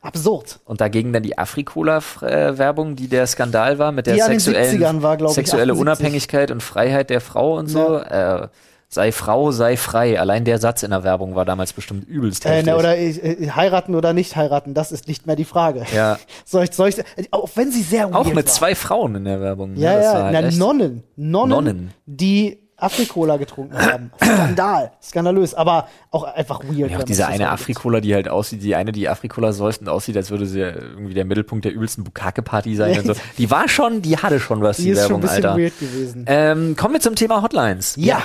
Absurd. 0.00 0.60
Und 0.64 0.80
dagegen 0.80 1.12
dann 1.12 1.24
die 1.24 1.36
Afrikola-Werbung, 1.38 2.94
die 2.96 3.08
der 3.08 3.26
Skandal 3.26 3.78
war 3.78 3.90
mit 3.92 4.06
der 4.06 4.16
sexuellen 4.16 4.80
70ern 4.80 5.02
war, 5.02 5.14
ich, 5.20 5.28
sexuelle 5.30 5.72
78. 5.72 5.80
Unabhängigkeit 5.80 6.50
und 6.50 6.62
Freiheit 6.62 7.10
der 7.10 7.20
Frau 7.20 7.56
und 7.56 7.66
so. 7.66 7.96
Äh, 7.98 8.48
sei 8.88 9.12
Frau, 9.12 9.50
sei 9.50 9.76
frei. 9.76 10.18
Allein 10.20 10.44
der 10.44 10.58
Satz 10.58 10.82
in 10.84 10.90
der 10.92 11.02
Werbung 11.04 11.34
war 11.34 11.44
damals 11.44 11.72
bestimmt 11.72 12.08
übelst 12.08 12.46
Äh, 12.46 12.50
heftig. 12.50 12.66
ne, 12.66 12.76
oder 12.78 12.96
äh, 12.96 13.08
äh, 13.10 13.50
heiraten 13.50 13.94
oder 13.96 14.12
nicht 14.12 14.36
heiraten, 14.36 14.72
das 14.72 14.92
ist 14.92 15.08
nicht 15.08 15.26
mehr 15.26 15.36
die 15.36 15.44
Frage. 15.44 15.84
ja, 15.94 16.16
Soll 16.44 16.64
ich, 16.64 16.72
soll 16.72 16.88
ich, 16.90 16.96
auch 17.32 17.50
wenn 17.56 17.70
sie 17.72 17.82
sehr 17.82 18.06
auch 18.14 18.24
mit 18.26 18.36
war. 18.36 18.46
zwei 18.46 18.74
Frauen 18.76 19.16
in 19.16 19.24
der 19.24 19.40
Werbung. 19.40 19.74
ne? 19.74 19.80
Ja, 19.80 19.94
Das 19.96 20.04
ja, 20.04 20.14
war 20.14 20.30
na, 20.32 20.40
Nonnen. 20.52 21.02
Nonnen. 21.16 21.50
Nonnen. 21.50 21.90
Die 22.06 22.67
Afrikola 22.78 23.36
getrunken 23.38 23.76
haben. 23.76 24.12
Skandal. 24.22 24.92
Skandalös. 25.02 25.54
Aber 25.54 25.88
auch 26.10 26.22
einfach 26.22 26.62
weird. 26.64 26.90
Ja, 26.92 26.98
auch 26.98 27.02
diese 27.02 27.26
eine. 27.26 27.50
Afrikola, 27.50 28.00
die 28.00 28.14
halt 28.14 28.28
aussieht, 28.28 28.62
die 28.62 28.74
eine, 28.74 28.92
die 28.92 29.08
Afrikola 29.08 29.52
säuft 29.52 29.80
und 29.80 29.88
aussieht, 29.88 30.16
als 30.16 30.30
würde 30.30 30.46
sie 30.46 30.60
ja 30.60 30.68
irgendwie 30.68 31.14
der 31.14 31.24
Mittelpunkt 31.24 31.64
der 31.64 31.72
übelsten 31.72 32.04
Bukake-Party 32.04 32.76
sein 32.76 32.94
Ja. 32.94 33.00
und 33.00 33.06
so. 33.06 33.14
Die 33.38 33.50
war 33.50 33.68
schon, 33.68 34.00
die 34.02 34.16
hatte 34.16 34.38
schon 34.40 34.62
was, 34.62 34.76
die, 34.78 34.84
Die 34.84 34.90
ist 34.90 35.06
schon 35.08 35.20
ein 35.20 35.22
Werbung, 35.22 35.30
bisschen 35.30 35.44
Alter. 35.44 35.58
weird 35.60 35.78
gewesen. 35.80 36.24
Ähm, 36.28 36.76
kommen 36.76 36.94
wir 36.94 37.00
zum 37.00 37.14
Thema 37.16 37.42
Hotlines. 37.42 37.94
ja. 37.96 38.22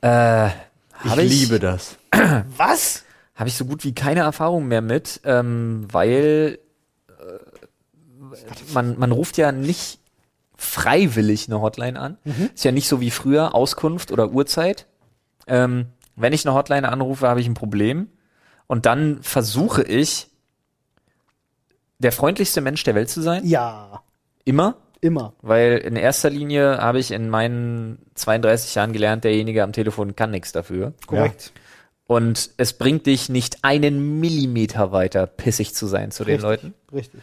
Äh, 0.00 0.48
Ich, 1.04 1.16
ich, 1.18 1.40
liebe 1.42 1.58
das. 1.60 1.96
Was? 2.56 3.02
habe 3.34 3.48
ich 3.48 3.56
so 3.56 3.64
gut 3.64 3.82
wie 3.84 3.92
keine 3.94 4.20
Erfahrung 4.20 4.68
mehr 4.68 4.82
mit, 4.82 5.20
ähm, 5.24 5.86
weil 5.90 6.58
äh, 7.08 7.12
man, 8.72 8.98
man 8.98 9.10
ruft 9.10 9.36
ja 9.36 9.50
nicht 9.52 9.98
freiwillig 10.62 11.48
eine 11.48 11.60
Hotline 11.60 11.98
an. 11.98 12.18
Ist 12.54 12.64
ja 12.64 12.72
nicht 12.72 12.88
so 12.88 13.00
wie 13.00 13.10
früher 13.10 13.54
Auskunft 13.54 14.12
oder 14.12 14.30
Uhrzeit. 14.30 14.86
Ähm, 15.46 15.86
wenn 16.16 16.32
ich 16.32 16.46
eine 16.46 16.54
Hotline 16.54 16.88
anrufe, 16.88 17.28
habe 17.28 17.40
ich 17.40 17.46
ein 17.46 17.54
Problem 17.54 18.08
und 18.66 18.86
dann 18.86 19.22
versuche 19.22 19.82
ich 19.82 20.28
der 21.98 22.12
freundlichste 22.12 22.60
Mensch 22.60 22.82
der 22.84 22.94
Welt 22.94 23.10
zu 23.10 23.22
sein. 23.22 23.46
Ja. 23.46 24.02
Immer. 24.44 24.76
Immer. 25.00 25.34
Weil 25.42 25.78
in 25.78 25.96
erster 25.96 26.30
Linie 26.30 26.78
habe 26.78 27.00
ich 27.00 27.10
in 27.10 27.28
meinen 27.28 27.98
32 28.14 28.74
Jahren 28.74 28.92
gelernt, 28.92 29.24
derjenige 29.24 29.62
am 29.64 29.72
Telefon 29.72 30.14
kann 30.14 30.30
nichts 30.30 30.52
dafür. 30.52 30.94
Korrekt. 31.06 31.52
Und 32.06 32.50
es 32.56 32.72
bringt 32.74 33.06
dich 33.06 33.28
nicht 33.28 33.58
einen 33.62 34.20
Millimeter 34.20 34.92
weiter, 34.92 35.26
pissig 35.26 35.74
zu 35.74 35.86
sein 35.86 36.10
zu 36.10 36.24
den 36.24 36.34
Richtig. 36.34 36.42
Leuten. 36.42 36.74
Richtig. 36.92 37.20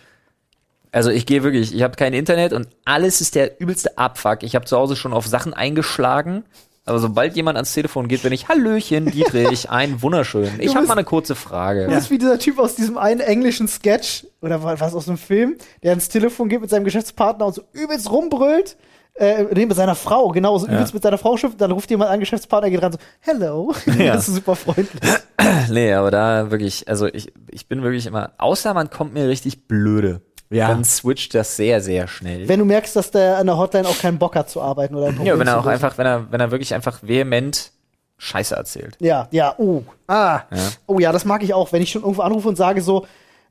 Also 0.91 1.10
ich 1.12 1.25
gehe 1.25 1.43
wirklich, 1.43 1.73
ich 1.75 1.84
habe 1.84 1.95
kein 1.95 2.13
Internet 2.13 2.52
und 2.54 2.67
alles 2.86 3.21
ist 3.21 3.36
der 3.36 3.60
übelste 3.62 3.97
Abfuck. 3.97 4.43
Ich 4.43 4.56
habe 4.56 4.65
zu 4.65 4.75
Hause 4.78 4.95
schon 4.95 5.13
auf 5.13 5.28
Sachen 5.28 5.54
eingeschlagen. 5.54 6.43
Aber 6.86 6.97
sobald 6.97 7.36
jemand 7.36 7.56
ans 7.56 7.73
Telefon 7.73 8.08
geht, 8.08 8.23
bin 8.23 8.34
ich 8.34 8.47
Hallöchen, 8.47 9.12
Dietrich, 9.12 9.69
ein 9.69 10.02
wunderschön. 10.02 10.49
Ich 10.60 10.75
habe 10.75 10.88
mal 10.88 10.93
eine 10.93 11.04
kurze 11.04 11.36
Frage. 11.36 11.86
Du 11.86 11.93
bist 11.93 12.10
wie 12.10 12.17
dieser 12.17 12.39
Typ 12.39 12.58
aus 12.58 12.73
diesem 12.73 12.97
einen 12.97 13.19
englischen 13.19 13.67
Sketch 13.67 14.25
oder 14.41 14.63
wa- 14.63 14.75
was 14.80 14.95
aus 14.95 15.08
einem 15.08 15.19
Film, 15.19 15.58
der 15.84 15.91
ans 15.91 16.10
Telefon 16.10 16.49
geht 16.49 16.62
mit 16.62 16.69
seinem 16.71 16.86
Geschäftspartner 16.86 17.45
und 17.45 17.54
so 17.54 17.62
übelst 17.73 18.10
rumbrüllt. 18.12 18.75
Äh, 19.13 19.43
nee, 19.54 19.65
mit 19.65 19.75
seiner 19.75 19.95
Frau, 19.95 20.30
genau, 20.30 20.58
so 20.58 20.65
übelst 20.67 20.93
mit 20.93 21.04
seiner 21.04 21.17
Frau 21.17 21.36
schimpft, 21.36 21.60
dann 21.60 21.71
ruft 21.71 21.89
jemand 21.91 22.10
an, 22.10 22.21
Geschäftspartner 22.21 22.69
geht 22.69 22.82
ran, 22.82 22.93
so, 22.93 22.97
hello. 23.19 23.73
Ja. 23.99 24.13
das 24.13 24.30
ist 24.30 24.36
super 24.36 24.56
freundlich. 24.56 24.89
Nee, 25.69 25.93
aber 25.93 26.12
da 26.12 26.52
wirklich, 26.52 26.88
also 26.88 27.08
ich, 27.08 27.32
ich 27.49 27.67
bin 27.67 27.82
wirklich 27.82 28.06
immer, 28.06 28.34
außer 28.38 28.73
man 28.73 28.89
kommt 28.89 29.13
mir 29.13 29.28
richtig 29.28 29.67
blöde. 29.67 30.21
Ja. 30.49 30.67
Dann 30.69 30.83
switcht 30.83 31.35
das 31.35 31.55
sehr, 31.55 31.79
sehr 31.79 32.07
schnell. 32.07 32.47
Wenn 32.47 32.59
du 32.59 32.65
merkst, 32.65 32.95
dass 32.95 33.12
der 33.12 33.38
an 33.38 33.45
der 33.45 33.57
Hotline 33.57 33.88
auch 33.88 33.97
keinen 33.97 34.17
Bock 34.17 34.35
hat 34.35 34.49
zu 34.49 34.62
arbeiten 34.62 34.95
oder 34.95 35.07
ein 35.07 35.15
Problem 35.15 35.27
ja, 35.33 35.39
wenn 35.39 35.47
er 35.47 35.59
auch 35.59 35.65
lösen. 35.65 35.73
einfach, 35.73 35.97
wenn 35.97 36.07
er, 36.07 36.31
wenn 36.31 36.39
er 36.39 36.49
wirklich 36.51 36.73
einfach 36.73 36.99
vehement 37.03 37.71
Scheiße 38.17 38.55
erzählt. 38.55 38.97
Ja, 38.99 39.27
ja, 39.31 39.53
oh. 39.57 39.83
Ah. 40.07 40.41
Oh 40.88 40.99
ja, 40.99 41.12
das 41.12 41.23
mag 41.23 41.43
ich 41.43 41.53
auch, 41.53 41.71
wenn 41.71 41.81
ich 41.81 41.91
schon 41.91 42.01
irgendwo 42.01 42.21
anrufe 42.21 42.49
und 42.49 42.55
sage 42.55 42.81
so, 42.81 43.05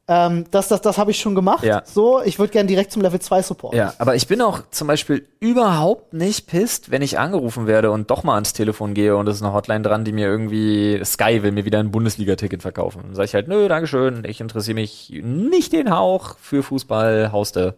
ähm, 0.09 0.47
das, 0.51 0.69
das, 0.69 0.81
das 0.81 0.97
habe 0.97 1.11
ich 1.11 1.21
schon 1.21 1.35
gemacht. 1.35 1.63
Ja. 1.63 1.83
So, 1.85 2.23
ich 2.23 2.39
würde 2.39 2.51
gerne 2.51 2.67
direkt 2.67 2.93
zum 2.93 3.03
Level 3.03 3.21
2 3.21 3.43
Support. 3.43 3.75
Ja, 3.75 3.93
aber 3.99 4.15
ich 4.15 4.27
bin 4.27 4.41
auch 4.41 4.63
zum 4.71 4.89
Beispiel 4.89 5.29
überhaupt 5.39 6.15
nicht 6.15 6.47
pisst, 6.47 6.91
wenn 6.91 7.03
ich 7.03 7.19
angerufen 7.19 7.67
werde 7.67 7.91
und 7.91 8.11
doch 8.11 8.25
mal 8.25 8.35
ans 8.35 8.55
Telefon 8.55 8.95
gehe 8.95 9.15
und 9.15 9.29
es 9.29 9.37
ist 9.37 9.43
eine 9.43 9.53
Hotline 9.53 9.83
dran, 9.83 10.05
die 10.05 10.13
mir 10.13 10.27
irgendwie, 10.27 10.99
Sky 11.05 11.43
will 11.43 11.53
mir 11.53 11.67
wieder 11.67 11.79
ein 11.79 11.91
Bundesliga-Ticket 11.91 12.63
verkaufen. 12.63 13.03
Dann 13.03 13.15
sage 13.15 13.27
ich 13.27 13.35
halt, 13.35 13.49
nö, 13.49 13.69
Dankeschön, 13.69 14.25
ich 14.25 14.41
interessiere 14.41 14.77
mich 14.77 15.13
nicht 15.23 15.75
den 15.75 15.91
Hauch 15.91 16.39
für 16.41 16.63
Fußball, 16.63 17.31
hauste. 17.31 17.75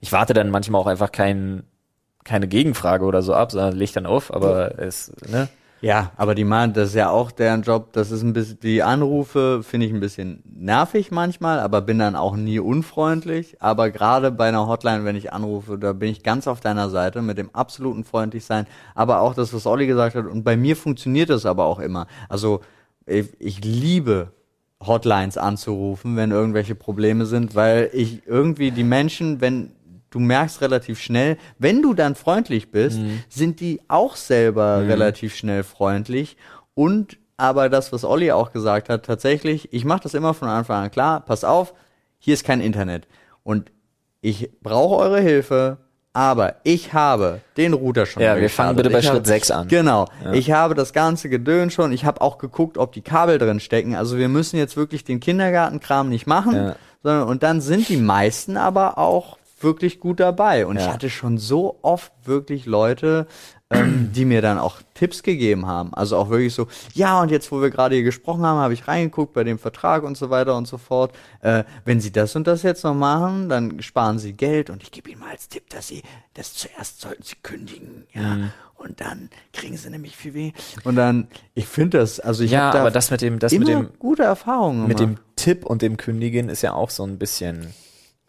Ich 0.00 0.10
warte 0.10 0.34
dann 0.34 0.50
manchmal 0.50 0.80
auch 0.80 0.88
einfach 0.88 1.12
kein, 1.12 1.62
keine 2.24 2.48
Gegenfrage 2.48 3.04
oder 3.04 3.22
so 3.22 3.32
ab, 3.32 3.52
sondern 3.52 3.76
leg 3.76 3.92
dann 3.92 4.06
auf, 4.06 4.34
aber 4.34 4.76
es, 4.78 5.12
ne? 5.28 5.48
Ja, 5.82 6.12
aber 6.16 6.34
die 6.34 6.44
machen, 6.44 6.74
das 6.74 6.90
ist 6.90 6.94
ja 6.94 7.08
auch 7.08 7.30
deren 7.30 7.62
Job. 7.62 7.92
Das 7.92 8.10
ist 8.10 8.22
ein 8.22 8.34
bisschen, 8.34 8.60
die 8.60 8.82
Anrufe 8.82 9.62
finde 9.62 9.86
ich 9.86 9.92
ein 9.92 10.00
bisschen 10.00 10.42
nervig 10.44 11.10
manchmal, 11.10 11.58
aber 11.58 11.80
bin 11.80 11.98
dann 11.98 12.16
auch 12.16 12.36
nie 12.36 12.58
unfreundlich. 12.58 13.56
Aber 13.60 13.90
gerade 13.90 14.30
bei 14.30 14.48
einer 14.48 14.66
Hotline, 14.66 15.04
wenn 15.04 15.16
ich 15.16 15.32
anrufe, 15.32 15.78
da 15.78 15.94
bin 15.94 16.10
ich 16.10 16.22
ganz 16.22 16.46
auf 16.46 16.60
deiner 16.60 16.90
Seite 16.90 17.22
mit 17.22 17.38
dem 17.38 17.54
absoluten 17.54 18.04
Freundlichsein. 18.04 18.66
Aber 18.94 19.20
auch 19.22 19.34
das, 19.34 19.54
was 19.54 19.66
Olli 19.66 19.86
gesagt 19.86 20.16
hat. 20.16 20.26
Und 20.26 20.44
bei 20.44 20.56
mir 20.56 20.76
funktioniert 20.76 21.30
das 21.30 21.46
aber 21.46 21.64
auch 21.64 21.78
immer. 21.78 22.06
Also, 22.28 22.60
ich, 23.06 23.28
ich 23.38 23.64
liebe 23.64 24.32
Hotlines 24.84 25.38
anzurufen, 25.38 26.16
wenn 26.16 26.30
irgendwelche 26.30 26.74
Probleme 26.74 27.24
sind, 27.24 27.54
weil 27.54 27.90
ich 27.92 28.26
irgendwie 28.26 28.70
die 28.70 28.84
Menschen, 28.84 29.40
wenn 29.40 29.72
du 30.10 30.18
merkst 30.18 30.60
relativ 30.60 31.00
schnell, 31.00 31.36
wenn 31.58 31.82
du 31.82 31.94
dann 31.94 32.14
freundlich 32.14 32.70
bist, 32.70 32.98
sind 33.28 33.60
die 33.60 33.80
auch 33.88 34.16
selber 34.16 34.86
relativ 34.86 35.34
schnell 35.34 35.62
freundlich 35.62 36.36
und 36.74 37.18
aber 37.36 37.68
das, 37.70 37.90
was 37.92 38.04
Olli 38.04 38.32
auch 38.32 38.52
gesagt 38.52 38.88
hat, 38.90 39.06
tatsächlich, 39.06 39.72
ich 39.72 39.84
mache 39.86 40.02
das 40.02 40.12
immer 40.14 40.34
von 40.34 40.48
Anfang 40.48 40.84
an 40.84 40.90
klar, 40.90 41.20
pass 41.20 41.42
auf, 41.44 41.72
hier 42.18 42.34
ist 42.34 42.44
kein 42.44 42.60
Internet 42.60 43.06
und 43.44 43.72
ich 44.20 44.50
brauche 44.62 44.96
eure 44.96 45.20
Hilfe, 45.20 45.78
aber 46.12 46.56
ich 46.64 46.92
habe 46.92 47.40
den 47.56 47.72
Router 47.72 48.04
schon 48.04 48.22
Ja, 48.22 48.36
wir 48.38 48.50
fangen 48.50 48.76
bitte 48.76 48.90
bei 48.90 48.98
Ich 48.98 49.06
habe- 49.06 49.18
Schritt 49.18 49.26
6 49.28 49.50
an. 49.52 49.68
Genau. 49.68 50.06
Ich 50.32 50.50
habe 50.50 50.74
das 50.74 50.92
ganze 50.92 51.28
Gedön 51.28 51.70
schon. 51.70 51.92
Ich 51.92 52.04
habe 52.04 52.20
auch 52.20 52.36
geguckt, 52.38 52.76
ob 52.78 52.92
die 52.92 53.00
Kabel 53.00 53.38
drin 53.38 53.60
stecken. 53.60 53.94
Also 53.94 54.18
wir 54.18 54.28
müssen 54.28 54.56
jetzt 54.58 54.76
wirklich 54.76 55.04
den 55.04 55.20
Kindergartenkram 55.20 56.08
nicht 56.08 56.26
machen. 56.26 56.54
Ja. 56.56 56.76
Sondern, 57.04 57.28
und 57.28 57.42
dann 57.44 57.60
sind 57.60 57.88
die 57.88 57.96
meisten 57.96 58.56
aber 58.56 58.98
auch 58.98 59.38
wirklich 59.62 60.00
gut 60.00 60.20
dabei. 60.20 60.66
Und 60.66 60.76
ich 60.76 60.84
Ja. 60.86 60.92
hatte 60.94 61.10
schon 61.10 61.38
so 61.38 61.78
oft 61.82 62.12
wirklich 62.24 62.66
Leute, 62.66 63.26
ähm, 63.70 64.10
die 64.14 64.24
mir 64.24 64.42
dann 64.42 64.58
auch 64.58 64.78
Tipps 64.94 65.22
gegeben 65.22 65.66
haben. 65.66 65.94
Also 65.94 66.16
auch 66.16 66.28
wirklich 66.30 66.52
so, 66.54 66.66
ja, 66.94 67.20
und 67.20 67.30
jetzt, 67.30 67.52
wo 67.52 67.60
wir 67.62 67.70
gerade 67.70 67.94
hier 67.94 68.04
gesprochen 68.04 68.42
haben, 68.44 68.58
habe 68.58 68.74
ich 68.74 68.88
reingeguckt 68.88 69.32
bei 69.32 69.44
dem 69.44 69.58
Vertrag 69.58 70.02
und 70.02 70.16
so 70.16 70.28
weiter 70.30 70.56
und 70.56 70.66
so 70.66 70.76
fort. 70.78 71.12
Äh, 71.42 71.64
wenn 71.84 72.00
Sie 72.00 72.10
das 72.10 72.34
und 72.34 72.46
das 72.46 72.62
jetzt 72.62 72.82
noch 72.84 72.94
machen, 72.94 73.48
dann 73.48 73.80
sparen 73.82 74.18
Sie 74.18 74.32
Geld 74.32 74.70
und 74.70 74.82
ich 74.82 74.90
gebe 74.90 75.10
Ihnen 75.10 75.20
mal 75.20 75.30
als 75.30 75.48
Tipp, 75.48 75.68
dass 75.70 75.88
Sie 75.88 76.02
das 76.34 76.54
zuerst 76.54 77.00
sollten 77.00 77.22
Sie 77.22 77.36
kündigen, 77.42 78.06
ja. 78.12 78.22
Mhm. 78.22 78.50
Und 78.76 79.02
dann 79.02 79.28
kriegen 79.52 79.76
Sie 79.76 79.90
nämlich 79.90 80.16
viel 80.16 80.32
weh. 80.32 80.52
Und 80.84 80.96
dann, 80.96 81.28
ich 81.54 81.66
finde 81.66 81.98
das, 81.98 82.18
also 82.18 82.42
ich 82.42 82.50
Ja, 82.52 82.60
habe 82.62 82.72
da 82.76 82.80
aber 82.80 82.90
das 82.90 83.10
mit 83.10 83.20
dem, 83.20 83.38
das 83.38 83.52
mit 83.52 83.68
dem, 83.68 83.90
gute 83.98 84.22
Erfahrungen 84.22 84.88
mit 84.88 84.98
dem 84.98 85.18
Tipp 85.36 85.66
und 85.66 85.82
dem 85.82 85.98
Kündigen 85.98 86.48
ist 86.48 86.62
ja 86.62 86.72
auch 86.72 86.88
so 86.88 87.02
ein 87.04 87.18
bisschen, 87.18 87.74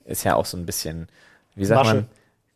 ist 0.06 0.24
ja 0.24 0.36
auch 0.36 0.46
so 0.46 0.58
ein 0.58 0.66
bisschen, 0.66 1.08
wie 1.56 1.66
sagt 1.66 1.84
Masche. 1.84 1.96
man, 1.96 2.06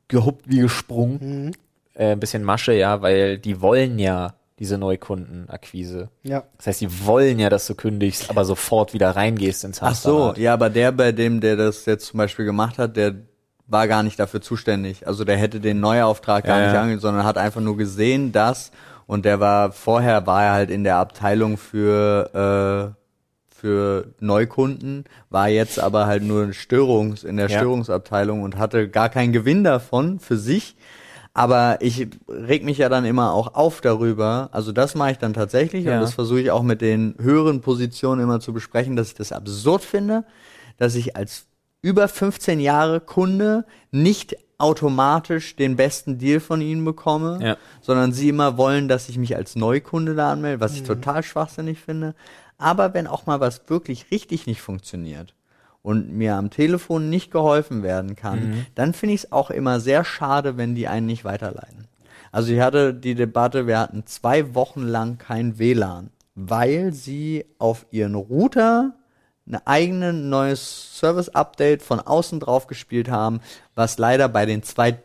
gehuppt 0.07 0.49
wie 0.49 0.59
gesprungen. 0.59 1.55
Äh, 1.93 2.11
ein 2.13 2.19
bisschen 2.19 2.43
Masche, 2.43 2.73
ja, 2.73 3.01
weil 3.01 3.37
die 3.37 3.61
wollen 3.61 3.99
ja 3.99 4.33
diese 4.59 4.77
Neukundenakquise. 4.77 6.09
Ja. 6.23 6.43
Das 6.57 6.67
heißt, 6.67 6.81
die 6.81 7.05
wollen 7.05 7.39
ja, 7.39 7.49
dass 7.49 7.67
du 7.67 7.75
kündigst, 7.75 8.29
aber 8.29 8.45
sofort 8.45 8.93
wieder 8.93 9.11
reingehst 9.15 9.63
ins 9.63 9.81
Ach 9.81 9.95
so, 9.95 10.09
Hamsterrad. 10.27 10.37
ja, 10.37 10.53
aber 10.53 10.69
der, 10.69 10.91
bei 10.91 11.11
dem, 11.11 11.41
der 11.41 11.55
das 11.57 11.85
jetzt 11.85 12.07
zum 12.07 12.17
Beispiel 12.19 12.45
gemacht 12.45 12.77
hat, 12.77 12.95
der 12.95 13.15
war 13.67 13.87
gar 13.87 14.03
nicht 14.03 14.19
dafür 14.19 14.41
zuständig. 14.41 15.07
Also 15.07 15.23
der 15.25 15.37
hätte 15.37 15.59
den 15.59 15.79
Neuauftrag 15.79 16.45
gar 16.45 16.57
Ja, 16.59 16.65
nicht 16.65 16.73
ja. 16.73 16.81
angenommen, 16.81 17.01
sondern 17.01 17.25
hat 17.25 17.37
einfach 17.37 17.61
nur 17.61 17.75
gesehen, 17.77 18.31
dass 18.31 18.71
und 19.07 19.25
der 19.25 19.39
war 19.39 19.71
vorher 19.71 20.25
war 20.27 20.43
er 20.45 20.51
halt 20.53 20.69
in 20.71 20.83
der 20.83 20.97
Abteilung 20.97 21.57
für 21.57 22.93
äh, 22.95 23.04
für 23.65 24.13
Neukunden, 24.19 25.05
war 25.31 25.49
jetzt 25.49 25.79
aber 25.79 26.05
halt 26.05 26.21
nur 26.21 26.53
Störungs 26.53 27.23
in 27.23 27.37
der 27.37 27.49
Ja. 27.49 27.57
Störungsabteilung 27.57 28.43
und 28.43 28.59
hatte 28.59 28.87
gar 28.87 29.09
keinen 29.09 29.33
Gewinn 29.33 29.63
davon 29.63 30.19
für 30.19 30.37
sich. 30.37 30.75
Aber 31.33 31.79
ich 31.81 32.07
reg 32.29 32.63
mich 32.63 32.77
ja 32.77 32.89
dann 32.89 33.05
immer 33.05 33.33
auch 33.33 33.55
auf 33.55 33.81
darüber. 33.81 34.49
Also 34.51 34.71
das 34.71 34.93
mache 34.93 35.13
ich 35.13 35.17
dann 35.17 35.33
tatsächlich 35.33 35.85
Ja. 35.85 35.95
und 35.95 36.01
das 36.01 36.13
versuche 36.13 36.41
ich 36.41 36.51
auch 36.51 36.61
mit 36.61 36.79
den 36.81 37.15
höheren 37.19 37.61
Positionen 37.61 38.21
immer 38.21 38.39
zu 38.39 38.53
besprechen, 38.53 38.95
dass 38.95 39.07
ich 39.07 39.15
das 39.15 39.31
absurd 39.31 39.83
finde, 39.83 40.25
dass 40.77 40.93
ich 40.93 41.15
als 41.15 41.47
über 41.81 42.07
15 42.07 42.59
Jahre 42.59 42.99
Kunde 42.99 43.65
nicht 43.89 44.35
automatisch 44.57 45.55
den 45.57 45.75
besten 45.75 46.17
Deal 46.17 46.39
von 46.39 46.61
ihnen 46.61 46.85
bekomme, 46.85 47.39
Ja. 47.41 47.57
sondern 47.81 48.13
sie 48.13 48.29
immer 48.29 48.57
wollen, 48.57 48.87
dass 48.87 49.09
ich 49.09 49.17
mich 49.17 49.35
als 49.35 49.55
Neukunde 49.57 50.15
da 50.15 50.31
anmelde, 50.31 50.61
was 50.61 50.75
ich 50.75 50.83
total 50.83 51.23
schwachsinnig 51.23 51.79
finde. 51.79 52.15
Aber 52.57 52.93
wenn 52.93 53.07
auch 53.07 53.25
mal 53.25 53.39
was 53.39 53.61
wirklich 53.67 54.11
richtig 54.11 54.47
nicht 54.47 54.61
funktioniert 54.61 55.33
und 55.81 56.11
mir 56.11 56.35
am 56.35 56.49
Telefon 56.49 57.09
nicht 57.09 57.31
geholfen 57.31 57.83
werden 57.83 58.15
kann, 58.15 58.65
dann 58.75 58.93
finde 58.93 59.15
ich 59.15 59.25
es 59.25 59.31
auch 59.31 59.51
immer 59.51 59.79
sehr 59.79 60.03
schade, 60.03 60.57
wenn 60.57 60.75
die 60.75 60.87
einen 60.87 61.05
nicht 61.05 61.25
weiterleiten. 61.25 61.87
Also 62.31 62.51
ich 62.51 62.59
hatte 62.59 62.93
die 62.93 63.15
Debatte, 63.15 63.67
wir 63.67 63.79
hatten 63.79 64.05
zwei 64.05 64.55
Wochen 64.55 64.81
lang 64.81 65.17
kein 65.17 65.57
WLAN, 65.59 66.09
weil 66.35 66.91
sie 66.91 67.45
auf 67.59 67.85
ihren 67.91 68.15
Router 68.15 68.93
eine 69.47 69.65
eigene 69.67 70.11
neues 70.11 70.99
Service-Update 70.99 71.83
von 71.83 71.99
außen 71.99 72.39
drauf 72.39 72.67
gespielt 72.67 73.09
haben, 73.09 73.41
was 73.75 73.97
leider 73.97 74.27
bei 74.27 74.45
den 74.45 74.63
zwei 74.63 74.97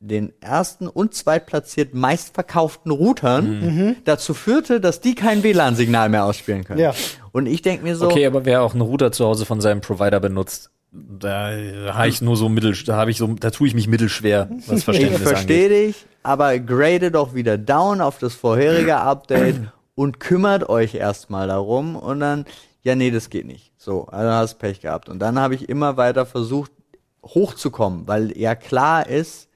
den 0.00 0.32
ersten 0.40 0.88
und 0.88 1.14
zweitplatziert 1.14 1.94
meistverkauften 1.94 2.90
Routern 2.90 3.96
dazu 4.04 4.32
führte, 4.32 4.80
dass 4.80 5.00
die 5.00 5.14
kein 5.14 5.42
WLAN-Signal 5.42 6.08
mehr 6.08 6.24
ausspielen 6.24 6.64
können. 6.64 6.80
Ja. 6.80 6.94
Und 7.32 7.46
ich 7.46 7.60
denke 7.60 7.84
mir 7.84 7.94
so, 7.96 8.06
Okay, 8.06 8.26
aber 8.26 8.46
wer 8.46 8.62
auch 8.62 8.72
einen 8.72 8.80
Router 8.80 9.12
zu 9.12 9.26
Hause 9.26 9.44
von 9.44 9.60
seinem 9.60 9.82
Provider 9.82 10.18
benutzt, 10.18 10.70
da 10.92 11.50
habe 11.92 12.08
ich 12.08 12.20
nur 12.20 12.36
so 12.36 12.48
mittel, 12.48 12.74
da 12.84 12.96
habe 12.96 13.10
ich 13.10 13.18
so, 13.18 13.28
da 13.28 13.50
tue 13.50 13.68
ich 13.68 13.74
mich 13.74 13.86
mittelschwer, 13.86 14.48
was 14.66 14.78
ich 14.78 14.84
Verständnis 14.84 15.22
verstehe 15.22 15.66
angeht. 15.66 15.88
dich, 15.88 16.06
aber 16.22 16.58
grade 16.58 17.10
doch 17.10 17.34
wieder 17.34 17.58
down 17.58 18.00
auf 18.00 18.18
das 18.18 18.34
vorherige 18.34 18.96
Update 19.00 19.60
und 19.94 20.18
kümmert 20.18 20.68
euch 20.68 20.94
erstmal 20.94 21.46
darum 21.46 21.94
und 21.94 22.20
dann, 22.20 22.46
ja, 22.82 22.94
nee, 22.94 23.10
das 23.10 23.30
geht 23.30 23.46
nicht. 23.46 23.72
So, 23.76 24.06
also 24.06 24.30
hast 24.30 24.58
Pech 24.58 24.80
gehabt. 24.80 25.08
Und 25.08 25.20
dann 25.20 25.38
habe 25.38 25.54
ich 25.54 25.68
immer 25.68 25.96
weiter 25.96 26.26
versucht, 26.26 26.72
hochzukommen, 27.22 28.08
weil 28.08 28.36
ja 28.36 28.54
klar 28.54 29.06
ist, 29.06 29.49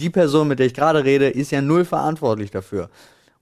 die 0.00 0.10
Person, 0.10 0.48
mit 0.48 0.58
der 0.58 0.66
ich 0.66 0.74
gerade 0.74 1.04
rede, 1.04 1.28
ist 1.28 1.50
ja 1.50 1.60
null 1.60 1.84
verantwortlich 1.84 2.50
dafür. 2.50 2.90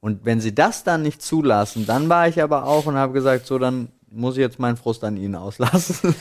Und 0.00 0.24
wenn 0.24 0.40
sie 0.40 0.54
das 0.54 0.84
dann 0.84 1.02
nicht 1.02 1.22
zulassen, 1.22 1.86
dann 1.86 2.08
war 2.08 2.28
ich 2.28 2.42
aber 2.42 2.64
auch 2.64 2.86
und 2.86 2.96
habe 2.96 3.12
gesagt, 3.12 3.46
so, 3.46 3.58
dann 3.58 3.88
muss 4.10 4.34
ich 4.34 4.40
jetzt 4.40 4.58
meinen 4.58 4.76
Frust 4.76 5.04
an 5.04 5.16
ihnen 5.16 5.34
auslassen. 5.34 6.14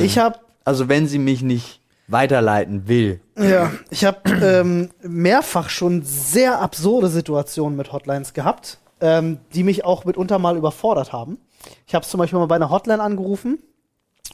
Ich 0.00 0.18
habe 0.18 0.38
also 0.64 0.88
wenn 0.88 1.06
sie 1.06 1.18
mich 1.18 1.42
nicht 1.42 1.80
weiterleiten 2.08 2.88
will. 2.88 3.20
Ja, 3.38 3.72
ich 3.90 4.04
habe 4.04 4.30
ähm, 4.30 4.90
mehrfach 5.02 5.70
schon 5.70 6.02
sehr 6.02 6.60
absurde 6.60 7.08
Situationen 7.08 7.76
mit 7.76 7.92
Hotlines 7.92 8.34
gehabt, 8.34 8.78
ähm, 9.00 9.38
die 9.54 9.62
mich 9.62 9.84
auch 9.84 10.04
mitunter 10.04 10.38
mal 10.38 10.56
überfordert 10.56 11.12
haben. 11.12 11.38
Ich 11.86 11.94
habe 11.94 12.04
zum 12.04 12.18
Beispiel 12.18 12.38
mal 12.38 12.46
bei 12.46 12.56
einer 12.56 12.70
Hotline 12.70 13.02
angerufen 13.02 13.58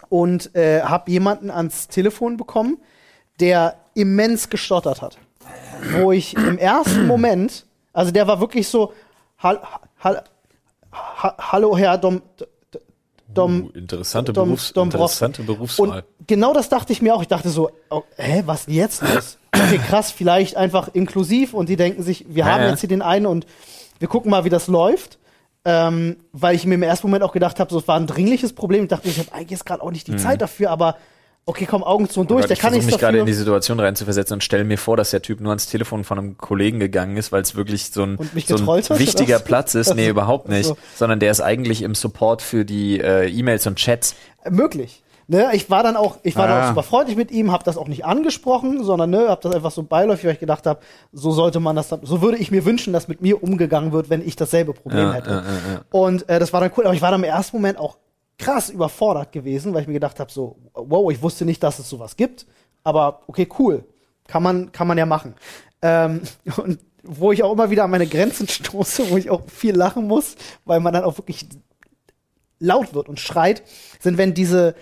und 0.09 0.55
äh, 0.57 0.83
habe 0.83 1.11
jemanden 1.11 1.51
ans 1.51 1.87
Telefon 1.87 2.37
bekommen, 2.37 2.79
der 3.39 3.77
immens 3.95 4.51
gestottert 4.51 5.01
hat. 5.01 5.19
Wo 5.99 6.13
ich 6.13 6.35
im 6.37 6.59
ersten 6.59 7.07
Moment, 7.07 7.67
also 7.93 8.11
der 8.11 8.27
war 8.27 8.41
wirklich 8.41 8.69
so, 8.69 8.93
hall, 9.39 9.61
hall, 10.03 10.23
ha, 10.93 11.35
hallo 11.53 11.77
Herr 11.77 11.99
Dom, 11.99 12.23
Dom, 13.33 13.67
Uh, 13.67 13.71
interessante, 13.79 14.33
Dom- 14.33 14.49
Berufs 14.49 14.73
Dombrowski. 14.73 15.25
interessante 15.25 15.43
Berufswahl. 15.43 15.89
und 16.21 16.27
genau 16.27 16.53
das 16.53 16.69
dachte 16.69 16.93
ich 16.93 17.01
mir 17.01 17.15
auch. 17.15 17.23
Ich 17.23 17.29
dachte 17.29 17.49
so, 17.51 17.71
oh, 17.91 18.03
hä, 18.17 18.43
was 18.47 18.67
denn 18.67 18.75
jetzt 18.75 19.03
los? 19.03 19.39
Okay, 19.55 19.79
krass, 19.79 20.11
vielleicht 20.11 20.57
einfach 20.57 20.89
inklusiv 20.95 21.55
und 21.55 21.69
die 21.69 21.77
denken 21.77 22.03
sich, 22.03 22.27
wir 22.29 22.45
Ja, 22.45 22.53
haben 22.53 22.63
ja. 22.63 22.71
jetzt 22.71 22.81
hier 22.81 22.89
den 22.89 23.03
einen 23.03 23.27
und 23.27 23.47
wir 24.01 24.09
gucken 24.09 24.31
mal, 24.31 24.45
wie 24.45 24.49
das 24.49 24.67
läuft. 24.67 25.19
Ähm, 25.65 26.17
weil 26.33 26.57
ich 26.57 26.65
mir 26.65 26.75
im 26.77 26.83
ersten 26.83 27.07
Moment 27.07 27.23
auch 27.23 27.33
gedacht 27.33 27.61
habe, 27.61 27.71
so, 27.71 27.79
es 27.79 27.87
war 27.87 27.97
ein 28.01 28.07
dringliches 28.07 28.55
Problem. 28.55 28.85
Ich 28.85 28.89
dachte, 28.89 29.09
ich 29.11 29.19
habe 29.19 29.31
eigentlich 29.33 29.51
jetzt 29.51 29.67
gerade 29.67 29.83
auch 29.83 29.91
nicht 29.91 30.07
die 30.09 30.17
Zeit 30.17 30.41
dafür, 30.41 30.71
aber 30.71 30.97
okay, 31.47 31.67
komm, 31.67 31.83
Augen 31.83 32.09
zu 32.09 32.21
und 32.21 32.31
durch. 32.31 32.39
Oh 32.39 32.41
Gott, 32.43 32.51
der 32.51 32.55
ich 32.57 32.61
kann 32.61 32.71
versuche 32.71 32.87
nichts 32.87 32.97
mich 32.97 33.01
gerade 33.01 33.19
in 33.19 33.27
die 33.27 33.33
Situation 33.33 33.81
reinzuversetzen 33.81 34.35
und 34.35 34.45
stelle 34.45 34.65
mir 34.65 34.79
vor, 34.79 34.97
dass 34.97 35.11
der 35.11 35.23
Typ 35.23 35.41
nur 35.41 35.51
ans 35.51 35.67
Telefon 35.67 36.05
von 36.05 36.19
einem 36.19 36.39
Kollegen 36.39 36.79
gegangen 36.81 37.17
ist, 37.17 37.33
weil 37.33 37.43
es 37.43 37.55
wirklich 37.57 37.91
so 37.91 38.03
ein, 38.05 38.19
so 38.47 38.55
ein 38.57 38.67
hat, 38.67 38.99
wichtiger 38.99 39.37
oder? 39.37 39.45
Platz 39.45 39.75
ist. 39.75 39.95
Nee, 39.95 40.03
Also, 40.03 40.11
überhaupt 40.11 40.49
nicht. 40.49 40.69
also. 40.71 40.77
Sondern 40.97 41.19
der 41.21 41.31
ist 41.31 41.41
eigentlich 41.41 41.83
im 41.83 41.95
Support 41.95 42.43
für 42.43 42.65
die 42.65 43.01
äh, 43.01 43.29
E-Mails 43.29 43.67
und 43.67 43.77
Chats. 43.77 44.15
möglich. 44.49 45.03
Ne, 45.33 45.51
ich 45.53 45.71
war 45.71 45.85
dann 45.85 45.95
auch, 45.95 46.17
ich 46.25 46.35
war 46.35 46.47
Ah. 46.47 46.49
dann 46.49 46.63
auch 46.65 46.69
super 46.71 46.83
freundlich 46.83 47.17
mit 47.17 47.31
ihm, 47.31 47.53
habe 47.53 47.63
das 47.63 47.77
auch 47.77 47.87
nicht 47.87 48.05
angesprochen, 48.05 48.83
sondern 48.83 49.11
ne, 49.11 49.29
habe 49.29 49.41
das 49.41 49.55
einfach 49.55 49.71
so 49.71 49.85
beiläufig, 49.85 50.25
weil 50.25 50.33
ich 50.33 50.41
gedacht 50.41 50.67
habe, 50.67 50.81
so 51.13 51.31
sollte 51.31 51.61
man 51.61 51.77
das 51.77 51.89
dann, 51.89 52.01
so 52.03 52.21
würde 52.21 52.37
ich 52.39 52.51
mir 52.51 52.65
wünschen, 52.65 52.93
dass 52.93 53.07
mit 53.07 53.23
mir 53.23 53.41
umgegangen 53.41 53.93
wird, 53.93 54.11
wenn 54.11 54.27
ich 54.27 54.35
dasselbe 54.35 54.73
Problem 54.73 55.07
Ja, 55.07 55.13
hätte. 55.13 55.31
ja, 55.31 55.37
ja, 55.37 55.73
ja. 55.75 55.81
Und 55.93 56.29
äh, 56.29 56.41
das 56.41 56.53
war 56.53 56.61
dann 56.61 56.73
cool, 56.77 56.85
aber 56.85 56.95
ich 56.95 57.01
war 57.03 57.13
dann 57.13 57.21
im 57.21 57.31
ersten 57.31 57.57
Moment 57.59 57.79
auch 57.79 57.97
krass 58.41 58.71
überfordert 58.71 59.33
gewesen, 59.33 59.75
weil 59.75 59.83
ich 59.83 59.87
mir 59.87 59.95
gedacht 59.95 60.19
habe, 60.19 60.33
so, 60.33 60.57
wow, 60.75 61.13
ich 61.13 61.23
wusste 61.23 61.45
nicht, 61.45 61.63
dass 61.63 61.79
es 61.79 61.89
sowas 61.89 62.17
gibt, 62.17 62.47
aber 62.83 63.21
okay, 63.27 63.47
cool, 63.59 63.85
kann 64.27 64.43
man, 64.43 64.73
kann 64.73 64.89
man 64.89 64.99
ja 64.99 65.07
machen. 65.07 65.35
Ähm, 65.83 66.23
und 66.57 66.81
wo 67.03 67.33
ich 67.33 67.43
auch 67.43 67.53
immer 67.53 67.71
wieder 67.71 67.85
an 67.85 67.91
meine 67.91 68.07
Grenzen 68.07 68.49
stoße, 68.49 69.11
wo 69.11 69.17
ich 69.17 69.31
auch 69.31 69.49
viel 69.49 69.75
lachen 69.75 70.07
muss, 70.07 70.37
weil 70.65 70.81
man 70.81 70.93
dann 70.93 71.05
auch 71.05 71.19
wirklich 71.19 71.49
laut 72.59 72.95
wird 72.95 73.09
und 73.09 73.21
schreit, 73.21 73.63
sind, 74.01 74.19
wenn 74.19 74.35
diese 74.35 74.75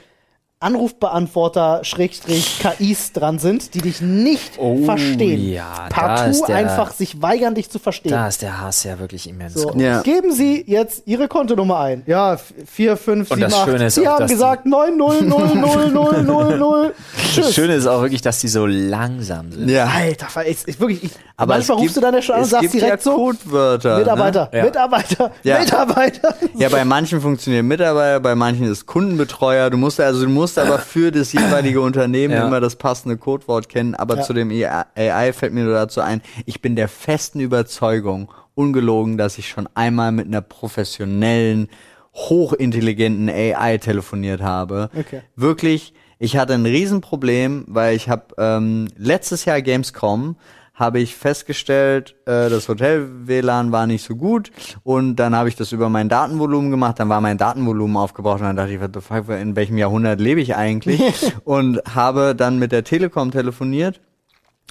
Anrufbeantworter 0.61 1.81
Schrägstrich 1.85 2.59
KIs 2.61 3.13
dran 3.13 3.39
sind, 3.39 3.75
die 3.75 3.81
dich 3.81 4.01
nicht 4.01 4.53
Oh, 4.59 4.85
verstehen. 4.85 5.53
ja, 5.53 5.87
Partout 5.91 6.31
ist 6.31 6.47
der- 6.47 6.57
einfach 6.57 6.91
sich 6.93 7.23
weigern, 7.23 7.55
dich 7.55 7.71
zu 7.71 7.79
verstehen. 7.79 8.11
Da 8.13 8.27
ist 8.29 8.43
der 8.43 8.61
Hass 8.61 8.85
ja 8.85 8.99
wirklich 8.99 9.29
immens. 9.29 9.55
So. 9.55 9.73
Ja. 9.77 10.03
geben 10.03 10.33
Sie 10.33 10.65
jetzt 10.67 11.03
Ihre 11.07 11.29
Kontonummer 11.29 11.79
ein. 11.81 12.03
Ja, 12.07 12.39
4, 12.67 12.97
5, 12.97 13.31
Und 13.31 13.37
7, 13.39 13.41
das 13.51 13.55
8. 13.55 13.65
Schöne 13.69 13.87
ist 13.87 13.95
Sie 13.95 14.09
auch, 14.09 14.15
haben 14.19 14.27
gesagt 14.27 14.67
9, 14.67 14.97
0, 14.97 15.23
0, 15.23 15.49
0, 15.55 15.91
0, 15.93 16.23
0, 16.25 16.59
0. 16.59 16.95
Das. 17.37 17.55
Schöne 17.55 17.75
ist 17.75 17.87
auch 17.87 18.03
wirklich, 18.03 18.23
dass 18.23 18.41
die 18.41 18.49
so 18.49 18.67
langsam 18.67 19.53
sind. 19.53 19.69
Ja. 19.69 19.85
Alter, 19.87 20.45
ich, 20.47 20.59
ich, 20.67 20.81
wirklich, 20.81 21.05
ich, 21.05 21.11
Aber 21.37 21.55
manchmal 21.55 21.77
es 21.79 21.83
rufst 21.85 21.97
du 21.97 22.01
dann 22.01 22.15
ja 22.15 22.23
schon 22.23 22.35
an 22.35 22.41
und 22.43 22.47
sagst 22.49 22.63
gibt 22.63 22.75
direkt 22.75 23.05
ja 23.05 23.13
so, 23.13 23.15
Codewörter. 23.17 23.99
Mitarbeiter, 23.99 24.51
Ja. 24.53 24.65
Mitarbeiter, 24.65 25.31
Ja. 25.45 25.59
Mitarbeiter. 25.61 26.35
Ne? 26.41 26.49
Ja, 26.57 26.69
bei 26.69 26.85
manchen 26.85 27.21
funktionieren 27.21 27.67
Mitarbeiter, 27.67 28.21
bei 28.21 28.35
manchen 28.35 28.71
ist 28.71 28.87
Kundenbetreuer. 28.87 29.71
Du 29.71 29.77
musst 29.77 30.01
also 30.01 30.25
du 30.25 30.29
musst 30.31 30.48
aber 30.57 30.79
für 30.79 31.11
das 31.11 31.33
jeweilige 31.33 31.81
Unternehmen 31.81 32.33
Ja. 32.33 32.47
immer 32.47 32.61
das 32.61 32.77
passende 32.77 33.17
Codewort 33.19 33.69
kennen. 33.69 33.97
Aber 33.97 34.19
Ja. 34.19 34.23
zu 34.23 34.33
dem 34.33 34.51
AI 34.53 35.33
fällt 35.33 35.53
mir 35.53 35.65
nur 35.65 35.75
dazu 35.75 36.01
ein, 36.01 36.23
ich 36.47 36.63
bin 36.63 36.77
der 36.77 36.87
festen 36.89 37.41
Überzeugung, 37.41 38.31
ungelogen, 38.55 39.19
dass 39.19 39.37
ich 39.37 39.49
schon 39.49 39.69
einmal 39.75 40.13
mit 40.13 40.27
einer 40.29 40.41
professionellen, 40.41 41.69
hochintelligenten 42.15 43.29
AI 43.29 43.79
telefoniert 43.79 44.41
habe. 44.43 44.91
Okay. 44.99 45.23
Wirklich, 45.37 45.95
ich 46.19 46.37
hatte 46.37 46.55
ein 46.55 46.67
Riesenproblem, 46.67 47.65
weil 47.69 47.95
ich 47.97 48.09
habe 48.09 48.35
ähm, 48.39 48.89
letztes 48.97 49.45
Jahr 49.45 49.61
Gamescom 49.63 50.37
habe 50.79 51.01
ich 51.01 51.17
festgestellt, 51.17 52.15
äh, 52.25 52.49
das 52.49 52.69
Hotel-WLAN 52.69 53.73
war 53.73 53.87
nicht 53.89 54.05
so 54.05 54.15
gut 54.15 54.53
und 54.85 55.17
dann 55.17 55.35
habe 55.35 55.49
ich 55.49 55.57
das 55.57 55.73
über 55.73 55.89
mein 55.89 56.09
Datenvolumen 56.09 56.71
gemacht, 56.71 57.01
dann 57.01 57.09
war 57.09 57.21
mein 57.21 57.37
Datenvolumen 57.37 57.97
aufgebraucht 57.97 58.41
und 58.41 58.47
dann 58.47 58.57
dachte 58.57 58.73
ich, 58.73 58.81
what 58.81 58.93
the 58.95 59.01
fuck, 59.01 59.29
in 59.29 59.57
welchem 59.57 59.77
Jahrhundert 59.77 60.21
lebe 60.21 60.41
ich 60.41 60.55
eigentlich? 60.55 61.03
und 61.45 61.83
habe 61.95 62.37
dann 62.37 62.61
mit 62.61 62.71
der 62.71 62.85
Telekom 62.85 63.33
telefoniert 63.33 64.01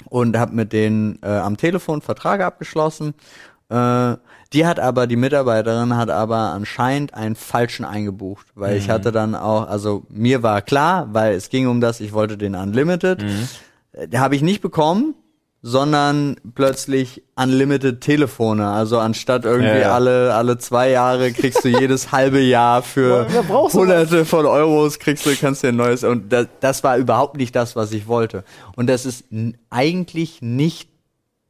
und 0.06 0.38
habe 0.38 0.56
mit 0.56 0.72
denen 0.72 1.20
äh, 1.24 1.28
am 1.28 1.58
Telefon 1.58 2.02
Verträge 2.02 2.46
abgeschlossen. 2.46 3.14
Äh, 3.70 4.16
die 4.54 4.66
hat 4.66 4.80
aber, 4.80 5.08
die 5.08 5.18
Mitarbeiterin 5.18 5.98
hat 5.98 6.10
aber 6.10 6.38
anscheinend 6.54 7.14
einen 7.14 7.36
falschen 7.36 7.84
eingebucht, 7.84 8.48
weil 8.56 8.78
ich 8.78 8.90
hatte 8.90 9.12
dann 9.12 9.36
auch, 9.36 9.68
also 9.68 10.06
mir 10.08 10.42
war 10.42 10.62
klar, 10.62 11.10
weil 11.12 11.36
es 11.36 11.50
ging 11.50 11.68
um 11.68 11.82
das, 11.82 12.00
ich 12.00 12.14
wollte 12.14 12.38
den 12.38 12.56
Unlimited. 12.56 13.26
Äh, 13.92 14.18
habe 14.18 14.38
ich 14.38 14.42
nicht 14.42 14.62
bekommen, 14.62 15.16
sondern 15.68 16.38
plötzlich 16.56 17.24
Unlimited 17.36 18.00
Telefone. 18.00 18.70
Also 18.70 19.00
anstatt 19.00 19.44
irgendwie 19.44 19.82
Ja, 19.82 19.94
alle 19.94 20.34
alle 20.34 20.58
zwei 20.58 20.90
Jahre 20.92 21.34
kriegst 21.34 21.66
du 21.66 21.68
jedes 21.68 22.12
halbe 22.14 22.40
Jahr 22.40 22.82
für 22.82 23.28
hunderte 23.74 24.24
von 24.24 24.46
Euros 24.46 24.98
kriegst 24.98 25.26
du, 25.26 25.36
kannst 25.36 25.64
dir 25.64 25.70
ein 25.70 25.76
neues 25.76 26.06
und 26.06 26.32
das, 26.32 26.48
das 26.62 26.86
war 26.86 26.96
überhaupt 26.96 27.36
nicht 27.36 27.54
das, 27.54 27.76
was 27.76 27.92
ich 27.92 28.08
wollte. 28.08 28.46
Und 28.78 28.88
das 28.88 29.06
ist 29.06 29.26
eigentlich 29.70 30.42
nicht 30.42 30.90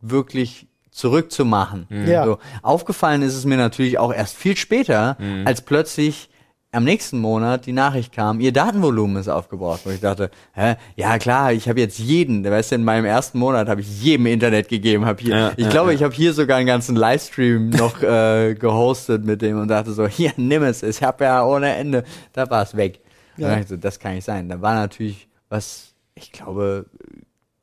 wirklich 0.01 0.65
zurückzumachen. 0.89 1.85
Ja. 2.07 2.25
So, 2.25 2.39
aufgefallen 2.63 3.21
ist 3.21 3.35
es 3.35 3.45
mir 3.45 3.57
natürlich 3.57 3.99
auch 3.99 4.11
erst 4.11 4.35
viel 4.35 4.57
später, 4.57 5.17
als 5.45 5.61
plötzlich 5.61 6.29
am 6.71 6.83
nächsten 6.83 7.19
Monat 7.19 7.65
die 7.65 7.71
Nachricht 7.71 8.11
kam, 8.11 8.39
ihr 8.39 8.51
Datenvolumen 8.51 9.17
ist 9.17 9.29
aufgebraucht. 9.29 9.85
Wo 9.85 9.89
ich 9.89 10.01
dachte, 10.01 10.29
hä, 10.53 10.75
ja 10.95 11.17
klar, 11.17 11.53
ich 11.53 11.69
habe 11.69 11.79
jetzt 11.79 11.97
jeden, 11.97 12.43
weißt 12.43 12.71
du, 12.71 12.75
in 12.75 12.83
meinem 12.83 13.05
ersten 13.05 13.39
Monat 13.39 13.69
habe 13.69 13.81
ich 13.81 14.03
jedem 14.03 14.25
Internet 14.25 14.67
gegeben, 14.67 15.05
habe 15.05 15.21
hier, 15.21 15.35
Ja, 15.35 15.51
ich 15.55 15.65
ja, 15.65 15.71
glaube, 15.71 15.91
ja. 15.91 15.95
ich 15.95 16.03
habe 16.03 16.13
hier 16.13 16.33
sogar 16.33 16.57
einen 16.57 16.67
ganzen 16.67 16.95
Livestream 16.95 17.69
noch 17.69 18.01
äh, 18.03 18.53
gehostet 18.55 19.25
mit 19.25 19.41
dem 19.41 19.59
und 19.59 19.69
dachte 19.69 19.93
so, 19.93 20.07
hier, 20.07 20.33
nimm 20.35 20.63
es, 20.63 20.83
ich 20.83 21.01
habe 21.03 21.23
ja 21.23 21.45
ohne 21.45 21.73
Ende, 21.73 22.03
da 22.33 22.49
war 22.49 22.63
es 22.63 22.75
weg. 22.75 22.99
Ja. 23.37 23.63
So, 23.63 23.77
das 23.77 23.99
kann 23.99 24.15
nicht 24.15 24.25
sein. 24.25 24.49
Da 24.49 24.61
war 24.61 24.73
natürlich 24.73 25.27
was, 25.49 25.93
ich 26.15 26.31
glaube, 26.31 26.85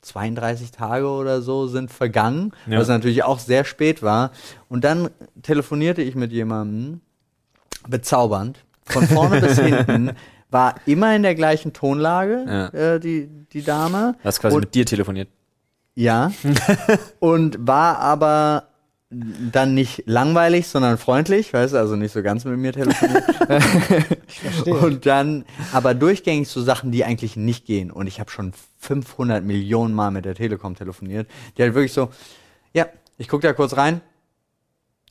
32 0.01 0.71
Tage 0.71 1.07
oder 1.07 1.41
so 1.41 1.67
sind 1.67 1.91
vergangen, 1.91 2.53
was 2.67 2.87
natürlich 2.87 3.23
auch 3.23 3.39
sehr 3.39 3.65
spät 3.65 4.01
war. 4.03 4.31
Und 4.69 4.83
dann 4.83 5.09
telefonierte 5.41 6.01
ich 6.01 6.15
mit 6.15 6.31
jemandem, 6.31 7.01
bezaubernd, 7.87 8.64
von 8.85 9.07
vorne 9.07 9.41
bis 9.41 9.59
hinten, 9.59 10.11
war 10.49 10.75
immer 10.85 11.15
in 11.15 11.23
der 11.23 11.35
gleichen 11.35 11.73
Tonlage, 11.73 12.45
Ja. 12.47 12.67
äh, 12.95 12.99
die, 12.99 13.27
die 13.51 13.63
Dame. 13.63 14.15
Du 14.21 14.27
hast 14.27 14.39
quasi 14.39 14.55
Und- 14.55 14.61
mit 14.65 14.75
dir 14.75 14.85
telefoniert. 14.85 15.29
ja. 15.95 16.31
und 17.19 17.57
war 17.67 17.99
aber 17.99 18.67
dann 19.51 19.75
nicht 19.75 20.03
langweilig, 20.07 20.67
sondern 20.67 20.97
freundlich, 20.97 21.53
weißt 21.53 21.73
du, 21.73 21.77
also 21.77 21.95
nicht 21.95 22.11
so 22.11 22.21
ganz 22.23 22.43
mit 22.43 22.57
mir 22.57 22.73
telefoniert. 22.73 23.23
Verstehe. 24.27 24.73
und 24.73 25.05
dann 25.05 25.45
aber 25.73 25.93
durchgängig 25.93 26.49
so 26.49 26.61
Sachen, 26.61 26.91
die 26.91 27.05
eigentlich 27.05 27.35
nicht 27.37 27.65
gehen. 27.65 27.91
Und 27.91 28.07
ich 28.07 28.19
habe 28.19 28.29
schon 28.31 28.51
500 28.79 29.43
Millionen 29.43 29.93
Mal 29.93 30.11
mit 30.11 30.25
der 30.25 30.35
Telekom 30.35 30.75
telefoniert. 30.75 31.29
Die 31.57 31.61
halt 31.61 31.75
wirklich 31.75 31.93
so, 31.93 32.09
ja, 32.73 32.87
ich 33.17 33.27
guck 33.29 33.41
da 33.41 33.53
kurz 33.53 33.77
rein. 33.77 34.01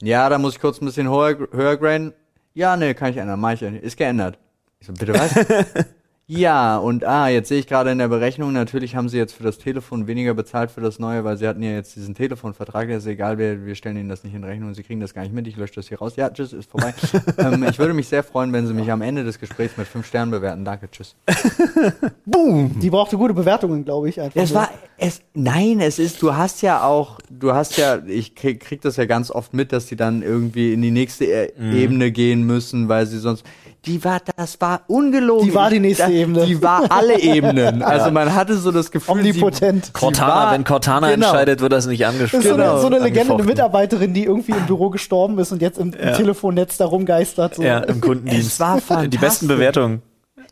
Ja, 0.03 0.29
da 0.29 0.39
muss 0.39 0.55
ich 0.55 0.61
kurz 0.61 0.83
ein 0.83 0.87
bisschen 0.87 1.09
höher, 1.09 1.39
höher 1.53 1.77
graden. 1.77 2.13
Ja, 2.55 2.77
nee, 2.77 2.95
kann 2.95 3.11
ich 3.11 3.17
ändern, 3.17 3.41
mach 3.41 3.53
ich 3.53 3.61
ja 3.61 3.71
nicht. 3.71 3.83
Ist 3.85 3.97
geändert. 3.97 4.39
Ich 4.79 4.87
so, 4.87 4.93
bitte 4.93 5.13
was? 5.15 5.35
Ja, 6.27 6.79
und 6.79 7.05
ah, 7.05 7.29
jetzt 7.29 7.51
sehe 7.51 7.59
ich 7.59 7.67
gerade 7.67 7.91
in 7.91 7.99
der 7.99 8.09
Berechnung, 8.09 8.51
natürlich 8.55 8.97
haben 8.97 9.11
sie 9.11 9.19
jetzt 9.19 9.35
für 9.35 9.43
das 9.43 9.59
Telefon 9.59 10.07
weniger 10.07 10.33
bezahlt 10.33 10.71
für 10.71 10.81
das 10.81 10.99
neue, 10.99 11.23
weil 11.23 11.37
sie 11.37 11.47
hatten 11.47 11.63
ja 11.63 11.73
jetzt 11.73 11.97
diesen 11.97 12.15
Telefonvertrag, 12.15 12.89
der 12.89 12.97
ist 12.97 13.07
egal, 13.07 13.37
wir, 13.37 13.67
wir 13.67 13.75
stellen 13.75 13.99
ihnen 13.99 14.09
das 14.09 14.25
nicht 14.25 14.35
in 14.35 14.43
Rechnung, 14.43 14.73
sie 14.73 14.83
kriegen 14.83 15.01
das 15.01 15.13
gar 15.13 15.21
nicht 15.21 15.35
mit, 15.35 15.47
ich 15.47 15.57
lösche 15.57 15.75
das 15.75 15.89
hier 15.89 15.99
raus. 15.99 16.17
Ja, 16.17 16.31
tschüss, 16.31 16.55
ist 16.55 16.71
vorbei. 16.71 16.95
ähm, 17.37 17.67
ich 17.69 17.79
würde 17.79 17.93
mich 17.93 18.09
sehr 18.09 18.23
freuen, 18.23 18.55
wenn 18.55 18.67
sie 18.67 18.73
mich 18.73 18.91
am 18.91 19.03
Ende 19.03 19.23
des 19.23 19.39
Gesprächs 19.39 19.77
mit 19.77 19.87
fünf 19.87 20.07
Sternen 20.07 20.31
bewerten. 20.31 20.65
Danke, 20.65 20.91
tschüss. 20.91 21.15
Die 22.25 22.91
brauchte 22.91 23.19
gute 23.19 23.35
Bewertungen, 23.35 23.85
glaube 23.85 24.09
ich. 24.09 24.19
Einfach 24.19 24.41
Es 24.41 24.55
war, 24.55 24.71
es, 24.97 25.21
nein, 25.35 25.81
es 25.81 25.99
ist, 25.99 26.23
du 26.23 26.35
hast 26.35 26.63
ja 26.63 26.85
auch, 26.85 27.19
du 27.29 27.53
hast 27.53 27.77
ja, 27.77 27.99
ich 28.07 28.35
krieg, 28.35 28.61
krieg 28.61 28.81
das 28.81 28.97
ja 28.97 29.05
ganz 29.05 29.31
oft 29.31 29.53
mit, 29.53 29.73
dass 29.73 29.87
die 29.87 29.97
dann 29.97 30.23
irgendwie 30.23 30.73
in 30.73 30.81
die 30.81 30.91
nächste 30.91 31.27
e 31.27 31.53
Ebene 31.59 32.11
gehen 32.13 32.45
müssen, 32.45 32.89
weil 32.89 33.05
sie 33.07 33.19
sonst, 33.19 33.45
die 33.87 34.03
war, 34.05 34.21
das 34.37 34.61
war 34.61 34.83
ungelogen. 34.87 35.47
Die 35.49 35.55
war 35.55 35.71
die 35.71 35.81
nächste 35.81 36.05
Da- 36.05 36.11
Ebene. 36.11 36.47
Die 36.47 36.63
war 36.63 36.91
alle 36.91 37.19
Ebenen. 37.21 37.83
Also 37.95 38.11
man 38.11 38.35
hatte 38.35 38.57
so 38.57 38.73
das 38.73 38.91
Gefühl, 38.91 39.13
Omnipotent. 39.19 39.89
Die, 39.89 39.93
Cortana, 39.93 40.35
war- 40.35 40.53
wenn 40.53 40.65
Cortana 40.65 41.11
genau. 41.11 41.27
entscheidet, 41.29 41.61
wird 41.61 41.73
das 41.73 41.87
nicht 41.87 42.03
Das 42.03 42.15
ist 42.15 42.21
angesprochen. 42.21 42.43
so, 42.45 42.55
eine, 42.55 42.63
Genau. 42.65 42.79
so 42.81 42.87
eine 42.87 42.99
Legende, 42.99 43.35
eine. 43.35 43.43
Mitarbeiterin, 43.45 44.15
die 44.15 44.25
irgendwie 44.25 44.53
im 44.53 44.67
Büro 44.67 44.91
gestorben 44.91 45.39
ist 45.39 45.53
und 45.53 45.61
jetzt 45.63 45.79
im, 45.79 45.93
im 45.93 46.15
Telefonnetz 46.15 46.77
da 46.77 46.87
rumgeistert. 46.87 47.57
So. 47.57 47.63
Ja, 47.63 47.79
im 47.81 48.01
Kundendienst. 48.01 48.47
Es 48.53 48.61
war 48.61 48.77
Die 48.77 48.81
besten 48.83 49.11
fantastisch. 49.11 49.49
Bewertungen. 49.49 50.03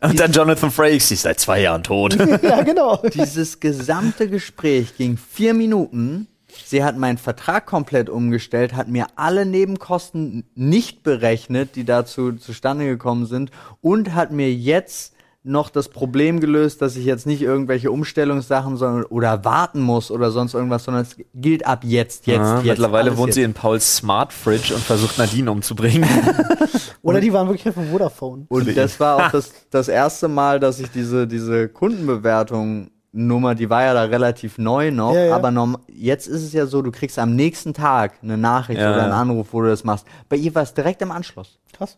Und 0.01 0.19
dann 0.19 0.31
Jonathan 0.33 0.69
Frakes, 0.69 1.07
sie 1.07 1.13
ist 1.13 1.21
seit 1.23 1.39
zwei 1.39 1.61
Jahren 1.61 1.81
tot. 1.83 2.17
ja, 2.43 2.61
genau. 2.61 2.97
Dieses 3.13 3.59
gesamte 3.61 4.27
Gespräch 4.29 4.97
ging 4.97 5.17
vier 5.17 5.53
Minuten. 5.53 6.27
Sie 6.65 6.83
hat 6.83 6.97
meinen 6.97 7.17
Vertrag 7.17 7.65
komplett 7.65 8.09
umgestellt, 8.09 8.75
hat 8.75 8.87
mir 8.87 9.07
alle 9.15 9.45
Nebenkosten 9.45 10.45
nicht 10.55 11.03
berechnet, 11.03 11.75
die 11.75 11.83
dazu 11.85 12.33
zustande 12.33 12.85
gekommen 12.85 13.25
sind 13.25 13.51
und 13.81 14.13
hat 14.13 14.31
mir 14.31 14.53
jetzt 14.53 15.13
noch 15.45 15.69
das 15.69 15.89
Problem 15.89 16.39
gelöst, 16.39 16.81
dass 16.81 16.95
ich 16.95 17.03
jetzt 17.03 17.27
nicht 17.27 17.41
irgendwelche 17.41 17.91
Umstellungssachen 17.91 18.77
sondern, 18.77 19.03
oder 19.03 19.43
warten 19.43 19.81
muss 19.81 20.09
oder 20.09 20.31
sonst 20.31 20.53
irgendwas, 20.53 20.85
sondern 20.85 21.03
es 21.03 21.17
gilt 21.35 21.65
ab 21.65 21.83
jetzt, 21.83 22.27
jetzt, 22.27 22.37
Ja, 22.37 22.55
jetzt. 22.57 22.65
mittlerweile 22.65 23.17
wohnt 23.17 23.27
jetzt. 23.27 23.35
sie 23.35 23.43
in 23.43 23.53
Pauls 23.53 23.97
Smart 23.97 24.31
Fridge 24.31 24.73
und 24.73 24.81
versucht 24.81 25.17
Nadine 25.17 25.51
umzubringen. 25.51 26.09
Oder 27.01 27.19
die 27.19 27.33
waren 27.33 27.49
wirklich 27.49 27.73
von 27.73 27.89
Vodafone. 27.89 28.45
Und 28.47 28.77
das 28.77 28.97
war 29.01 29.17
auch 29.27 29.31
das, 29.33 29.51
das 29.69 29.89
erste 29.89 30.29
Mal, 30.29 30.61
dass 30.61 30.79
ich 30.79 30.89
diese, 30.89 31.27
diese 31.27 31.67
Kundenbewertung 31.67 32.91
Nummer, 33.15 33.53
die 33.55 33.69
war 33.69 33.83
ja 33.83 33.93
da 33.93 34.03
relativ 34.03 34.57
neu 34.57 34.89
noch, 34.91 35.13
Ja, 35.13 35.25
ja. 35.25 35.35
aber 35.35 35.51
norm 35.51 35.77
jetzt 35.87 36.27
ist 36.27 36.41
es 36.41 36.51
ja 36.51 36.65
so, 36.65 36.81
du 36.81 36.91
kriegst 36.91 37.19
am 37.19 37.35
nächsten 37.35 37.73
Tag 37.73 38.13
eine 38.23 38.37
Nachricht 38.37 38.81
Ja. 38.81 38.91
oder 38.91 39.03
einen 39.03 39.13
Anruf, 39.13 39.49
wo 39.51 39.61
du 39.61 39.67
das 39.69 39.83
machst. 39.83 40.05
Bei 40.29 40.35
ihr 40.35 40.53
war 40.55 40.63
es 40.63 40.73
direkt 40.73 41.01
im 41.03 41.11
Anschluss. 41.11 41.59
Krass. 41.73 41.97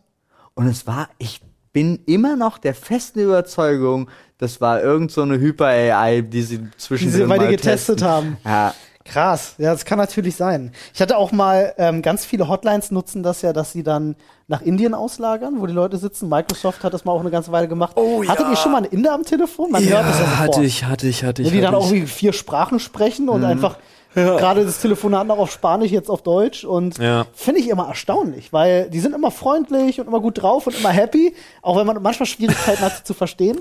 Und 0.54 0.66
es 0.66 0.86
war, 0.86 1.08
ich 1.18 1.40
bin 1.72 2.00
immer 2.06 2.36
noch 2.36 2.58
der 2.58 2.74
festen 2.74 3.20
Überzeugung, 3.20 4.08
das 4.38 4.60
war 4.60 4.82
irgend 4.82 5.10
so 5.10 5.22
eine 5.22 5.38
Hyper-AI, 5.38 6.20
die 6.20 6.42
sie 6.42 6.58
Die 6.58 6.70
zwischen 6.76 7.10
sie 7.10 7.24
bei 7.24 7.38
dir 7.38 7.48
getestet 7.48 8.02
haben. 8.02 8.36
Ja, 8.44 8.74
Krass, 9.08 9.54
ja, 9.58 9.72
das 9.72 9.84
kann 9.84 9.98
natürlich 9.98 10.36
sein. 10.36 10.72
Ich 10.94 11.00
hatte 11.00 11.16
auch 11.16 11.32
mal, 11.32 11.74
ähm, 11.78 12.02
ganz 12.02 12.24
viele 12.24 12.48
Hotlines 12.48 12.90
nutzen 12.90 13.22
das 13.22 13.42
ja, 13.42 13.52
dass 13.52 13.72
sie 13.72 13.82
dann 13.82 14.16
nach 14.48 14.62
Indien 14.62 14.94
auslagern, 14.94 15.54
wo 15.60 15.66
die 15.66 15.72
Leute 15.72 15.96
sitzen. 15.96 16.28
Microsoft 16.28 16.84
hat 16.84 16.94
das 16.94 17.04
mal 17.04 17.12
auch 17.12 17.20
eine 17.20 17.30
ganze 17.30 17.50
Weile 17.52 17.68
gemacht. 17.68 17.92
Oh, 17.96 18.22
ja. 18.22 18.30
Hattet 18.30 18.48
ihr 18.48 18.56
schon 18.56 18.72
mal 18.72 18.78
einen 18.78 18.86
Inder 18.92 19.12
am 19.12 19.22
Telefon? 19.24 19.70
Man 19.70 19.84
hört 19.84 20.04
das 20.08 20.18
ja 20.20 20.24
sofort. 20.26 20.38
hatte 20.38 20.64
ich, 20.64 20.84
hatte 20.84 21.06
ich, 21.08 21.24
hatte 21.24 21.42
ich. 21.42 21.48
Ja, 21.48 21.54
die 21.54 21.60
dann 21.60 21.74
hatte 21.74 21.78
auch 21.78 21.92
ich. 21.92 22.02
wie 22.02 22.06
vier 22.06 22.32
Sprachen 22.32 22.78
sprechen 22.80 23.28
und 23.28 23.44
einfach 23.44 23.78
gerade 24.14 24.64
das 24.64 24.80
Telefonat 24.80 25.26
noch 25.26 25.36
auf 25.38 25.52
Spanisch, 25.52 25.90
jetzt 25.90 26.08
auf 26.08 26.22
Deutsch 26.22 26.64
und 26.64 26.96
Ja. 26.98 27.26
finde 27.34 27.60
ich 27.60 27.68
immer 27.68 27.88
erstaunlich, 27.88 28.50
weil 28.50 28.88
die 28.88 29.00
sind 29.00 29.14
immer 29.14 29.30
freundlich 29.30 30.00
und 30.00 30.06
immer 30.06 30.20
gut 30.20 30.40
drauf 30.40 30.66
und 30.66 30.78
immer 30.78 30.88
happy, 30.88 31.34
auch 31.60 31.76
wenn 31.76 31.86
man 31.86 32.00
manchmal 32.02 32.26
Schwierigkeiten 32.26 32.80
hat, 32.80 32.96
sie 32.96 33.04
zu 33.04 33.12
verstehen. 33.12 33.58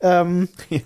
Ähm, 0.00 0.48
Ja, 0.68 0.80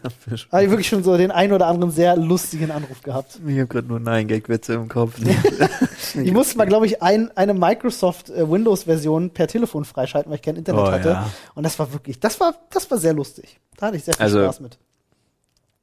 habe 0.53 0.65
ich 0.65 0.71
wirklich 0.71 0.89
schon 0.89 1.03
so 1.03 1.17
den 1.17 1.31
einen 1.33 1.53
oder 1.53 1.67
anderen 1.67 1.91
sehr 1.91 2.17
lustigen 2.17 2.71
Anruf 2.71 3.03
gehabt. 3.03 3.41
Ich 3.47 3.57
habe 3.59 3.67
gerade 3.67 3.89
nur 3.89 3.99
Nein-Gag-Witze 4.01 4.75
im 4.75 4.89
Kopf. 4.89 5.15
Ich 6.15 6.33
musste 6.33 6.59
mal, 6.59 6.65
glaube 6.67 6.87
ich, 6.87 7.03
ein, 7.03 7.31
eine 7.37 7.55
Microsoft 7.55 8.31
äh, 8.31 8.49
Windows-Version 8.51 9.31
per 9.31 9.47
Telefon 9.47 9.85
freischalten, 9.85 10.31
weil 10.31 10.37
ich 10.37 10.43
kein 10.43 10.57
Internet 10.57 10.81
Oh, 10.81 10.91
hatte. 10.91 11.09
ja. 11.11 11.31
Und 11.55 11.63
das 11.63 11.79
war 11.79 11.93
wirklich, 11.93 12.19
das 12.19 12.41
war, 12.41 12.55
das 12.71 12.91
war 12.91 12.99
sehr 12.99 13.13
lustig. 13.13 13.61
Da 13.77 13.87
hatte 13.87 13.97
ich 13.97 14.05
sehr 14.05 14.15
viel 14.15 14.23
Also- 14.23 14.43
Spaß 14.43 14.61
mit. 14.61 14.79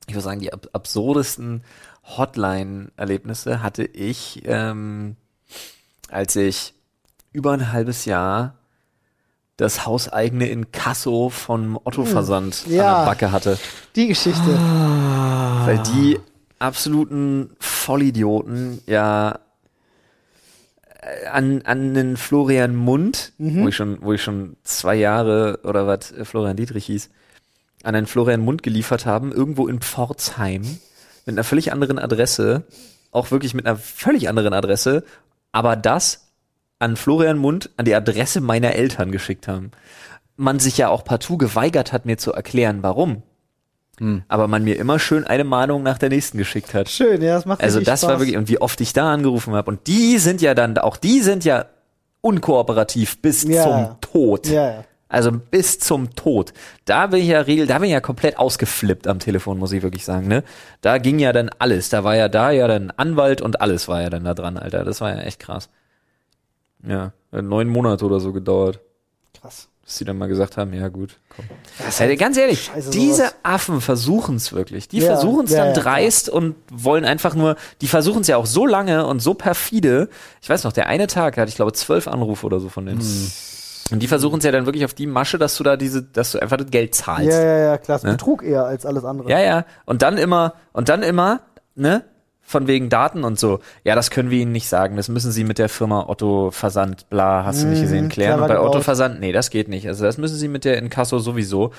ich 0.08 0.14
würde 0.16 0.24
sagen, 0.24 0.42
die 0.42 0.52
ab 0.52 0.68
absurdesten 0.74 1.64
Hotline-Erlebnisse 2.18 3.62
hatte 3.64 3.84
ich, 3.84 4.42
ähm, 4.46 5.16
als 6.10 6.36
ich 6.36 6.74
über 7.32 7.52
ein 7.54 7.72
halbes 7.72 8.06
Jahr 8.06 8.56
das 9.58 9.86
hauseigene 9.86 10.47
Inkasso 10.49 11.30
vom 11.30 11.80
Otto-Versand 11.84 12.55
Hm. 12.68 12.74
Ja. 12.76 12.93
an 12.93 12.99
der 13.05 13.12
Backe 13.12 13.32
hatte. 13.32 13.60
Die 13.95 14.08
Geschichte. 14.08 14.39
Weil 15.66 15.82
die 15.95 16.20
absoluten 16.60 17.49
Vollidioten 17.60 18.82
ja 18.86 19.39
äh, 21.01 21.28
an, 21.28 21.62
an 21.64 21.93
den 21.93 22.18
Florian 22.18 22.76
Mund, 22.76 23.34
wo 23.38 23.68
ich 23.68 23.76
schon, 23.76 23.97
wo 24.01 24.14
ich 24.14 24.22
schon 24.24 24.55
zwei 24.64 24.95
Jahre 24.95 25.60
oder 25.64 25.88
was 25.88 26.12
äh, 26.12 26.26
Florian 26.26 26.55
Dietrich 26.58 26.86
hieß, 26.86 27.10
an 27.84 27.93
den 27.93 28.05
Florian 28.08 28.41
Mund 28.41 28.64
geliefert 28.64 29.05
haben, 29.05 29.32
irgendwo 29.32 29.68
in 29.68 29.82
Pforzheim, 29.82 30.64
mit 31.26 31.36
einer 31.36 31.43
völlig 31.43 31.72
anderen 31.72 31.99
Adresse, 31.99 32.64
auch 33.12 33.32
wirklich 33.32 33.53
mit 33.53 33.66
einer 33.66 33.78
völlig 33.78 34.30
anderen 34.30 34.53
Adresse, 34.53 35.03
aber 35.51 35.76
das 35.76 36.27
an 36.80 36.96
Florian 36.96 37.38
Mund 37.38 37.70
an 37.78 37.86
die 37.86 37.96
Adresse 37.96 38.42
meiner 38.42 38.74
Eltern 38.74 39.12
geschickt 39.12 39.48
haben. 39.48 39.72
Man 40.36 40.60
sich 40.60 40.78
ja 40.78 40.90
auch 40.90 41.04
partout 41.04 41.38
geweigert 41.38 41.92
hat, 41.94 42.06
mir 42.06 42.18
zu 42.18 42.32
erklären, 42.34 42.80
warum. 42.84 43.24
Aber 44.28 44.48
man 44.48 44.64
mir 44.64 44.78
immer 44.78 45.00
schön 45.00 45.26
eine 45.26 45.44
Mahnung 45.44 45.82
nach 45.82 45.98
der 45.98 46.10
nächsten 46.10 46.38
geschickt 46.38 46.76
hat. 46.76 46.88
Schön, 46.88 47.20
ja, 47.24 47.34
das 47.34 47.46
macht 47.48 47.64
Also 47.64 47.80
das 47.82 48.04
war 48.04 48.12
Spaß. 48.12 48.20
wirklich, 48.22 48.38
und 48.38 48.48
wie 48.48 48.62
oft 48.62 48.80
ich 48.80 48.94
da 48.94 49.12
angerufen 49.12 49.56
habe. 49.56 49.72
Und 49.72 49.88
die 49.88 50.20
sind 50.20 50.40
ja 50.40 50.54
dann, 50.54 50.78
auch 50.78 50.98
die 50.98 51.22
sind 51.22 51.46
ja 51.46 51.66
unkooperativ 52.22 53.20
bis 53.22 53.44
Ja. 53.44 53.64
zum 53.64 53.96
Tod. 54.02 54.48
Ja, 54.48 54.70
ja. 54.72 54.84
Also 55.10 55.32
bis 55.32 55.80
zum 55.80 56.14
Tod. 56.16 56.54
Da 56.86 57.08
bin 57.08 57.22
ich 57.22 57.28
ja 57.30 57.40
regel, 57.42 57.66
da 57.66 57.80
bin 57.80 57.86
ich 57.86 57.94
ja 57.94 58.02
komplett 58.02 58.38
ausgeflippt 58.38 59.08
am 59.08 59.18
Telefon, 59.20 59.58
muss 59.58 59.72
ich 59.72 59.82
wirklich 59.82 60.04
sagen, 60.06 60.28
ne? 60.28 60.44
Da 60.82 60.98
ging 61.00 61.18
ja 61.18 61.32
dann 61.34 61.50
alles. 61.58 61.90
Da 61.90 62.04
war 62.04 62.16
ja 62.16 62.28
da 62.30 62.52
ja 62.52 62.68
dann 62.68 62.92
Anwalt 62.92 63.42
und 63.42 63.62
alles 63.62 63.88
war 63.88 64.02
ja 64.02 64.10
dann 64.12 64.26
da 64.26 64.34
dran, 64.36 64.58
Alter. 64.58 64.84
Das 64.84 65.00
war 65.02 65.10
ja 65.16 65.22
echt 65.22 65.40
krass. 65.40 65.70
Ja, 66.88 67.12
hat 67.32 67.44
neun 67.44 67.68
Monate 67.68 68.06
oder 68.06 68.20
so 68.20 68.32
gedauert, 68.34 68.80
Krass. 69.40 69.68
bis 69.84 69.98
sie 69.98 70.06
dann 70.06 70.18
mal 70.18 70.28
gesagt 70.28 70.58
haben, 70.58 70.74
ja 70.74 70.88
gut, 70.88 71.20
komm. 71.36 71.46
Also, 71.86 72.16
ganz 72.18 72.38
ehrlich, 72.38 72.64
Scheiße, 72.66 72.90
diese 72.92 73.16
sowas. 73.16 73.36
Affen 73.44 73.82
versuchen 73.82 74.36
es 74.38 74.54
wirklich. 74.54 74.88
Die 74.88 75.00
Ja, 75.00 75.08
versuchen 75.08 75.46
es 75.46 75.52
ja, 75.52 75.66
dann 75.66 75.76
ja, 75.76 75.82
dreist 75.82 76.30
und 76.30 76.56
wollen 76.72 77.06
einfach 77.06 77.36
nur, 77.36 77.56
die 77.82 77.88
versuchen 77.88 78.22
es 78.22 78.28
ja 78.28 78.38
auch 78.38 78.46
so 78.46 78.66
lange 78.66 79.06
und 79.06 79.20
so 79.22 79.34
perfide. 79.34 80.10
Ich 80.42 80.50
weiß 80.50 80.64
noch, 80.64 80.72
der 80.74 80.88
eine 80.88 81.08
Tag 81.08 81.36
da 81.36 81.42
hatte 81.42 81.50
ich 81.50 81.56
glaube 81.56 81.74
zwölf 81.74 82.08
Anrufe 82.08 82.46
oder 82.46 82.60
so 82.60 82.70
von 82.70 82.86
denen. 82.86 83.02
Hm. 83.02 83.32
Und 83.92 84.00
die 84.00 84.08
versuchen 84.08 84.40
es 84.40 84.44
ja 84.44 84.52
dann 84.52 84.66
wirklich 84.66 84.84
auf 84.84 84.94
die 84.94 85.08
Masche, 85.08 85.38
dass 85.38 85.56
du 85.56 85.64
da 85.64 85.78
diese, 85.78 86.04
dass 86.04 86.34
du 86.34 86.40
einfach 86.42 86.58
das 86.58 86.70
Geld 86.72 86.94
zahlst. 86.94 87.30
Ja, 87.30 87.42
ja, 87.42 87.58
ja, 87.58 87.78
klar. 87.78 87.96
Das 87.98 88.04
Ne? 88.04 88.12
Betrug 88.12 88.44
eher 88.44 88.66
als 88.66 88.86
alles 88.86 89.06
andere. 89.06 89.30
Ja, 89.30 89.40
ja. 89.40 89.66
Und 89.86 90.02
dann 90.02 90.18
immer, 90.18 90.56
und 90.74 90.90
dann 90.90 91.04
immer, 91.04 91.40
ne? 91.76 92.04
Von 92.50 92.66
wegen 92.66 92.88
Daten 92.88 93.26
und 93.26 93.38
so. 93.38 93.60
Ja, 93.84 93.93
das 93.93 94.10
können 94.10 94.30
wir 94.30 94.39
Ihnen 94.39 94.54
nicht 94.54 94.70
sagen. 94.70 94.95
Das 94.95 95.10
müssen 95.10 95.34
Sie 95.34 95.43
mit 95.43 95.58
der 95.58 95.68
Firma 95.68 96.06
Otto 96.08 96.50
Versand, 96.52 97.10
bla, 97.10 97.43
hast 97.43 97.62
du 97.62 97.68
nicht 97.68 97.82
gesehen, 97.82 98.08
klären. 98.08 98.39
clever 98.39 98.43
Und 98.43 98.48
bei 98.48 98.60
Otto. 98.62 98.82
Versand, 98.82 99.20
nee, 99.20 99.34
das 99.34 99.50
geht 99.50 99.68
nicht. 99.68 99.86
Also 99.86 100.06
das 100.06 100.18
müssen 100.18 100.38
Sie 100.38 100.48
mit 100.48 100.64
der 100.64 100.78
Inkasso 100.78 101.20
sowieso. 101.20 101.74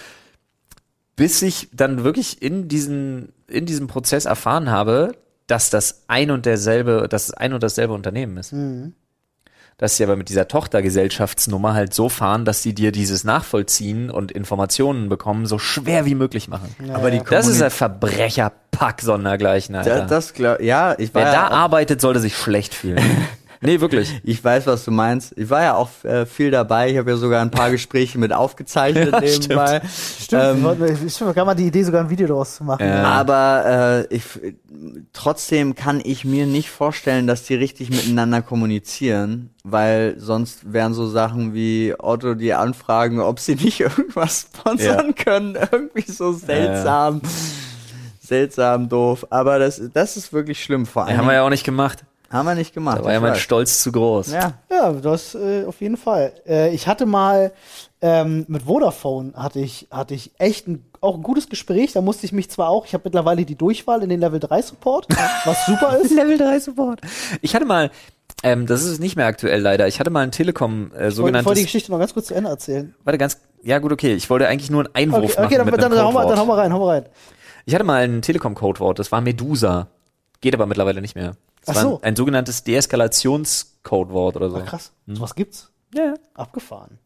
Bis 1.16 1.40
ich 1.40 1.70
dann 1.72 2.04
wirklich 2.04 2.42
in 2.42 2.68
diesen, 2.68 3.32
in 3.46 3.64
diesem 3.64 3.86
Prozess 3.86 4.26
erfahren 4.26 4.70
habe, 4.70 5.12
dass 5.46 5.70
das 5.70 6.04
ein 6.06 6.30
und 6.30 6.44
derselbe, 6.44 7.08
dass 7.08 7.24
es 7.24 7.32
ein 7.32 7.54
und 7.54 7.62
dasselbe 7.62 7.94
Unternehmen 7.94 8.36
ist. 8.36 8.52
Dass 9.78 9.96
sie 9.96 10.02
aber 10.02 10.16
mit 10.16 10.28
dieser 10.28 10.48
Tochtergesellschaftsnummer 10.48 11.72
halt 11.72 11.94
so 11.94 12.08
fahren, 12.08 12.44
dass 12.44 12.62
sie 12.62 12.74
dir 12.74 12.90
dieses 12.90 13.22
Nachvollziehen 13.22 14.10
und 14.10 14.32
Informationen 14.32 15.08
bekommen 15.08 15.46
so 15.46 15.58
schwer 15.58 16.04
wie 16.04 16.16
möglich 16.16 16.48
machen. 16.48 16.74
Aber 16.92 17.12
die 17.12 17.20
Das 17.20 17.46
ist 17.46 17.62
ein 17.62 17.70
Verbrecherpack 17.70 19.00
sondergleichen, 19.00 19.76
Alter. 19.76 20.00
Da, 20.00 20.06
das 20.06 20.34
glaub, 20.34 20.60
ja, 20.60 20.96
ich 20.98 21.14
war 21.14 21.22
Wer 21.22 21.32
da 21.32 21.34
ja 21.34 21.48
arbeitet, 21.50 22.00
sollte 22.00 22.18
sich 22.18 22.36
schlecht 22.36 22.74
fühlen. 22.74 22.98
nee, 23.60 23.80
wirklich. 23.80 24.20
ich 24.24 24.42
weiß, 24.42 24.66
was 24.66 24.84
du 24.84 24.90
meinst. 24.90 25.32
Ich 25.36 25.48
war 25.50 25.62
ja 25.62 25.74
auch 25.74 25.90
äh, 26.04 26.26
viel 26.26 26.50
dabei. 26.50 26.90
Ich 26.90 26.98
habe 26.98 27.10
ja 27.10 27.16
sogar 27.16 27.42
ein 27.42 27.50
paar 27.50 27.70
Gespräche 27.72 28.18
mit 28.18 28.32
aufgezeichnet 28.32 29.12
Ja, 29.12 29.20
nebenbei. 29.20 29.80
Stimmt, 30.20 30.42
Ähm, 30.42 30.62
wollten- 30.62 31.06
ich 31.06 31.20
habe 31.20 31.34
gar 31.34 31.44
mal 31.44 31.54
die 31.54 31.66
Idee, 31.66 31.82
sogar 31.82 32.02
ein 32.02 32.10
Video 32.10 32.26
daraus 32.26 32.56
zu 32.56 32.64
machen. 32.64 32.86
Ja. 32.86 33.02
Aber 33.04 34.06
äh, 34.10 34.14
ich, 34.14 34.22
trotzdem 35.12 35.74
kann 35.74 36.00
ich 36.04 36.24
mir 36.24 36.46
nicht 36.46 36.70
vorstellen, 36.70 37.26
dass 37.26 37.44
die 37.44 37.54
richtig 37.54 37.90
miteinander 37.90 38.42
kommunizieren, 38.42 39.50
weil 39.64 40.14
sonst 40.18 40.72
wären 40.72 40.94
so 40.94 41.08
Sachen 41.08 41.54
wie 41.54 41.94
Otto 41.98 42.34
die 42.34 42.54
anfragen, 42.54 43.20
ob 43.20 43.40
sie 43.40 43.54
nicht 43.54 43.80
irgendwas 43.80 44.48
sponsern 44.52 45.14
können. 45.14 45.56
Irgendwie 45.70 46.10
so 46.10 46.32
seltsam. 46.32 47.20
Seltsam 48.20 48.88
doof. 48.88 49.26
Aber 49.30 49.58
das, 49.58 49.80
das 49.92 50.16
ist 50.16 50.32
wirklich 50.32 50.62
schlimm. 50.62 50.86
Vor 50.86 51.06
allem 51.06 51.16
haben 51.18 51.26
wir 51.26 51.34
ja 51.34 51.42
auch 51.42 51.50
nicht 51.50 51.64
gemacht. 51.64 52.04
Haben 52.30 52.46
wir 52.46 52.54
nicht 52.54 52.74
gemacht. 52.74 52.98
Da 52.98 53.04
war 53.04 53.12
ja 53.12 53.18
ich 53.18 53.22
mein 53.22 53.32
weiß. 53.32 53.40
Stolz 53.40 53.82
zu 53.82 53.92
groß. 53.92 54.32
Ja. 54.32 54.54
Ja, 54.70 54.92
das 54.92 55.34
äh, 55.34 55.64
auf 55.66 55.80
jeden 55.80 55.96
Fall. 55.96 56.32
Äh, 56.46 56.74
ich 56.74 56.86
hatte 56.86 57.06
mal 57.06 57.52
ähm, 58.00 58.44
mit 58.48 58.62
Vodafone 58.62 59.32
hatte 59.34 59.58
ich 59.60 59.88
hatte 59.90 60.14
ich 60.14 60.32
echt 60.38 60.68
ein, 60.68 60.84
auch 61.00 61.16
ein 61.16 61.22
gutes 61.22 61.48
Gespräch. 61.48 61.92
Da 61.92 62.00
musste 62.00 62.26
ich 62.26 62.32
mich 62.32 62.50
zwar 62.50 62.68
auch, 62.68 62.86
ich 62.86 62.94
habe 62.94 63.02
mittlerweile 63.04 63.44
die 63.44 63.56
Durchwahl 63.56 64.02
in 64.02 64.08
den 64.08 64.20
Level 64.20 64.40
3 64.40 64.62
Support, 64.62 65.06
was 65.44 65.66
super 65.66 65.98
ist. 65.98 66.14
Level 66.14 66.38
3 66.38 66.60
Support. 66.60 67.00
Ich 67.40 67.54
hatte 67.54 67.64
mal, 67.64 67.90
ähm, 68.42 68.66
das 68.66 68.84
ist 68.84 69.00
nicht 69.00 69.16
mehr 69.16 69.26
aktuell 69.26 69.60
leider, 69.60 69.88
ich 69.88 69.98
hatte 69.98 70.10
mal 70.10 70.20
ein 70.20 70.30
Telekom, 70.30 70.92
äh, 70.92 70.94
Ich 70.94 71.00
wollte 71.00 71.12
sogenanntes, 71.12 71.46
wollte 71.46 71.60
die 71.60 71.66
Geschichte 71.66 71.90
noch 71.90 71.98
ganz 71.98 72.14
kurz 72.14 72.26
zu 72.26 72.34
Ende 72.34 72.50
erzählen. 72.50 72.94
warte 73.04 73.18
ganz, 73.18 73.38
ja 73.62 73.78
gut, 73.78 73.90
okay, 73.92 74.14
ich 74.14 74.30
wollte 74.30 74.46
eigentlich 74.46 74.70
nur 74.70 74.84
einen 74.84 74.94
Einwurf 74.94 75.32
Okay, 75.32 75.34
machen 75.34 75.46
okay 75.46 75.56
dann, 75.56 75.66
mit 75.66 75.74
dann, 75.74 75.84
einem 75.86 75.94
dann, 75.96 76.06
hau 76.06 76.12
mal, 76.12 76.26
dann 76.26 76.38
hau 76.38 76.46
mal 76.46 76.58
rein, 76.58 76.72
hau 76.72 76.78
mal 76.78 76.90
rein. 76.90 77.06
Ich 77.64 77.74
hatte 77.74 77.84
mal 77.84 78.02
ein 78.04 78.22
Telekom-Codewort, 78.22 78.98
das 78.98 79.10
war 79.10 79.20
Medusa. 79.20 79.88
Geht 80.40 80.54
aber 80.54 80.66
mittlerweile 80.66 81.00
nicht 81.00 81.16
mehr. 81.16 81.34
Das 81.68 81.76
Ach 81.76 81.84
war 81.84 81.90
so. 81.90 81.96
ein, 81.98 82.04
ein 82.04 82.16
sogenanntes 82.16 82.64
Deeskalations-Codewort 82.64 84.36
oder 84.36 84.50
so. 84.50 84.56
Ach, 84.56 84.66
krass. 84.66 84.92
Sowas 85.06 85.34
gibt's? 85.34 85.70
Ja, 85.94 86.04
ja. 86.04 86.14
Abgefahren. 86.34 86.98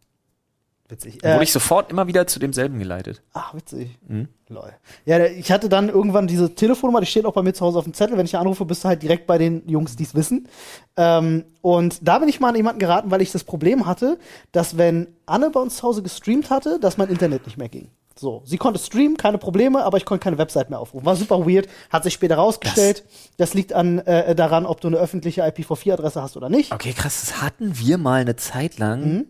Witzig. 0.89 1.25
Äh, 1.25 1.35
wurde 1.35 1.45
ich 1.45 1.53
sofort 1.53 1.91
immer 1.91 2.07
wieder 2.07 2.27
zu 2.27 2.39
demselben 2.39 2.79
geleitet. 2.79 3.23
Ach, 3.33 3.55
witzig. 3.55 3.99
Mhm. 4.07 4.29
Lol. 4.49 4.73
Ja, 5.07 5.25
ich 5.25 5.51
hatte 5.51 5.71
dann 5.71 5.89
irgendwann 5.89 6.27
diese 6.27 6.55
Telefonnummer, 6.55 7.01
die 7.01 7.07
steht 7.07 7.25
auch 7.25 7.33
bei 7.33 7.43
mir 7.43 7.55
zu 7.55 7.65
Hause 7.65 7.79
auf 7.79 7.85
dem 7.85 7.95
Zettel. 7.95 8.19
Wenn 8.19 8.27
ich 8.27 8.37
anrufe, 8.37 8.67
bist 8.67 8.85
du 8.85 8.89
halt 8.89 9.03
direkt 9.03 9.27
bei 9.27 9.39
den 9.39 9.67
Jungs, 9.69 9.97
die 9.97 10.03
es 10.03 10.15
wissen. 10.15 10.49
Ähm, 10.97 11.45
und 11.63 12.07
da 12.07 12.19
bin 12.19 12.29
ich 12.29 12.41
mal 12.41 12.51
an 12.51 12.57
jemanden 12.57 12.79
geraten, 12.79 13.11
weil 13.11 13.23
ich 13.23 13.33
das 13.33 13.43
Problem 13.43 13.87
hatte, 13.87 14.19
dass 14.53 14.77
wenn 14.77 15.09
Anne 15.25 15.49
bei 15.51 15.61
uns 15.61 15.77
zu 15.77 15.83
Hause 15.85 16.03
gestreamt 16.03 16.51
hatte, 16.51 16.79
dass 16.79 16.99
mein 16.99 17.09
Internet 17.09 17.47
nicht 17.47 17.57
mehr 17.57 17.71
ging. 17.71 17.89
So, 18.23 18.41
sie 18.45 18.57
konnte 18.57 18.79
streamen, 18.79 19.17
keine 19.17 19.37
Probleme, 19.37 19.83
aber 19.85 19.97
ich 19.97 20.05
konnte 20.05 20.23
keine 20.23 20.39
Website 20.39 20.71
mehr 20.71 20.79
aufrufen. 20.79 21.05
War 21.05 21.17
super 21.17 21.45
weird, 21.45 21.67
hat 21.91 22.05
sich 22.05 22.13
später 22.15 22.37
rausgestellt. 22.37 23.03
Das, 23.37 23.53
liegt 23.53 23.73
an 23.73 23.99
äh, 23.99 24.37
daran, 24.37 24.65
ob 24.65 24.81
du 24.81 24.87
eine 24.87 24.97
öffentliche 24.99 25.43
IPv4-Adresse 25.45 26.23
hast 26.23 26.37
oder 26.37 26.49
nicht. 26.49 26.73
Okay, 26.73 26.93
krass, 26.93 27.21
das 27.21 27.43
hatten 27.43 27.79
wir 27.81 27.99
mal 27.99 28.21
eine 28.21 28.37
Zeit 28.37 28.79
lang, 28.79 29.03
Mhm. 29.03 29.27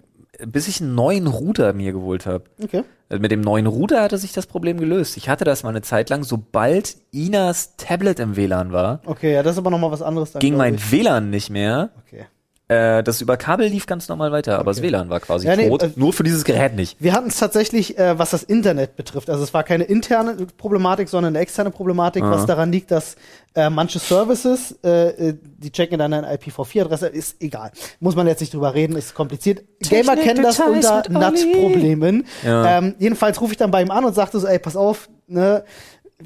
bis 0.52 0.68
ich 0.68 0.82
einen 0.82 0.94
neuen 0.94 1.26
Router 1.26 1.72
mir 1.72 1.92
geholt 1.92 2.26
habe. 2.26 2.44
Okay. 2.62 2.84
Mit 3.08 3.30
dem 3.30 3.40
neuen 3.40 3.66
Router 3.66 4.02
hatte 4.02 4.18
sich 4.18 4.32
das 4.34 4.46
Problem 4.46 4.78
gelöst. 4.78 5.16
Ich 5.16 5.28
hatte 5.30 5.44
das 5.44 5.62
mal 5.62 5.70
eine 5.70 5.80
Zeit 5.82 6.10
lang, 6.10 6.22
sobald 6.22 6.96
Inas 7.12 7.76
Tablet 7.76 8.20
im 8.20 8.36
WLAN 8.36 8.72
war, 8.72 9.00
Okay, 9.06 9.32
ja, 9.32 9.42
das 9.42 9.52
ist 9.54 9.58
aber 9.58 9.70
noch 9.70 9.78
mal 9.78 9.90
was 9.90 10.02
anderes. 10.02 10.32
Dann, 10.32 10.40
ging 10.40 10.56
mein 10.56 10.74
ich. 10.74 10.92
WLAN 10.92 11.30
nicht 11.30 11.48
mehr. 11.48 11.90
Okay. 12.06 12.26
Äh, 12.72 13.02
das 13.02 13.20
über 13.20 13.36
Kabel 13.36 13.68
lief 13.68 13.86
ganz 13.86 14.08
normal 14.08 14.32
weiter, 14.32 14.58
aber 14.58 14.70
das 14.70 14.82
WLAN 14.82 15.10
war 15.10 15.20
quasi 15.20 15.46
Ja, 15.46 15.56
nee, 15.56 15.68
tot. 15.68 15.82
äh, 15.82 15.90
nur 15.96 16.12
für 16.12 16.22
dieses 16.22 16.44
Gerät 16.44 16.74
nicht. 16.74 16.96
Wir 17.00 17.12
hatten 17.12 17.28
es 17.28 17.38
tatsächlich, 17.38 17.98
äh, 17.98 18.18
was 18.18 18.30
das 18.30 18.42
Internet 18.42 18.96
betrifft. 18.96 19.30
Also 19.30 19.42
es 19.44 19.52
war 19.54 19.62
keine 19.64 19.84
interne 19.84 20.36
Problematik, 20.56 21.08
sondern 21.08 21.34
eine 21.34 21.42
externe 21.42 21.70
Problematik, 21.70 22.22
was 22.22 22.46
daran 22.46 22.72
liegt, 22.72 22.90
dass 22.90 23.16
äh, 23.54 23.68
manche 23.68 23.98
Services, 23.98 24.72
äh, 24.82 25.34
die 25.58 25.70
checken 25.70 25.98
dann 25.98 26.12
eine 26.12 26.34
IPv4-Adresse, 26.34 27.08
ist 27.08 27.42
egal. 27.42 27.70
Muss 28.00 28.16
man 28.16 28.26
jetzt 28.26 28.40
nicht 28.40 28.54
drüber 28.54 28.74
reden, 28.74 28.96
ist 28.96 29.14
kompliziert. 29.14 29.62
Gamer 29.80 30.16
kennen 30.16 30.42
das 30.42 30.58
unter. 30.60 31.02
NAT-Problemen. 31.08 32.26
Ja. 32.44 32.78
Ähm, 32.78 32.94
jedenfalls 32.98 33.40
rufe 33.40 33.52
ich 33.52 33.58
dann 33.58 33.70
bei 33.70 33.82
ihm 33.82 33.90
an 33.90 34.04
und 34.04 34.14
sagte 34.14 34.38
so, 34.40 34.46
ey, 34.46 34.58
pass 34.58 34.76
auf, 34.76 35.08
ne, 35.26 35.64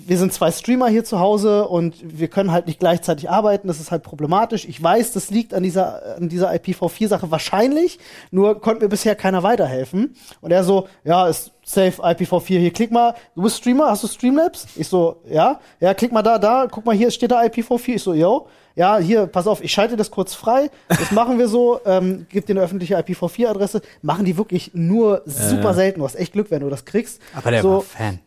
wir 0.06 0.18
sind 0.18 0.32
zwei 0.32 0.50
Streamer 0.50 0.88
hier 0.88 1.04
zu 1.04 1.18
Hause 1.20 1.68
und 1.68 1.96
wir 2.02 2.28
können 2.28 2.52
halt 2.52 2.66
nicht 2.66 2.80
gleichzeitig 2.80 3.30
arbeiten. 3.30 3.68
Das 3.68 3.80
ist 3.80 3.90
halt 3.90 4.02
problematisch. 4.02 4.64
Ich 4.66 4.82
weiß, 4.82 5.12
das 5.12 5.30
liegt 5.30 5.54
an 5.54 5.62
dieser, 5.62 6.16
an 6.16 6.28
dieser 6.28 6.52
IPv4-Sache 6.52 7.30
wahrscheinlich, 7.30 7.98
nur 8.30 8.60
konnte 8.60 8.84
mir 8.84 8.88
bisher 8.88 9.14
keiner 9.14 9.42
weiterhelfen. 9.42 10.16
Und 10.40 10.50
er 10.50 10.64
so, 10.64 10.88
ja, 11.04 11.26
ist 11.26 11.52
safe 11.64 12.02
IPv4 12.02 12.58
hier. 12.58 12.72
Klick 12.72 12.90
mal, 12.90 13.14
du 13.34 13.42
bist 13.42 13.58
Streamer, 13.58 13.90
hast 13.90 14.04
du 14.04 14.08
Streamlabs? 14.08 14.66
Ich 14.76 14.88
so, 14.88 15.16
ja. 15.28 15.60
Ja, 15.80 15.94
klick 15.94 16.12
mal 16.12 16.22
da, 16.22 16.38
da, 16.38 16.68
guck 16.70 16.84
mal, 16.84 16.94
hier 16.94 17.10
steht 17.10 17.30
da 17.30 17.42
IPv4. 17.42 17.94
Ich 17.94 18.02
so, 18.02 18.14
yo. 18.14 18.46
Ja, 18.76 18.98
hier, 18.98 19.26
pass 19.26 19.46
auf, 19.46 19.64
ich 19.64 19.72
schalte 19.72 19.96
das 19.96 20.10
kurz 20.10 20.34
frei. 20.34 20.70
Das 20.88 21.10
machen 21.10 21.38
wir 21.38 21.48
so. 21.48 21.80
Ähm, 21.86 22.26
gib 22.28 22.46
dir 22.46 22.54
eine 22.54 22.62
öffentliche 22.62 22.98
IPv4-Adresse. 22.98 23.80
Machen 24.02 24.24
die 24.24 24.36
wirklich 24.36 24.72
nur 24.74 25.22
super 25.24 25.72
selten. 25.72 26.00
Du 26.00 26.04
hast 26.04 26.16
echt 26.16 26.32
Glück, 26.32 26.50
wenn 26.50 26.60
du 26.60 26.68
das 26.68 26.84
kriegst. 26.84 27.20
Aber 27.34 27.50
der 27.50 27.62
so, 27.62 27.70
war 27.70 27.80
Fan. 27.82 28.18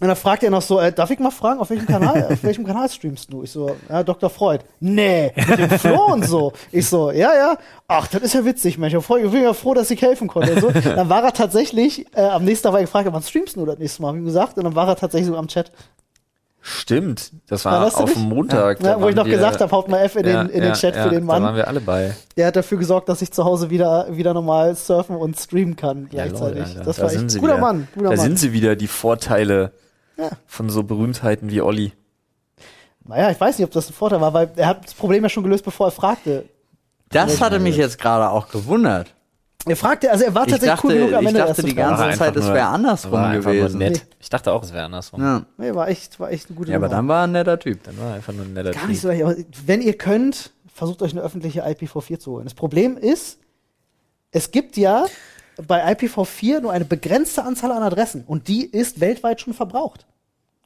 Und 0.00 0.08
dann 0.08 0.16
fragt 0.16 0.42
er 0.42 0.50
noch 0.50 0.62
so, 0.62 0.80
äh, 0.80 0.92
darf 0.92 1.10
ich 1.10 1.18
mal 1.18 1.30
fragen, 1.30 1.60
auf 1.60 1.70
welchem 1.70 1.86
Kanal, 1.86 2.28
auf 2.32 2.42
welchem 2.42 2.64
Kanal 2.66 2.88
streamst 2.88 3.32
du? 3.32 3.42
Ich 3.42 3.52
so, 3.52 3.76
ja, 3.88 4.02
Dr. 4.02 4.28
Freud. 4.30 4.64
Nee, 4.80 5.32
mit 5.48 5.58
dem 5.58 5.70
Flo 5.78 6.12
und 6.12 6.24
so. 6.26 6.52
Ich 6.72 6.88
so, 6.88 7.10
ja, 7.10 7.34
ja. 7.34 7.56
Ach, 7.88 8.06
das 8.08 8.22
ist 8.22 8.34
ja 8.34 8.44
witzig, 8.44 8.76
Mensch. 8.78 8.94
Ich 8.94 9.06
bin 9.06 9.42
ja 9.42 9.52
froh, 9.52 9.74
dass 9.74 9.90
ich 9.90 10.00
helfen 10.02 10.28
konnte. 10.28 10.60
So. 10.60 10.70
Dann 10.70 11.08
war 11.08 11.22
er 11.24 11.32
tatsächlich, 11.32 12.06
äh, 12.16 12.22
am 12.22 12.44
nächsten 12.44 12.64
Tag 12.64 12.72
war 12.72 12.80
ich 12.80 12.86
gefragt, 12.86 13.08
wann 13.10 13.22
streamst 13.22 13.56
du 13.56 13.64
das 13.66 13.78
nächste 13.78 14.02
Mal? 14.02 14.08
Hab 14.08 14.16
ihm 14.16 14.24
gesagt. 14.24 14.56
Und 14.58 14.64
dann 14.64 14.74
war 14.74 14.88
er 14.88 14.96
tatsächlich 14.96 15.28
so 15.28 15.36
am 15.36 15.48
Chat. 15.48 15.70
Stimmt, 16.66 17.30
das 17.46 17.66
War 17.66 17.72
war 17.72 17.84
das 17.84 17.94
auf 17.96 18.10
dem 18.14 18.22
Montag. 18.22 18.82
Ja, 18.82 18.98
wo 18.98 19.08
ich 19.10 19.14
noch 19.14 19.26
wir- 19.26 19.34
gesagt 19.36 19.60
habe, 19.60 19.70
haut 19.70 19.86
mal 19.88 19.98
F 19.98 20.16
in 20.16 20.22
den, 20.22 20.32
Ja, 20.32 20.40
in 20.44 20.48
den 20.48 20.64
ja, 20.64 20.72
Chat 20.72 20.96
für 20.96 21.10
den 21.10 21.26
Da 21.26 21.32
waren 21.34 21.42
Mann. 21.42 21.56
wir 21.56 21.68
alle 21.68 21.82
bei. 21.82 22.14
Der 22.38 22.46
hat 22.46 22.56
dafür 22.56 22.78
gesorgt, 22.78 23.10
dass 23.10 23.20
ich 23.20 23.30
zu 23.32 23.44
Hause 23.44 23.68
wieder, 23.68 24.06
wieder 24.10 24.32
normal 24.32 24.74
surfen 24.74 25.14
und 25.16 25.38
streamen 25.38 25.76
kann 25.76 26.08
gleichzeitig. 26.08 26.62
Alter. 26.64 26.84
das 26.84 26.96
Da 26.96 27.02
war 27.02 27.12
echt 27.12 27.30
sie 27.30 27.38
guter 27.38 27.52
wieder. 27.56 27.60
Mann, 27.60 27.88
guter 27.94 28.04
Da 28.10 28.16
Mann. 28.16 28.24
sind 28.24 28.38
sie 28.38 28.54
wieder, 28.54 28.76
die 28.76 28.86
Vorteile 28.86 29.72
Ja. 30.16 30.30
von 30.46 30.70
so 30.70 30.82
Berühmtheiten 30.84 31.50
wie 31.50 31.60
Olli. 31.60 31.92
Naja, 33.06 33.30
ich 33.30 33.40
weiß 33.40 33.58
nicht, 33.58 33.66
ob 33.66 33.72
das 33.72 33.90
ein 33.90 33.92
Vorteil 33.92 34.20
war, 34.20 34.32
weil 34.32 34.50
er 34.56 34.66
hat 34.68 34.84
das 34.84 34.94
Problem 34.94 35.22
ja 35.22 35.28
schon 35.28 35.42
gelöst, 35.42 35.64
bevor 35.64 35.88
er 35.88 35.90
fragte. 35.90 36.48
Das 37.10 37.40
hatte 37.40 37.58
mich 37.58 37.76
jetzt 37.76 37.98
gerade 37.98 38.30
auch 38.30 38.48
gewundert. 38.48 39.14
Er 39.66 39.76
fragte, 39.76 40.10
also 40.10 40.24
er 40.24 40.34
war 40.34 40.44
Ich 40.46 40.52
tatsächlich 40.52 40.74
dachte, 40.76 40.86
cool 40.88 40.94
genug 40.94 41.12
am 41.14 41.22
ich 41.22 41.28
Ende 41.28 41.38
dachte 41.38 41.48
erst 41.50 41.60
zu 41.60 41.66
die 41.66 41.74
ganze 41.74 42.18
Zeit, 42.18 42.36
es 42.36 42.46
wäre 42.48 42.66
andersrum 42.66 43.32
gewesen. 43.32 43.78
nett. 43.78 44.06
Ich 44.20 44.28
dachte 44.28 44.52
auch, 44.52 44.62
es 44.62 44.72
wäre 44.74 44.84
andersrum. 44.84 45.22
Ja. 45.22 45.42
Nee, 45.56 45.74
war 45.74 45.88
echt, 45.88 46.20
war 46.20 46.30
echt 46.30 46.48
eine 46.48 46.56
gute 46.56 46.70
ja, 46.70 46.76
aber 46.76 46.86
Nummer. 46.88 46.96
dann 46.96 47.08
war 47.08 47.20
er 47.22 47.26
ein 47.26 47.32
netter 47.32 47.58
Typ. 47.58 47.82
Dann 47.84 47.96
war 47.98 48.08
er 48.08 48.14
einfach 48.14 48.32
nur 48.34 48.44
ein 48.44 48.52
netter 48.52 48.72
Gar 48.72 48.86
nicht 48.88 49.00
Typ. 49.00 49.02
so 49.02 49.08
leicht, 49.08 49.22
aber 49.22 49.36
wenn 49.66 49.80
ihr 49.80 49.96
könnt, 49.96 50.52
versucht 50.72 51.00
euch 51.02 51.12
eine 51.12 51.22
öffentliche 51.22 51.64
IPv4 51.66 52.18
zu 52.18 52.32
holen. 52.32 52.44
Das 52.44 52.52
Problem 52.54 52.98
ist, 52.98 53.38
es 54.32 54.50
gibt 54.50 54.76
ja 54.76 55.06
bei 55.66 55.84
IPv4 55.92 56.60
nur 56.60 56.72
eine 56.72 56.84
begrenzte 56.84 57.44
Anzahl 57.44 57.72
an 57.72 57.82
Adressen 57.82 58.24
und 58.26 58.48
die 58.48 58.64
ist 58.64 59.00
weltweit 59.00 59.40
schon 59.40 59.54
verbraucht. 59.54 60.06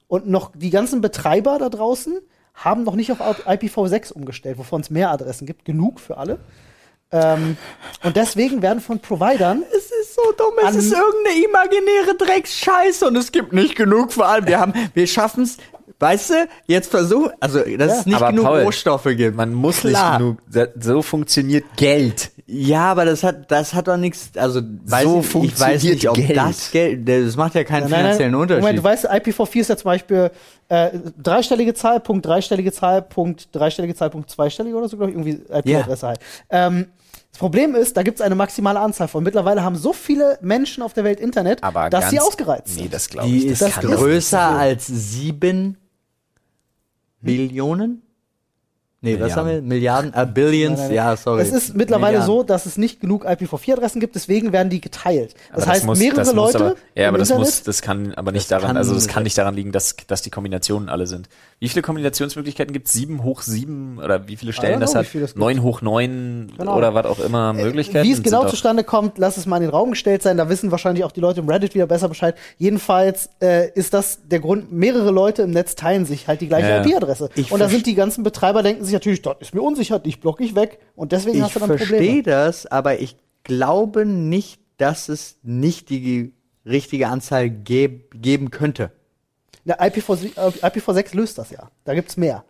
Und 0.07 0.29
noch 0.29 0.53
die 0.55 0.71
ganzen 0.71 1.01
Betreiber 1.01 1.59
da 1.59 1.69
draußen 1.69 2.19
haben 2.55 2.83
noch 2.85 2.95
nicht 2.95 3.13
auf 3.13 3.21
IPv6 3.21 4.13
umgestellt, 4.13 4.59
wovon 4.59 4.81
es 4.81 4.91
mehr 4.91 5.11
Adressen 5.11 5.47
gibt, 5.47 5.65
genug 5.65 6.01
für 6.01 6.17
alle. 6.17 6.41
Ähm, 7.11 7.57
und 8.03 8.17
deswegen 8.17 8.61
werden 8.61 8.81
von 8.81 9.01
Providern 9.01 9.63
Es 9.71 9.91
ist 9.91 10.15
so 10.15 10.33
dumm, 10.37 10.55
es 10.69 10.75
ist 10.75 10.93
irgendeine 10.93 11.43
imaginäre 11.43 12.17
Drecksscheiße 12.19 13.07
und 13.07 13.17
es 13.17 13.33
gibt 13.33 13.53
nicht 13.53 13.77
genug 13.77 14.13
vor 14.13 14.27
allem. 14.27 14.47
Wir 14.47 14.61
haben, 14.61 14.75
wir 14.93 15.07
schaffen 15.07 15.45
es, 15.45 15.57
weißt 16.01 16.31
du, 16.31 16.35
jetzt 16.67 16.91
versuchen, 16.91 17.31
also, 17.41 17.61
dass 17.77 18.01
es 18.01 18.07
nicht 18.07 18.15
Aber 18.17 18.31
genug 18.31 18.45
Paul, 18.45 18.63
Rohstoffe 18.63 19.09
gibt. 19.17 19.37
Man 19.37 19.53
muss 19.53 19.81
Klar. 19.81 20.19
nicht 20.21 20.37
genug. 20.53 20.69
So 20.81 21.03
funktioniert 21.03 21.65
Geld. 21.77 22.31
Ja, 22.47 22.93
aber 22.93 23.05
das 23.05 23.23
hat, 23.25 23.51
das 23.51 23.75
hat 23.75 23.89
doch 23.89 23.97
nichts, 23.99 24.31
also, 24.37 24.63
weiß 24.85 25.05
So 25.05 25.19
ich, 25.21 25.25
ich 25.27 25.61
weiß 25.61 25.83
funktioniert 25.83 25.83
nicht, 25.97 26.09
ob 26.09 26.15
Geld. 26.17 26.37
das 26.37 26.71
Geld, 26.71 27.09
das 27.09 27.37
macht 27.37 27.55
ja 27.55 27.65
keinen 27.65 27.89
finanziellen 27.89 28.35
Unterschied. 28.35 28.63
Moment, 28.63 28.79
du 28.79 28.85
weißt, 28.85 29.11
IPv4 29.11 29.61
ist 29.61 29.69
ja 29.69 29.77
zum 29.77 29.85
Beispiel 29.91 30.31
äh, 30.69 30.91
dreistellige 31.23 31.75
Zahl, 31.75 32.01
Punkt, 32.01 32.25
dreistellige 32.25 32.73
Zahl, 32.73 33.03
Punkt, 33.03 33.49
dreistellige 33.53 33.95
Zahl, 33.95 34.09
Punkt, 34.11 34.31
zweistellige 34.31 34.77
oder 34.77 34.89
so, 34.89 34.97
glaube 34.97 35.13
ich, 35.13 35.19
irgendwie 35.19 35.43
IP-Adresse 35.53 36.07
halt. 36.07 36.21
Ähm, 36.49 36.87
das 37.31 37.39
Problem 37.39 37.75
ist, 37.75 37.95
da 37.97 38.03
gibt 38.03 38.19
es 38.21 38.25
eine 38.25 38.35
maximale 38.35 38.81
Anzahl 38.81 39.07
von. 39.09 39.23
Mittlerweile 39.23 39.63
haben 39.63 39.77
so 39.77 39.93
viele 39.93 40.39
Menschen 40.41 40.83
auf 40.83 40.95
der 40.95 41.05
Welt 41.05 41.21
Internet, 41.21 41.63
Aber 41.63 41.91
dass 41.91 42.09
sie 42.09 42.17
ganz- 42.17 42.29
ausgereizt 42.29 42.75
Nee, 42.77 42.83
sind. 42.85 42.95
das 42.95 43.09
glaube 43.11 43.29
Die 43.29 43.39
ich. 43.39 43.45
ist 43.47 43.61
Das 43.63 43.69
ist- 43.77 43.81
größer 43.83 44.41
als 44.41 44.87
sieben 44.87 45.77
Billionen? 47.23 48.03
Nee, 49.01 49.21
was 49.21 49.37
haben 49.37 49.49
wir? 49.49 49.63
Milliarden? 49.63 50.13
Äh, 50.13 50.27
Billions? 50.27 50.81
Nein, 50.81 50.89
nein, 50.89 50.97
nein. 50.97 51.07
Ja, 51.11 51.17
sorry. 51.17 51.43
Es 51.43 51.53
ist 51.53 51.77
mittlerweile 51.77 52.19
Milliarden. 52.19 52.27
so, 52.27 52.43
dass 52.43 52.67
es 52.67 52.77
nicht 52.77 53.01
genug 53.01 53.25
IPv4-Adressen 53.29 54.01
gibt, 54.01 54.17
deswegen 54.17 54.53
werden 54.53 54.71
die 54.71 54.81
geteilt. 54.81 55.35
Das 55.55 55.63
Aber 55.63 55.73
heißt, 55.73 55.87
muss- 55.87 56.01
mehrere 56.01 56.17
das 56.17 56.33
Leute 56.33 56.59
Aber, 56.59 56.75
ja, 56.97 57.05
im 57.05 57.09
aber 57.11 57.19
das 57.19 57.31
Internet, 57.31 57.47
muss, 57.47 57.63
das 57.63 57.81
kann 57.83 58.13
aber 58.15 58.33
nicht 58.33 58.51
Das 58.51 58.61
daran, 58.61 58.77
also 58.77 58.95
das 58.95 59.07
kann 59.07 59.23
nicht 59.23 59.39
daran 59.39 59.55
liegen, 59.55 59.71
dass, 59.71 59.95
dass 60.09 60.23
die 60.23 60.31
Kombinationen 60.31 60.89
alle 60.89 61.07
sind. 61.07 61.29
Wie 61.61 61.69
viele 61.69 61.83
Kombinationsmöglichkeiten 61.83 62.73
gibt 62.73 62.89
es? 62.89 62.93
Sieben 62.93 63.23
hoch 63.23 63.43
sieben 63.43 63.99
oder 64.03 64.27
wie 64.27 64.35
viele 64.37 64.53
Stellen 64.53 64.81
das 64.81 64.97
hat? 64.97 65.07
Neun 65.37 65.63
hoch 65.63 65.81
neun 65.81 66.53
Genau. 66.59 66.77
oder 66.77 66.95
was 66.95 67.07
auch 67.07 67.21
immer 67.21 67.53
Möglichkeiten. 67.53 68.05
Wie 68.07 68.13
es 68.13 68.23
genau 68.23 68.47
zustande 68.47 68.83
kommt, 68.85 69.19
lass 69.19 69.37
es 69.37 69.47
mal 69.47 69.57
in 69.59 69.63
den 69.63 69.71
Raum 69.71 69.91
gestellt 69.91 70.23
sein. 70.25 70.37
Da 70.37 70.49
wissen 70.49 70.71
wahrscheinlich 70.73 71.05
auch 71.05 71.13
die 71.13 71.21
Leute 71.21 71.39
im 71.41 71.49
Reddit 71.49 71.75
wieder 71.75 71.87
besser 71.87 72.09
Bescheid. 72.09 72.35
Jedenfalls 72.59 73.31
äh, 73.41 73.71
ist 73.73 73.95
das 73.95 74.19
der 74.29 74.41
Grund, 74.41 74.73
mehrere 74.73 75.11
Leute 75.13 75.43
im 75.43 75.51
Netz 75.53 75.75
teilen 75.77 76.05
sich 76.05 76.27
halt 76.29 76.41
die 76.41 76.49
gleiche 76.49 76.69
Ja. 76.69 76.85
IP-Adresse. 76.85 77.31
Und 77.51 77.61
da 77.61 77.69
sind 77.69 77.87
die 77.87 77.95
ganzen 77.95 78.25
Betreiber, 78.25 78.63
denken 78.63 78.85
sich 78.89 78.95
natürlich, 78.95 79.23
das 79.23 79.37
ist 79.41 79.55
mir 79.55 79.63
unsicher, 79.63 79.99
dich 79.99 80.21
block 80.21 80.41
ich 80.41 80.55
weg. 80.55 80.79
Und 80.97 81.13
deswegen 81.13 81.39
Ich 81.39 81.43
hast 81.43 81.55
du 81.57 81.61
dann 81.61 81.69
verstehe 81.69 81.99
Probleme. 81.99 82.23
das, 82.23 82.67
aber 82.67 83.01
ich 83.01 83.17
glaube 83.45 84.05
nicht, 84.05 84.61
dass 84.77 85.09
es 85.09 85.39
nicht 85.43 85.91
die 85.91 86.33
richtige 86.67 87.09
Anzahl 87.09 87.49
geb 87.51 88.11
geben 88.21 88.51
könnte. 88.51 88.91
Der 89.65 89.79
IPv, 89.81 90.15
äh, 90.15 90.27
IPv6 90.67 91.17
löst 91.17 91.39
das 91.39 91.51
ja. 91.51 91.71
Da 91.85 91.95
gibt's 91.95 92.17
mehr. 92.17 92.45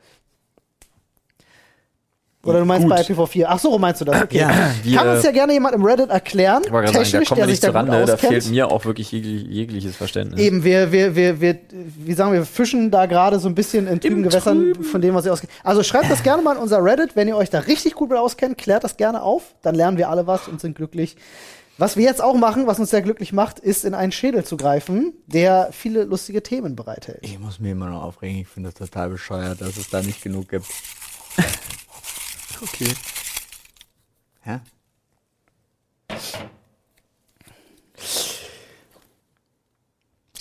Oder 2.48 2.60
du 2.60 2.64
meinst 2.64 2.86
Gut. 2.86 2.96
bei 2.96 3.02
IPv4? 3.02 3.44
Ach 3.48 3.58
so, 3.58 3.78
meinst 3.78 4.00
du 4.00 4.04
das? 4.04 4.22
Okay. 4.22 4.38
Ja, 4.38 4.50
wir- 4.82 4.96
Kann 4.98 5.08
uns 5.08 5.24
ja 5.24 5.30
gerne 5.30 5.52
jemand 5.52 5.74
im 5.74 5.84
Reddit 5.84 6.10
erklären, 6.10 6.62
Ich 6.64 6.70
gerade 6.70 6.86
sagen, 6.86 6.96
da 6.98 7.02
technisch, 7.04 7.28
kommen 7.28 7.40
wir 7.40 7.46
der 7.46 7.54
sich 7.54 7.62
nicht 7.62 7.66
gut 7.72 7.74
Rande, 7.76 8.04
da 8.06 8.16
fehlt 8.16 8.50
mir 8.50 8.70
auch 8.70 8.84
wirklich 8.84 9.12
jeglich, 9.12 9.42
jegliches 9.48 9.96
Verständnis. 9.96 10.40
Eben, 10.40 10.64
wir, 10.64 10.92
wir, 10.92 11.14
wir, 11.14 11.40
wir, 11.40 11.58
wie 11.98 12.14
sagen 12.14 12.32
wir, 12.32 12.44
fischen 12.44 12.90
da 12.90 13.06
gerade 13.06 13.38
so 13.38 13.48
ein 13.48 13.54
bisschen 13.54 13.86
in 13.86 14.00
trüben 14.00 14.22
Gewässern 14.22 14.74
von 14.82 15.00
dem, 15.00 15.14
was 15.14 15.26
ihr 15.26 15.32
auskennt. 15.32 15.52
Also 15.64 15.82
schreibt 15.82 16.10
das 16.10 16.22
gerne 16.22 16.42
mal 16.42 16.56
in 16.56 16.62
unser 16.62 16.82
Reddit, 16.82 17.16
wenn 17.16 17.28
ihr 17.28 17.36
euch 17.36 17.50
da 17.50 17.60
richtig 17.60 17.94
gut 17.94 18.10
mit 18.10 18.18
auskennt, 18.18 18.58
klärt 18.58 18.84
das 18.84 18.96
gerne 18.96 19.22
auf, 19.22 19.54
dann 19.62 19.74
lernen 19.74 19.98
wir 19.98 20.08
alle 20.08 20.26
was 20.26 20.48
und 20.48 20.60
sind 20.60 20.76
glücklich. 20.76 21.16
Was 21.80 21.96
wir 21.96 22.02
jetzt 22.04 22.20
auch 22.20 22.34
machen, 22.34 22.66
was 22.66 22.80
uns 22.80 22.90
sehr 22.90 23.02
glücklich 23.02 23.32
macht, 23.32 23.60
ist 23.60 23.84
in 23.84 23.94
einen 23.94 24.10
Schädel 24.10 24.42
zu 24.44 24.56
greifen, 24.56 25.12
der 25.28 25.68
viele 25.70 26.02
lustige 26.02 26.42
Themen 26.42 26.74
bereithält. 26.74 27.20
Ich 27.22 27.38
muss 27.38 27.60
mich 27.60 27.70
immer 27.70 27.88
noch 27.88 28.02
aufregen. 28.02 28.40
Ich 28.40 28.48
finde 28.48 28.70
das 28.70 28.78
total 28.88 29.10
bescheuert, 29.10 29.60
dass 29.60 29.76
es 29.76 29.88
da 29.88 30.02
nicht 30.02 30.20
genug 30.20 30.48
gibt. 30.48 30.66
okay. 32.62 32.94
Ja? 34.44 34.60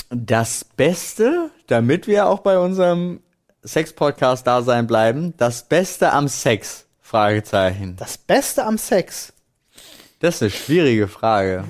Das 0.10 0.64
Beste, 0.64 1.52
damit 1.68 2.08
wir 2.08 2.28
auch 2.28 2.40
bei 2.40 2.58
unserem 2.58 3.22
Sex-Podcast-Dasein 3.64 4.88
bleiben, 4.88 5.34
das 5.38 5.64
Beste 5.64 6.14
am 6.14 6.28
Sex? 6.28 6.86
Fragezeichen. 7.02 7.96
Das 7.96 8.18
Beste 8.18 8.66
am 8.66 8.78
Sex. 8.78 9.34
Das 10.20 10.36
ist 10.36 10.42
eine 10.42 10.52
schwierige 10.52 11.08
Frage. 11.08 11.64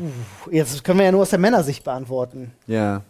Jetzt 0.51 0.83
können 0.83 0.99
wir 0.99 1.05
ja 1.05 1.11
nur 1.11 1.21
aus 1.21 1.31
der 1.31 1.39
Männersicht 1.39 1.83
beantworten. 1.83 2.53
Ja. 2.65 3.03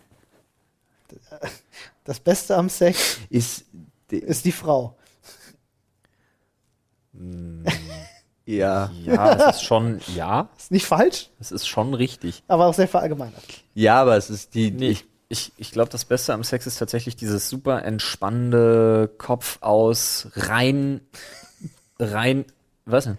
Das 2.04 2.20
Beste 2.20 2.56
am 2.56 2.70
Sex 2.70 3.20
Ist, 3.30 3.66
ist 4.10 4.46
die 4.46 4.52
Frau. 4.52 4.97
Ja. 8.46 8.92
Ja, 9.04 9.34
es 9.34 9.58
ist 9.58 9.64
schon, 9.64 10.00
ja, 10.16 10.50
Ist 10.58 10.72
nicht 10.72 10.86
falsch, 10.86 11.30
es 11.40 11.52
ist 11.52 11.68
schon 11.68 11.94
richtig. 11.94 12.44
aber 12.48 12.66
auch 12.68 12.74
sehr 12.74 12.88
verallgemeinert. 12.88 13.44
Ja, 13.74 14.02
aber 14.02 14.18
es 14.18 14.30
ist 14.30 14.54
die, 14.56 14.72
Nee, 14.72 14.90
ich, 14.90 15.06
ich, 15.30 15.52
ich 15.58 15.72
glaube, 15.72 15.90
das 15.92 16.06
Beste 16.06 16.34
am 16.34 16.44
Sex 16.44 16.68
ist 16.68 16.78
tatsächlich 16.78 17.16
dieses 17.16 17.50
super 17.50 17.84
entspannende 17.84 19.10
Kopf 19.18 19.58
aus, 19.62 20.30
rein, 20.36 21.02
rein, 22.00 22.46
was 22.86 23.06
denn? 23.06 23.18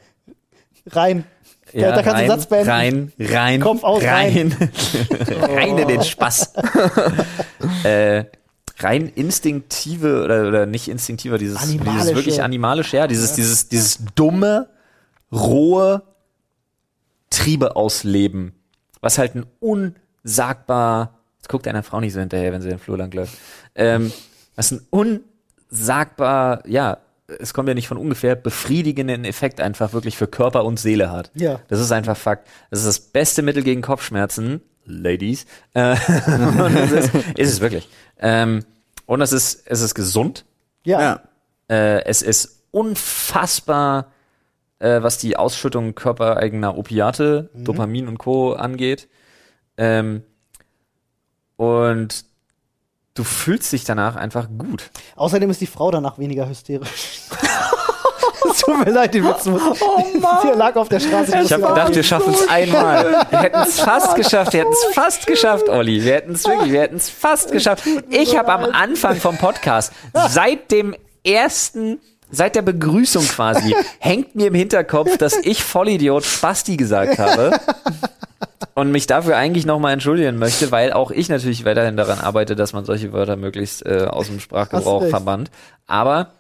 Rein. 0.87 1.25
Ja, 1.73 1.93
da 1.93 1.97
kannst 2.03 2.07
du 2.07 2.13
rein, 2.13 2.25
den 2.25 2.31
Satz 2.31 2.47
beenden. 2.47 2.71
Rein, 2.71 3.13
rein, 3.19 3.61
Kopf 3.61 3.85
aus, 3.85 4.03
rein. 4.03 4.57
rein 5.29 5.79
in 5.79 5.89
den 5.89 6.03
Spaß. 6.03 6.55
äh, 7.85 8.25
rein 8.81 9.09
instinktive 9.09 10.25
oder, 10.25 10.49
oder 10.49 10.67
nicht 10.67 10.89
instinktiver, 10.89 11.39
dieses, 11.39 11.61
dieses 11.61 12.15
wirklich 12.15 12.43
animalische, 12.43 12.97
ja, 12.97 13.07
dieses, 13.07 13.35
dieses, 13.35 13.69
dieses 13.69 13.99
dumme, 14.15 14.69
rohe 15.33 16.03
Triebe 17.31 17.77
ausleben, 17.77 18.53
was 19.01 19.19
halt 19.19 19.35
ein 19.35 19.47
unsagbar, 19.61 21.19
jetzt 21.39 21.49
guckt 21.49 21.67
einer 21.67 21.83
Frau 21.83 22.01
nicht 22.01 22.13
so 22.13 22.21
hinterher, 22.21 22.53
wenn 22.53 22.63
sie 22.63 22.69
den 22.69 22.79
Flur 22.79 22.99
lang 22.99 23.13
läuft, 23.13 23.37
ähm, 23.75 24.13
was 24.57 24.73
ein 24.73 24.81
unsagbar, 24.91 26.67
ja, 26.67 26.99
es 27.41 27.53
kommt 27.53 27.69
ja 27.69 27.75
nicht 27.75 27.89
von 27.89 27.99
ungefähr, 27.99 28.35
befriedigenden 28.37 29.25
Effekt 29.25 29.61
einfach 29.61 29.93
wirklich 29.93 30.17
für 30.17 30.27
Körper 30.27 30.65
und 30.65 30.81
Seele 30.81 31.11
hat. 31.11 31.31
Ja. 31.35 31.61
Das 31.69 31.79
ist 31.79 31.93
einfach 31.93 32.17
Fakt. 32.17 32.49
Das 32.71 32.81
ist 32.81 32.87
das 32.87 33.01
beste 33.01 33.43
Mittel 33.43 33.63
gegen 33.63 33.83
Kopfschmerzen, 33.83 34.63
Ladies. 34.89 35.47
Äh, 35.75 35.93
und 36.27 36.77
es 36.77 36.93
ist, 36.93 37.15
ist 37.37 37.53
es 37.53 37.61
wirklich. 37.61 37.89
Ähm, 38.19 38.65
und 39.07 39.21
es 39.21 39.33
ist, 39.33 39.63
es 39.67 39.81
ist 39.81 39.95
gesund. 39.95 40.45
Ja. 40.85 41.01
ja. 41.01 41.21
Äh, 41.69 42.05
es 42.05 42.23
ist 42.23 42.63
unfassbar, 42.71 44.13
äh, 44.79 45.03
was 45.03 45.19
die 45.19 45.37
Ausschüttung 45.37 45.95
körpereigener 45.95 46.77
Opiate, 46.77 47.51
Mhm. 47.53 47.65
Dopamin 47.65 48.09
und 48.09 48.19
Co. 48.19 48.53
angeht. 48.53 49.09
Ähm, 49.77 50.23
und 51.57 52.25
du 53.15 53.25
fühlst 53.25 53.73
dich 53.73 53.85
danach 53.85 54.17
einfach 54.17 54.49
gut. 54.59 54.91
Außerdem 55.17 55.51
ist 55.51 55.61
die 55.61 55.67
Frau 55.67 55.91
danach 55.91 56.19
weniger 56.19 56.49
hysterisch. 56.49 57.21
Es 58.51 58.59
Tut 58.69 58.85
mir 58.85 58.91
leid, 58.93 59.15
die 59.15 59.25
Witz 59.25 59.45
muss. 59.47 59.63
Oh 59.81 60.03
Der 60.45 60.57
lag 60.57 60.77
auf 60.77 60.89
der 60.89 61.01
Straße. 61.01 61.39
Ich 61.43 61.53
habe 61.53 61.67
gedacht, 61.67 61.95
wir 61.95 62.03
schaffen 62.03 62.35
es 62.35 62.49
einmal. 62.49 63.27
Wir 63.31 63.39
hätten 63.41 63.61
es 63.61 63.81
fast 63.81 64.15
geschafft. 64.17 64.53
Wir 64.53 64.61
hätten 64.61 64.73
es 64.73 64.95
fast 64.95 65.27
geschafft, 65.27 65.69
Olli. 65.69 66.03
Wir 66.05 66.15
hätten 66.15 66.33
es 66.33 66.45
wirklich, 66.47 66.73
wir 66.73 66.81
hätten 66.83 66.97
es 66.97 67.09
fast 67.09 67.53
geschafft. 67.53 67.85
Ich 68.11 68.37
habe 68.37 68.53
am 68.53 68.65
Anfang 68.65 69.17
vom 69.17 69.37
Podcast, 69.37 69.93
seit 70.29 70.71
dem 70.71 70.95
ersten, 71.25 72.01
seit 72.31 72.55
der 72.55 72.63
Begrüßung 72.63 73.25
quasi, 73.25 73.75
hängt 73.99 74.35
mir 74.35 74.49
im 74.49 74.55
Hinterkopf, 74.55 75.17
dass 75.19 75.37
ich 75.37 75.63
Vollidiot 75.63 76.25
Spasti 76.25 76.77
gesagt 76.77 77.19
habe. 77.19 77.59
Und 78.75 78.93
mich 78.93 79.09
dafür 79.09 79.37
eigentlich 79.37 79.67
nochmal 79.67 79.93
entschuldigen 79.93 80.39
möchte, 80.39 80.71
weil 80.71 80.93
auch 80.93 81.11
ich 81.11 81.29
natürlich 81.29 81.65
weiterhin 81.65 81.97
daran 81.97 82.21
arbeite, 82.21 82.55
dass 82.55 82.73
man 82.73 82.85
solche 82.85 83.13
Wörter 83.13 83.35
möglichst 83.35 83.85
äh, 83.85 84.07
aus 84.09 84.29
dem 84.29 84.39
Sprachgebrauch 84.39 85.07
verbannt. 85.09 85.51
Aber 85.89 86.31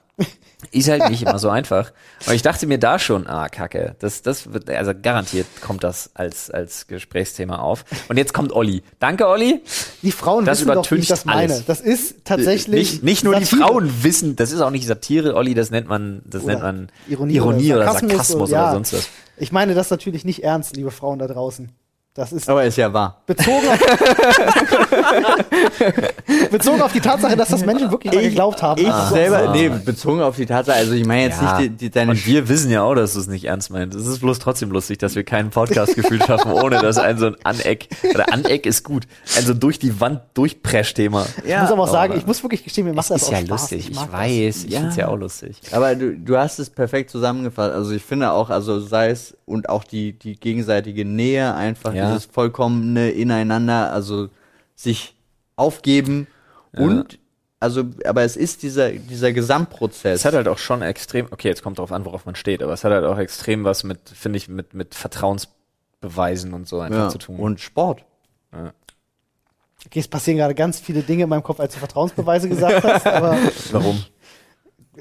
ist 0.73 0.89
halt 0.89 1.09
nicht 1.11 1.23
immer 1.23 1.39
so 1.39 1.49
einfach. 1.51 1.93
Und 2.27 2.35
ich 2.35 2.43
dachte 2.43 2.67
mir 2.67 2.79
da 2.79 2.99
schon, 2.99 3.27
ah, 3.27 3.49
kacke, 3.49 3.95
das, 4.01 4.23
das 4.23 4.53
wird, 4.53 4.69
also 4.69 4.93
garantiert 5.01 5.47
kommt 5.61 5.85
das 5.85 6.11
als, 6.15 6.51
als 6.51 6.87
Gesprächsthema 6.89 7.59
auf. 7.59 7.85
Und 8.09 8.17
jetzt 8.17 8.35
kommt 8.35 8.53
Olli. 8.53 8.83
Danke, 8.99 9.29
Olli. 9.29 9.63
Die 10.03 10.11
Frauen 10.13 10.45
Das 10.45 10.61
wissen 10.61 10.75
doch, 10.75 10.91
wie 10.91 10.97
ich 10.97 11.07
das 11.09 11.25
meine. 11.25 11.53
alles. 11.53 11.65
Das 11.67 11.81
ist 11.81 12.25
tatsächlich. 12.25 12.93
Nicht, 12.93 13.03
nicht 13.05 13.25
nur 13.25 13.37
die 13.37 13.45
Satire. 13.45 13.69
Frauen 13.69 14.03
wissen, 14.03 14.37
das 14.37 14.51
ist 14.53 14.61
auch 14.61 14.71
nicht 14.71 14.87
Satire, 14.87 15.35
Olli, 15.37 15.55
das 15.55 15.71
nennt 15.71 15.89
man, 15.89 16.23
das 16.25 16.43
Oder 16.43 16.53
nennt 16.55 16.63
man 16.63 16.89
Ironie 17.09 17.35
Ironie, 17.35 17.73
oder 17.73 17.83
oder 17.83 17.93
Sarkasmus 17.93 18.11
Sarkasmus, 18.11 18.51
oder- 18.51 18.59
oder 18.59 18.67
ja. 18.67 18.73
sonst 18.73 18.93
was. 18.95 19.09
Ich 19.37 19.53
meine 19.53 19.75
das 19.75 19.91
natürlich 19.91 20.25
nicht 20.25 20.43
ernst, 20.43 20.75
liebe 20.77 20.91
Frauen 20.91 21.21
da 21.21 21.29
draußen. 21.29 21.71
Das 22.19 22.33
ist 22.33 22.49
Aber 22.49 22.65
ist 22.65 22.77
ja 22.77 22.93
wahr. 22.93 23.23
bezogen 23.27 23.69
auf, 23.69 23.79
bezogen 26.51 26.83
auf 26.83 26.93
die 26.93 26.99
Tatsache, 27.01 27.37
dass 27.37 27.51
das 27.51 27.65
Menschen 27.65 27.93
wirklich 27.93 28.13
mal 28.13 28.23
geglaubt 28.23 28.61
haben. 28.61 28.81
Ich 28.81 28.91
Also, 28.93 29.15
selber, 29.15 29.53
nee, 29.53 29.69
bezogen 29.69 30.21
auf 30.21 30.35
die 30.35 30.47
Tatsache, 30.47 30.79
also 30.79 30.95
ich 30.95 31.07
meine 31.07 31.29
jetzt 31.29 31.41
Ja. 31.41 31.61
nicht 31.61 31.71
die, 31.71 31.77
die, 31.77 31.91
deine 31.91 32.11
Und 32.11 32.27
wir 32.27 32.49
wissen 32.49 32.73
ja 32.73 32.83
auch, 32.83 32.97
dass 32.97 33.13
du 33.15 33.21
es 33.21 33.29
nicht 33.29 33.45
ernst 33.45 33.71
meinst. 33.71 33.97
Es 33.97 34.09
ist 34.09 34.19
bloß 34.19 34.41
trotzdem 34.41 34.73
lustig, 34.73 34.99
dass 34.99 35.15
wir 35.15 35.23
keinen 35.23 35.51
Podcast-Gefühl 35.51 36.21
schaffen, 36.27 36.51
ohne 36.51 36.81
dass 36.81 36.99
ein 36.99 37.19
so 37.19 37.27
ein 37.27 37.37
Aneck, 37.45 37.87
oder 38.13 38.33
Aneck 38.33 38.67
ist 38.67 38.83
gut, 38.83 39.05
ein 39.37 39.47
so 39.47 39.55
durch 39.55 39.79
die 39.79 40.01
Wand 40.01 40.21
durchpresch-Thema. 40.35 41.25
Ich 41.45 41.57
muss 41.57 41.71
aber 41.71 41.83
auch 41.85 41.89
sagen, 41.89 42.15
ich 42.17 42.27
muss 42.27 42.43
wirklich 42.43 42.65
gestehen, 42.65 42.85
mir 42.89 42.95
macht 42.95 43.11
das 43.11 43.23
ist 43.23 43.29
auch 43.29 43.33
ja 43.33 43.39
Spaß. 43.39 43.49
lustig, 43.49 43.91
ich, 43.91 43.97
das. 43.97 44.11
weiß, 44.13 44.65
ich 44.65 44.71
Ja. 44.73 44.81
find's 44.81 44.97
ja 44.97 45.07
auch 45.07 45.17
lustig. 45.17 45.61
Aber 45.71 45.95
du, 45.95 46.17
du 46.17 46.37
hast 46.37 46.59
es 46.59 46.69
perfekt 46.69 47.11
zusammengefasst. 47.11 47.73
Also 47.73 47.93
ich 47.93 48.03
finde 48.03 48.33
auch, 48.33 48.51
also 48.51 48.81
sei 48.81 49.11
es 49.11 49.37
und 49.49 49.69
auch 49.69 49.85
die, 49.85 50.13
die 50.13 50.37
gegenseitige 50.37 51.05
Nähe, 51.05 51.55
einfach 51.55 51.95
Ja. 51.95 52.09
dieses 52.09 52.27
vollkommene 52.27 53.11
Ineinander, 53.11 53.93
also 53.93 54.29
sich 54.77 55.15
aufgeben 55.57 56.27
und 56.73 57.19
also, 57.61 57.87
aber 58.05 58.23
es 58.23 58.37
ist 58.37 58.63
dieser, 58.63 58.93
dieser 58.93 59.33
Gesamtprozess. 59.33 60.21
Es 60.21 60.25
hat 60.25 60.35
halt 60.35 60.47
auch 60.47 60.59
schon 60.59 60.81
extrem, 60.81 61.27
okay, 61.33 61.49
jetzt 61.49 61.63
kommt 61.63 61.81
drauf 61.81 61.91
an, 61.91 62.05
worauf 62.05 62.25
man 62.25 62.37
steht, 62.37 62.63
aber 62.63 62.73
es 62.73 62.85
hat 62.85 62.93
halt 62.93 63.05
auch 63.05 63.19
extrem 63.19 63.65
was 63.65 63.83
mit, 63.83 63.99
finde 64.09 64.37
ich, 64.37 64.49
mit, 64.49 64.75
mit 64.75 64.95
Vertrauensbeweisen 64.95 66.55
und 66.55 66.69
so 66.69 66.79
einfach 66.79 66.99
ja. 66.99 67.09
zu 67.09 67.19
tun. 67.19 67.41
Und 67.41 67.59
Sport. 67.59 68.05
Okay, 68.53 69.99
es 69.99 70.07
passieren 70.07 70.39
gerade 70.39 70.55
ganz 70.55 70.79
viele 70.79 71.03
Dinge 71.03 71.25
in 71.25 71.29
meinem 71.29 71.43
Kopf, 71.43 71.59
als 71.59 71.73
du 71.75 71.81
Vertrauensbeweise 71.81 72.49
gesagt 72.49 72.85
hast, 72.85 73.07
aber 73.07 73.37
Warum? 73.73 74.05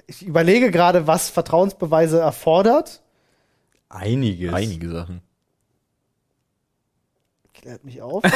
ich 0.08 0.26
überlege 0.26 0.72
gerade, 0.72 1.06
was 1.08 1.30
Vertrauensbeweise 1.30 2.20
erfordert. 2.20 3.02
Einiges. 3.90 4.54
Einige 4.54 4.90
Sachen. 4.90 5.22
Klärt 7.54 7.84
mich 7.84 8.02
auf. 8.02 8.24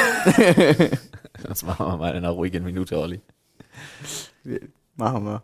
Das 1.48 1.62
machen 1.62 1.86
wir 1.86 1.96
mal 1.96 2.10
in 2.10 2.18
einer 2.18 2.30
ruhigen 2.30 2.62
Minute, 2.62 2.98
Olli. 2.98 3.20
Machen 4.96 5.24
wir. 5.24 5.42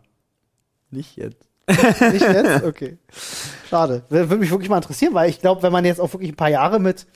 Nicht 0.91 1.17
jetzt. 1.17 1.49
Nicht 1.67 2.21
jetzt? 2.21 2.63
Okay. 2.63 2.97
Schade. 3.67 4.03
Würde 4.09 4.37
mich 4.37 4.51
wirklich 4.51 4.69
mal 4.69 4.77
interessieren, 4.77 5.13
weil 5.15 5.29
ich 5.29 5.39
glaube, 5.39 5.63
wenn 5.63 5.71
man 5.71 5.85
jetzt 5.85 5.99
auch 5.99 6.13
wirklich 6.13 6.31
ein 6.31 6.35
paar 6.35 6.49
Jahre 6.49 6.79
mit, 6.79 7.07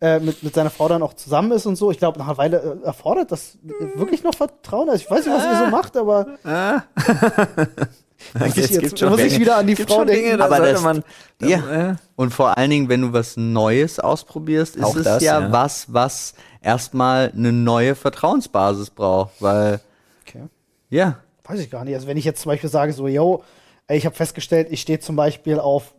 äh, 0.00 0.20
mit, 0.20 0.42
mit 0.42 0.54
seiner 0.54 0.70
Frau 0.70 0.88
dann 0.88 1.02
auch 1.02 1.14
zusammen 1.14 1.52
ist 1.52 1.66
und 1.66 1.76
so, 1.76 1.90
ich 1.90 1.98
glaube, 1.98 2.18
nach 2.18 2.26
einer 2.26 2.38
Weile 2.38 2.80
äh, 2.82 2.86
erfordert 2.86 3.32
das 3.32 3.58
wirklich 3.96 4.22
noch 4.22 4.34
Vertrauen. 4.34 4.88
Also 4.88 5.04
ich 5.04 5.10
weiß 5.10 5.26
nicht, 5.26 5.34
was 5.34 5.44
ihr 5.44 5.64
so 5.64 5.70
macht, 5.70 5.96
aber 5.96 6.38
muss 8.38 8.56
ich, 8.56 8.64
Es 8.64 8.70
gibt 8.70 8.82
jetzt, 8.82 8.98
schon 8.98 9.08
muss 9.10 9.20
ich 9.20 9.28
Dinge- 9.32 9.40
wieder 9.40 9.56
an 9.56 9.66
die 9.66 9.76
Frau 9.76 10.04
Dinge, 10.04 10.20
denken. 10.22 10.38
da 10.38 10.44
Aber 10.46 10.58
das- 10.60 10.82
man, 10.82 11.04
da, 11.38 11.46
Ja. 11.46 11.90
äh, 11.90 11.94
Und 12.16 12.30
vor 12.32 12.56
allen 12.56 12.70
Dingen, 12.70 12.88
wenn 12.88 13.02
du 13.02 13.12
was 13.12 13.36
Neues 13.36 13.98
ausprobierst, 14.00 14.76
ist 14.76 14.84
Auch 14.84 14.96
es 14.96 15.04
das, 15.04 15.22
ja, 15.22 15.40
ja. 15.40 15.52
was, 15.52 15.92
was 15.92 16.34
erstmal 16.62 17.32
eine 17.36 17.52
neue 17.52 17.94
Vertrauensbasis 17.94 18.90
braucht, 18.90 19.32
weil, 19.40 19.80
Okay. 20.26 20.44
ja, 20.90 21.18
Weiß 21.46 21.60
ich 21.60 21.70
gar 21.70 21.84
nicht. 21.84 21.94
Also 21.94 22.06
wenn 22.06 22.16
ich 22.16 22.24
jetzt 22.24 22.40
zum 22.40 22.48
Beispiel 22.50 22.70
sage, 22.70 22.94
so, 22.94 23.06
yo, 23.06 23.44
ey, 23.86 23.98
ich 23.98 24.06
habe 24.06 24.16
festgestellt, 24.16 24.68
ich 24.70 24.80
stehe 24.80 24.98
zum 24.98 25.14
Beispiel 25.14 25.60
auf 25.60 25.94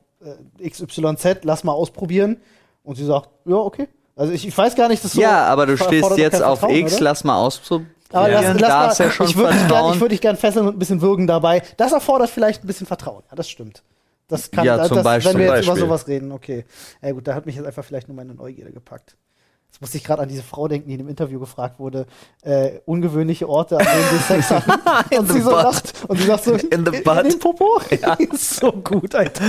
äh, 0.60 0.68
XYZ, 0.68 1.44
lass 1.44 1.64
mal 1.64 1.72
ausprobieren. 1.74 2.38
Und 2.84 2.96
sie 2.96 3.06
sagt, 3.06 3.30
ja, 3.46 3.56
okay. 3.56 3.88
Also 4.16 4.34
ich, 4.34 4.48
ich 4.48 4.58
weiß 4.58 4.74
gar 4.76 4.88
nicht, 4.88 5.04
dass 5.04 5.12
so. 5.12 5.22
ja, 5.22 5.46
aber 5.46 5.68
du 5.68 5.78
stehst 5.78 6.18
jetzt 6.18 6.42
auf 6.42 6.64
X, 6.68 6.94
oder? 6.96 7.04
lass 7.04 7.24
mal 7.24 7.36
ausprobieren. 7.38 7.92
Aber 8.12 8.30
lass, 8.30 8.46
lass 8.46 8.58
da 8.62 8.88
mal, 8.88 8.96
ja 8.98 9.12
schon 9.12 9.28
ich 9.28 9.36
würde 9.36 9.52
dich, 9.52 9.60
gern, 9.60 9.68
Vertrauen. 9.70 9.94
ich 9.96 10.00
würd 10.00 10.12
dich 10.12 10.22
gern 10.22 10.38
fesseln 10.38 10.68
und 10.68 10.76
ein 10.76 10.80
bisschen 10.80 11.02
würgen 11.02 11.28
dabei. 11.28 11.64
Das 11.78 11.92
erfordert 11.92 12.30
vielleicht 12.30 12.64
ein 12.64 12.68
bisschen 12.68 12.88
Vertrauen. 12.88 13.24
Ja, 13.30 13.36
das 13.36 13.50
stimmt. 13.50 13.84
Das 14.28 14.50
kann, 14.52 14.66
Ja, 14.66 14.78
das, 14.78 14.90
Beispiel. 15.04 15.34
wenn 15.34 15.40
wir 15.40 15.56
jetzt 15.56 15.66
über 15.66 15.76
sowas 15.76 16.08
reden, 16.08 16.32
okay. 16.32 16.66
Ja 17.02 17.12
gut, 17.12 17.28
da 17.28 17.36
hat 17.36 17.46
mich 17.46 17.56
jetzt 17.56 17.66
einfach 17.66 17.84
vielleicht 17.86 18.08
nur 18.08 18.16
meine 18.16 18.34
Neugierde 18.34 18.72
gepackt. 18.72 19.16
Jetzt 19.76 19.82
musste 19.82 19.98
ich 19.98 20.06
gerade 20.06 20.22
an 20.22 20.30
diese 20.30 20.42
Frau 20.42 20.70
denken, 20.70 20.88
die 20.88 20.94
in 20.94 21.00
dem 21.00 21.10
Interview 21.10 21.38
gefragt 21.38 21.80
wurde, 21.80 22.06
äh, 22.44 22.80
ungewöhnliche 22.86 23.50
Orte, 23.50 23.78
an 23.78 23.86
denen 23.86 24.10
sie 24.10 24.24
Sex 24.24 24.50
hatten. 24.50 24.72
und, 25.20 25.28
the 25.28 25.34
sie 25.34 25.42
so 25.42 25.52
lacht, 25.52 25.94
und 26.08 26.18
sie 26.18 26.28
sagt 26.28 26.46
so, 26.46 26.54
In 26.54 26.86
the 26.86 26.96
in, 26.96 27.04
butt. 27.04 27.18
in 27.24 27.30
den 27.32 27.40
Popo? 27.40 27.82
ist 28.34 28.56
so 28.56 28.72
gut, 28.72 29.14
Alter. 29.14 29.44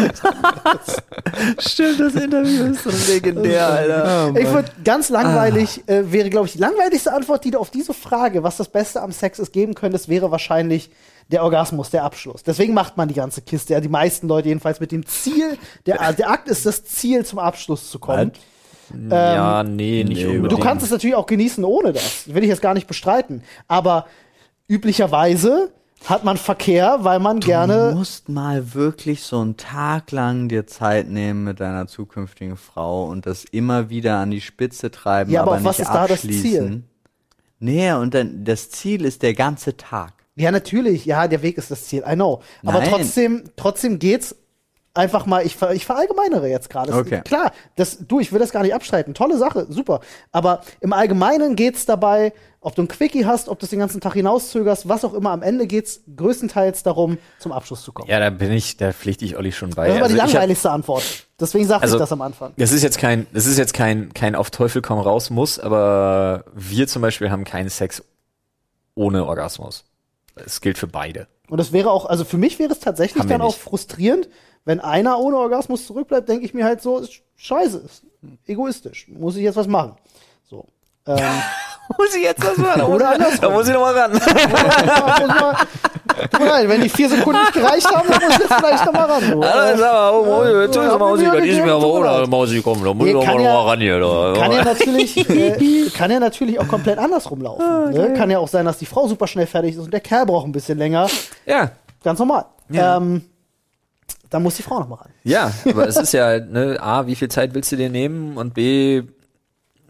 Stimmt, 1.61 2.01
das 2.01 2.14
Interview 2.16 2.64
ist 2.64 2.83
so 2.83 3.12
legendär, 3.12 3.68
Alter. 3.68 4.35
Ich 4.37 4.51
würde 4.51 4.72
ganz 4.83 5.11
langweilig, 5.11 5.89
äh, 5.89 6.11
wäre, 6.11 6.29
glaube 6.29 6.47
ich, 6.47 6.55
die 6.55 6.59
langweiligste 6.59 7.12
Antwort, 7.12 7.45
die 7.45 7.53
du 7.53 7.61
auf 7.61 7.70
diese 7.70 7.95
Frage, 7.95 8.43
was 8.43 8.57
das 8.57 8.68
Beste 8.68 9.03
am 9.03 9.12
Sex 9.12 9.39
ist, 9.39 9.53
geben 9.53 9.77
könntest, 9.77 10.09
wäre 10.09 10.33
wahrscheinlich 10.33 10.91
der 11.29 11.45
Orgasmus, 11.45 11.91
der 11.91 12.03
Abschluss. 12.03 12.43
Deswegen 12.43 12.74
macht 12.74 12.97
man 12.97 13.07
die 13.07 13.14
ganze 13.14 13.43
Kiste, 13.43 13.74
ja, 13.74 13.81
die 13.81 13.89
meisten 13.89 14.27
Leute 14.27 14.49
jedenfalls 14.49 14.81
mit 14.81 14.91
dem 14.91 15.07
Ziel, 15.07 15.57
der, 15.87 16.12
der 16.14 16.31
Akt 16.31 16.49
ist 16.49 16.66
das 16.66 16.85
Ziel, 16.85 17.24
zum 17.24 17.39
Abschluss 17.39 17.91
zu 17.91 18.01
kommen. 18.01 18.33
Ja, 19.11 19.62
nee, 19.62 20.05
nicht 20.05 20.18
nee, 20.18 20.26
unbedingt. 20.26 20.53
Du 20.53 20.59
kannst 20.59 20.84
es 20.84 20.91
natürlich 20.91 21.16
auch 21.16 21.26
genießen 21.26 21.64
ohne 21.64 21.93
das. 21.93 22.32
Will 22.32 22.43
ich 22.43 22.49
jetzt 22.49 22.62
gar 22.62 22.74
nicht 22.74 22.87
bestreiten. 22.87 23.43
Aber 23.68 24.07
üblicherweise 24.68 25.72
hat 26.05 26.24
man 26.24 26.37
Verkehr, 26.37 26.99
weil 27.01 27.18
man 27.18 27.41
Du 27.41 27.47
gerne. 27.47 27.93
musst 27.95 28.28
mal 28.28 28.74
wirklich 28.74 29.22
so 29.22 29.41
einen 29.41 29.57
Tag 29.57 30.12
lang 30.12 30.49
dir 30.49 30.66
Zeit 30.66 31.09
nehmen 31.09 31.45
mit 31.45 31.59
deiner 31.61 31.87
zukünftigen 31.87 32.57
Frau 32.57 33.07
und 33.07 33.26
das 33.26 33.45
immer 33.45 33.89
wieder 33.91 34.18
an 34.18 34.30
die 34.30 34.41
Spitze 34.41 34.91
treiben, 34.91 35.32
Ja, 35.32 35.43
aber 35.43 35.55
aber 35.57 35.64
was 35.64 35.80
ist 35.80 35.89
da 35.89 36.07
das. 36.07 36.20
Ziel? 36.20 36.82
Nee, 37.59 37.93
und 37.93 38.12
dann 38.14 38.45
das 38.45 38.70
Ziel 38.70 39.05
ist 39.05 39.22
der 39.22 39.34
ganze 39.34 39.76
Tag. 39.76 40.12
Ja, 40.37 40.51
natürlich. 40.51 41.07
Ja, 41.07 41.26
der 41.28 41.41
Weg 41.43 41.57
ist 41.57 41.70
das 41.70 41.84
Ziel. 41.84 42.05
I 42.07 42.14
know. 42.14 42.43
Aber 42.64 42.80
Nein. 42.80 42.91
trotzdem, 42.91 43.45
trotzdem 43.57 43.99
geht's 43.99 44.37
einfach 44.97 45.27
mal, 45.27 45.45
ich, 45.45 45.57
ver- 45.57 45.73
ich 45.75 45.85
verallgemeinere 45.87 46.49
jetzt 46.49 46.71
gerade. 46.71 46.93
Okay. 46.93 47.23
Klar, 47.25 47.53
das, 47.77 47.99
du, 48.07 48.21
ich 48.21 48.33
will 48.33 48.39
das 48.39 48.51
gar 48.53 48.63
nicht 48.63 48.75
abstreiten. 48.75 49.15
Tolle 49.15 49.39
Sache, 49.39 49.67
super. 49.69 50.01
Aber 50.33 50.63
im 50.81 50.93
Allgemeinen 50.93 51.57
geht's 51.57 51.87
dabei, 51.87 52.33
ob 52.61 52.75
du 52.75 52.83
ein 52.83 52.89
Quickie 52.89 53.25
hast, 53.27 53.49
ob 53.49 53.61
du 53.61 53.67
es 53.67 53.71
den 53.71 53.79
ganzen 53.79 54.01
Tag 54.01 54.15
hinauszögerst, 54.15 54.89
was 54.89 55.05
auch 55.05 55.15
immer, 55.15 55.31
am 55.31 55.43
Ende 55.43 55.67
geht's 55.69 56.01
größtenteils 56.17 56.83
darum, 56.83 57.19
zum 57.39 57.53
Abschluss 57.53 57.83
zu 57.83 57.93
kommen. 57.93 58.09
Ja, 58.11 58.19
da 58.19 58.31
bin 58.31 58.51
ich, 58.51 58.77
da 58.77 58.93
pflichte 58.93 59.25
ich 59.25 59.37
Olli 59.37 59.53
schon 59.53 59.71
bei. 59.71 59.87
das 59.87 59.97
ist 59.97 60.01
aber 60.03 60.09
die 60.09 60.15
Also 60.15 60.17
ich 60.17 60.23
hab- 60.23 60.33
langweiligste 60.33 60.71
Antwort. 60.71 61.05
Deswegen 61.39 61.67
sagte 61.67 61.83
Also- 61.85 61.97
ich 61.97 62.01
das 62.01 62.11
am 62.13 62.23
Anfang. 62.23 62.53
Das 62.57 62.73
ist 62.73 62.83
jetzt 62.83 62.99
kein, 62.99 63.27
das 63.33 63.47
ist 63.47 63.59
jetzt 63.59 63.75
kein, 63.75 64.13
kein 64.15 64.35
auf 64.35 64.51
Teufel 64.51 64.83
komm 64.83 64.99
raus 64.99 65.31
muss, 65.31 65.59
aber 65.61 66.45
wir 66.55 66.89
zum 66.89 67.03
Beispiel 67.03 67.31
haben 67.31 67.45
keinen 67.45 67.69
Sex 67.69 68.03
ohne 68.95 69.27
Orgasmus. 69.27 69.85
Es 70.35 70.61
gilt 70.61 70.79
für 70.79 70.87
beide. 70.87 71.29
Und 71.49 71.59
das 71.59 71.73
wäre 71.73 71.91
auch, 71.93 72.07
also 72.07 72.25
für 72.25 72.39
mich 72.39 72.59
wäre 72.59 72.73
es 72.73 72.81
tatsächlich 72.81 73.25
dann 73.27 73.41
auch 73.41 73.49
nicht. 73.55 73.61
frustrierend, 73.61 74.29
wenn 74.67 74.81
einer 74.81 75.19
ohne 75.19 75.39
Orgasmus 75.39 75.87
zurückbleibt, 75.87 76.29
denke 76.29 76.45
ich 76.45 76.53
mir 76.53 76.64
halt 76.67 76.83
so, 76.83 76.99
ist 76.99 77.23
scheiße, 77.37 77.79
ist 77.79 78.03
egoistisch, 78.47 79.09
muss 79.09 79.37
ich 79.37 79.43
jetzt 79.43 79.57
was 79.57 79.67
machen. 79.67 79.97
So. 80.45 80.67
Ähm, 81.07 81.17
Muss 81.99 82.14
ich 82.17 82.25
jetzt 82.25 82.43
das 82.43 82.57
machen? 82.57 82.83
Oder 82.93 83.11
andersrum. 83.11 83.41
Da 83.41 83.51
muss 83.51 83.69
ich 83.69 83.73
noch 83.75 83.83
mal 83.83 83.97
ran. 83.97 84.12
Tut 86.33 86.41
mir 86.41 86.47
leid, 86.47 86.69
wenn 86.69 86.81
die 86.81 86.89
vier 86.89 87.09
Sekunden 87.09 87.41
nicht 87.41 87.53
gereicht 87.53 87.87
haben, 87.95 88.09
dann 88.09 88.21
muss 88.23 88.33
ich 88.33 88.39
jetzt 88.41 88.55
vielleicht 88.55 88.87
noch 88.87 88.93
mal 88.93 89.05
ran. 89.05 89.23
So. 89.33 89.41
Alles 89.41 89.77
klar, 89.77 90.14
oh, 90.14 90.45
Ja, 90.45 90.62
jetzt 90.62 90.77
ist 90.77 90.83
er 90.83 90.99
Mausi, 90.99 91.25
das 91.27 91.45
ist 91.45 91.62
mir 91.64 91.73
aber 91.75 91.87
ohne. 91.87 92.27
Mausi 92.27 92.61
kommen, 92.62 92.85
da 92.85 92.93
muss 92.93 93.07
ich 93.07 93.12
doch 93.12 93.25
kann 93.25 93.37
mal 93.37 93.43
ja- 93.45 93.53
mal 93.53 93.69
ran 93.69 93.81
hier. 93.81 94.01
Da. 94.01 94.33
Kann 94.37 94.51
ja 94.53 94.64
natürlich, 94.64 95.31
äh, 95.31 95.91
kann 95.91 96.11
ja 96.11 96.19
natürlich 96.19 96.59
auch 96.59 96.67
komplett 96.69 96.99
andersrum 96.99 97.43
laufen. 97.43 97.93
Ne? 97.93 98.14
Kann 98.14 98.31
ja 98.31 98.39
auch 98.41 98.49
sein, 98.49 98.64
dass 98.64 98.79
die 98.79 98.87
Frau 98.87 99.07
super 99.07 99.27
schnell 99.29 99.47
fertig 99.47 99.77
ist 99.77 99.81
und 99.85 99.93
der 99.93 100.01
Kerl 100.01 100.27
braucht 100.27 100.47
ein 100.47 100.53
bisschen 100.53 100.79
länger. 100.79 101.07
Ja, 101.45 101.71
Ganz 102.03 102.19
normal. 102.21 102.45
Ja. 102.69 102.99
Ähm, 102.99 103.23
dann 104.31 104.43
muss 104.43 104.57
die 104.57 104.62
Frau 104.62 104.81
noch 104.81 104.89
mal 104.89 104.97
ran. 104.97 105.11
Ja, 105.24 105.53
aber 105.68 105.87
es 105.89 105.97
ist 105.97 106.12
ja, 106.12 106.39
ne, 106.41 106.79
A, 106.81 107.07
wie 107.07 107.14
viel 107.14 107.29
Zeit 107.29 107.55
willst 107.55 107.72
du 107.72 107.77
dir 107.77 107.91
nehmen 107.91 108.37
und 108.37 108.55
B, 108.55 109.03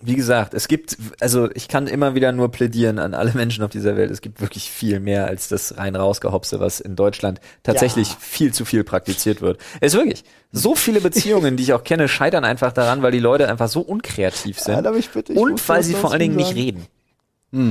wie 0.02 0.14
gesagt, 0.14 0.52
es 0.52 0.68
gibt, 0.68 0.98
also 1.20 1.50
ich 1.54 1.68
kann 1.68 1.86
immer 1.86 2.14
wieder 2.14 2.30
nur 2.30 2.50
plädieren 2.50 2.98
an 2.98 3.14
alle 3.14 3.32
Menschen 3.32 3.64
auf 3.64 3.70
dieser 3.70 3.96
Welt, 3.96 4.10
es 4.10 4.20
gibt 4.20 4.40
wirklich 4.40 4.70
viel 4.70 5.00
mehr 5.00 5.26
als 5.26 5.48
das 5.48 5.78
rein 5.78 5.96
rausgehopste, 5.96 6.60
was 6.60 6.80
in 6.80 6.96
Deutschland 6.96 7.40
tatsächlich 7.62 8.10
Ja. 8.10 8.16
viel 8.20 8.52
zu 8.52 8.64
viel 8.66 8.84
praktiziert 8.84 9.40
wird. 9.40 9.58
Es 9.80 9.94
ist 9.94 9.98
wirklich, 9.98 10.24
so 10.52 10.74
viele 10.74 11.00
Beziehungen, 11.00 11.56
die 11.56 11.62
ich 11.62 11.72
auch 11.72 11.82
kenne, 11.82 12.08
scheitern 12.08 12.44
einfach 12.44 12.72
daran, 12.72 13.02
weil 13.02 13.10
die 13.10 13.20
Leute 13.20 13.48
einfach 13.48 13.68
so 13.68 13.80
unkreativ 13.80 14.60
sind 14.60 14.74
Alter, 14.74 14.92
mich 14.92 15.08
bitte, 15.10 15.32
ich 15.32 15.38
und 15.38 15.66
weil 15.68 15.82
sie 15.82 15.94
vor 15.94 16.10
allen 16.12 16.20
Dingen 16.20 16.36
nicht 16.36 16.54
reden. 16.54 16.86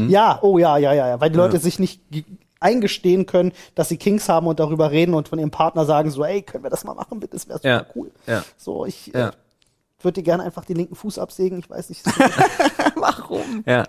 Ja, 0.09 0.39
oh 0.41 0.57
ja, 0.57 0.77
ja, 0.77 0.93
ja, 0.93 1.07
ja. 1.09 1.21
Weil 1.21 1.29
die 1.29 1.37
Leute 1.37 1.59
sich 1.59 1.77
nicht 1.77 2.01
eingestehen 2.65 3.25
können, 3.25 3.51
dass 3.75 3.89
sie 3.89 3.97
Kings 3.97 4.27
haben 4.27 4.47
und 4.47 4.59
darüber 4.59 4.91
reden 4.91 5.13
und 5.13 5.27
von 5.29 5.39
ihrem 5.39 5.51
Partner 5.51 5.85
sagen 5.85 6.09
so, 6.11 6.23
ey, 6.25 6.41
können 6.41 6.63
wir 6.63 6.69
das 6.71 6.83
mal 6.83 6.93
machen, 6.95 7.19
bitte, 7.19 7.33
das 7.37 7.47
wäre 7.47 7.59
super 7.59 7.69
Ja. 7.69 7.85
cool. 7.95 8.11
Ja. 8.27 8.43
So, 8.57 8.85
ich 8.85 9.07
Ja. 9.07 9.29
äh, 9.29 9.31
würde 10.01 10.21
dir 10.21 10.23
gerne 10.23 10.43
einfach 10.43 10.65
den 10.65 10.75
linken 10.75 10.95
Fuß 10.95 11.17
absägen, 11.19 11.57
ich 11.59 11.69
weiß 11.69 11.89
nicht. 11.89 12.03
Ja. 13.65 13.83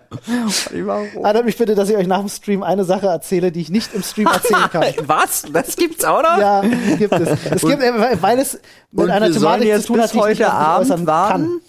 Erinnert 0.73 1.45
mich 1.45 1.57
bitte, 1.57 1.75
dass 1.75 1.89
ich 1.89 1.97
euch 1.97 2.07
nach 2.07 2.21
dem 2.21 2.29
Stream 2.29 2.63
eine 2.63 2.85
Sache 2.85 3.07
erzähle, 3.07 3.53
die 3.53 3.61
ich 3.61 3.71
nicht 3.71 3.95
im 3.95 4.03
Stream 4.03 4.27
erzählen 4.27 4.69
kann. 4.71 4.85
Was? 5.09 5.43
Das 5.53 5.77
gibt's 5.77 6.05
auch 6.05 6.23
noch? 6.23 6.39
Ja, 6.39 6.63
gibt 6.99 7.13
es. 7.15 7.29
Es 7.51 7.63
gibt, 7.63 7.83
äh, 7.83 8.23
weil- 8.23 8.39
es 8.39 8.55
mit 8.91 9.05
und 9.05 9.11
einer 9.11 9.27
wir 9.27 9.33
sollen 9.33 9.43
Thematik 9.61 9.69
jetzt 9.69 9.87
zu 9.87 9.93
tun 9.95 10.03
hat, 10.03 10.13
die 10.13 10.19
ich 10.19 10.25
nicht 10.25 10.41
heute 10.41 10.53
Abend 10.53 10.91
äußern 10.91 11.07
warten? 11.07 11.33
kann. 11.43 11.61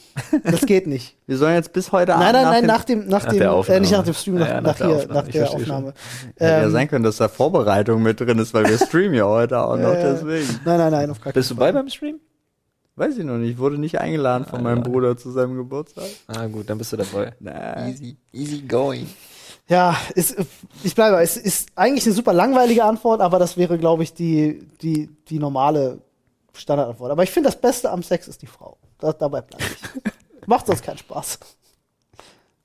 Das 0.43 0.61
geht 0.65 0.87
nicht. 0.87 1.15
Wir 1.27 1.37
sollen 1.37 1.55
jetzt 1.55 1.73
bis 1.73 1.91
heute 1.91 2.11
Nein, 2.13 2.21
Abend 2.21 2.33
nein, 2.33 2.43
nein, 2.43 2.61
dem- 2.63 2.67
nach 2.67 2.83
dem, 2.83 2.99
nach, 3.07 3.23
Nach 3.23 3.29
dem, 3.31 3.39
der 3.39 3.75
äh, 3.75 3.79
nicht 3.79 3.91
nach 3.91 4.03
dem 4.03 4.13
Stream, 4.13 4.35
nach, 4.35 4.47
Ja, 4.47 4.53
ja, 4.55 4.61
nach, 4.61 4.63
nach 4.63 4.77
der 4.77 4.87
hier, 4.87 4.95
Aufnahme. 4.97 5.13
nach 5.23 5.31
der. 5.31 5.49
Aufnahme. 5.51 5.93
Hätte 6.37 6.45
ja 6.53 6.61
Ähm, 6.63 6.71
sein 6.71 6.87
können, 6.87 7.03
dass 7.03 7.17
da 7.17 7.27
Vorbereitung 7.27 8.01
mit 8.01 8.19
drin 8.19 8.39
ist, 8.39 8.53
weil 8.53 8.65
wir 8.67 8.77
streamen 8.77 9.13
ja 9.13 9.25
heute 9.25 9.59
auch 9.59 9.77
noch, 9.77 9.93
deswegen. 9.93 10.59
Nein, 10.65 10.77
nein, 10.79 10.91
nein, 10.91 11.09
auf 11.11 11.21
gar 11.21 11.33
Bist 11.33 11.49
du 11.51 11.55
keinen 11.55 11.59
bei 11.59 11.65
Fall. 11.65 11.73
beim 11.73 11.89
Stream? 11.89 12.19
Weiß 12.95 13.15
ich 13.17 13.23
noch 13.25 13.37
nicht, 13.37 13.51
ich 13.51 13.57
wurde 13.59 13.77
nicht 13.77 13.99
eingeladen 13.99 14.45
von 14.45 14.63
meinem 14.63 14.81
Bruder 14.81 15.15
zu 15.17 15.29
seinem 15.31 15.55
Geburtstag. 15.55 16.05
Ah, 16.25 16.47
gut, 16.47 16.67
dann 16.69 16.79
bist 16.79 16.91
du 16.93 16.97
dabei. 16.97 17.33
Nein. 17.39 17.89
Easy, 17.89 18.17
easy 18.33 18.61
going. 18.61 19.07
Ja, 19.69 19.95
ist, 20.15 20.35
ich 20.83 20.95
bleibe, 20.95 21.21
es 21.21 21.37
ist 21.37 21.69
eigentlich 21.75 22.05
eine 22.07 22.15
super 22.15 22.33
langweilige 22.33 22.83
Antwort, 22.85 23.21
aber 23.21 23.37
das 23.37 23.55
wäre, 23.57 23.77
glaube 23.77 24.01
ich, 24.01 24.13
die, 24.15 24.65
die, 24.81 25.09
die 25.29 25.37
normale 25.39 25.99
Standardantwort. 26.53 27.11
Aber 27.11 27.21
ich 27.21 27.29
finde, 27.29 27.49
das 27.49 27.59
Beste 27.61 27.91
am 27.91 28.01
Sex 28.01 28.27
ist 28.27 28.41
die 28.41 28.47
Frau. 28.47 28.77
Da, 28.99 29.13
dabei 29.13 29.41
bleibe 29.41 29.63
ich. 29.63 30.47
Macht 30.47 30.67
sonst 30.67 30.83
keinen 30.83 30.97
Spaß. 30.97 31.39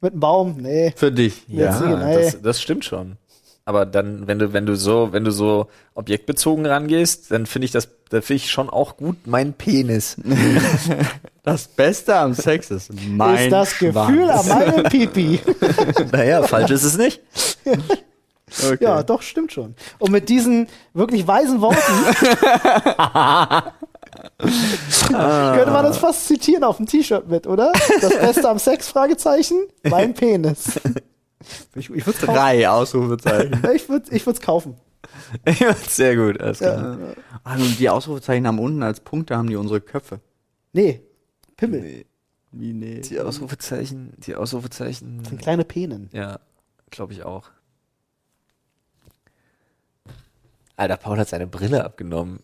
Mit 0.01 0.12
einem 0.12 0.20
Baum, 0.20 0.57
nee. 0.59 0.93
Für 0.97 1.12
dich. 1.12 1.45
Ja. 1.49 1.76
Ziege, 1.76 1.97
nee. 1.97 2.14
das, 2.14 2.43
das 2.43 2.62
stimmt 2.62 2.85
schon. 2.85 3.16
Aber 3.64 3.87
dann, 3.87 4.26
wenn 4.26 4.39
du, 4.41 4.53
wenn 4.53 4.66
du 4.66 4.74
so, 4.74 5.12
wenn 5.12 5.24
du 5.24 5.30
so 5.30 5.68
objektbezogen 5.95 6.66
rangehst, 6.66 7.30
dann 7.30 7.47
finde 7.47 7.66
ich 7.66 7.70
das, 7.70 7.89
da 8.11 8.20
finde 8.20 8.43
ich 8.43 8.51
schon 8.51 8.68
auch 8.68 8.97
gut 8.97 9.26
mein 9.26 9.53
Penis. 9.53 10.16
Das 11.45 11.66
Beste 11.66 12.14
am 12.14 12.35
Sex 12.35 12.70
ist 12.70 12.93
mein 13.09 13.47
ist 13.47 13.51
das 13.51 13.76
Gefühl 13.76 14.30
an 14.30 14.45
Schwanz. 14.45 14.47
meinem 14.47 14.85
Pipi. 14.85 15.41
naja, 16.12 16.45
falsch 16.45 16.70
ist 16.70 16.85
es 16.85 16.97
nicht. 16.97 17.20
Okay. 18.59 18.84
Ja, 18.84 19.03
doch, 19.03 19.22
stimmt 19.22 19.53
schon. 19.53 19.74
Und 19.98 20.11
mit 20.12 20.28
diesen 20.28 20.68
wirklich 20.94 21.26
weisen 21.26 21.61
Worten 21.61 21.80
könnte 25.09 25.70
man 25.70 25.84
das 25.84 25.98
fast 25.98 26.26
zitieren 26.26 26.64
auf 26.64 26.76
dem 26.76 26.86
T-Shirt 26.86 27.28
mit, 27.28 27.46
oder? 27.46 27.72
Das 28.00 28.18
Beste 28.18 28.48
am 28.48 28.59
Sex? 28.59 28.88
Fragezeichen. 28.88 29.66
Mein 29.84 30.14
Penis. 30.14 30.80
Ich, 31.74 31.90
ich 31.90 32.07
würde 32.07 32.11
es 32.11 32.20
kaufen. 32.20 32.34
Drei 32.34 32.68
Ausrufezeichen. 32.68 33.62
Ich 33.74 33.88
würde 33.88 34.14
ich 34.14 34.26
würd's 34.26 34.40
kaufen. 34.40 34.76
Sehr 35.88 36.16
gut, 36.16 36.40
alles 36.40 36.59
klar. 36.59 36.98
Ja. 36.98 37.14
Ah, 37.44 37.55
und 37.55 37.78
die 37.78 37.88
Ausrufezeichen 37.88 38.46
haben 38.46 38.59
unten 38.59 38.82
als 38.82 39.00
Punkte 39.00 39.36
haben 39.36 39.48
die 39.48 39.57
unsere 39.57 39.80
Köpfe. 39.80 40.20
Nee, 40.72 41.03
Pimmel. 41.57 41.80
Nee, 41.80 42.07
Wie 42.53 42.72
nee. 42.72 43.00
die 43.00 43.18
Ausrufezeichen, 43.18 44.12
die 44.18 44.34
Ausrufezeichen. 44.36 45.18
Das 45.18 45.28
sind 45.30 45.40
kleine 45.40 45.64
Penen. 45.64 46.09
Ja, 46.12 46.38
glaube 46.90 47.12
ich 47.12 47.24
auch. 47.24 47.50
Alter, 50.77 50.97
Paul 50.97 51.18
hat 51.18 51.29
seine 51.29 51.47
Brille 51.47 51.85
abgenommen. 51.85 52.41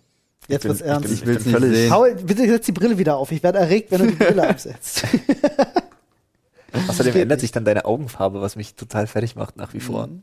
Jetzt 0.48 0.64
wird's 0.64 0.80
ernst. 0.80 1.12
Ich 1.12 1.26
will's 1.26 1.44
nicht 1.44 1.60
sehen. 1.60 1.90
Paul, 1.90 2.14
bitte 2.14 2.46
setz 2.48 2.66
die 2.66 2.72
Brille 2.72 2.96
wieder 2.98 3.16
auf. 3.16 3.30
Ich 3.32 3.42
werde 3.42 3.58
erregt, 3.58 3.90
wenn 3.90 4.00
du 4.00 4.06
die 4.08 4.16
Brille 4.16 4.48
absetzt. 4.48 5.04
Außerdem 6.88 7.16
ändert 7.16 7.40
sich 7.40 7.52
dann 7.52 7.64
deine 7.64 7.84
Augenfarbe, 7.84 8.40
was 8.40 8.56
mich 8.56 8.74
total 8.74 9.06
fertig 9.06 9.36
macht 9.36 9.56
nach 9.56 9.74
wie 9.74 9.80
vor. 9.80 10.06
Mhm. 10.06 10.22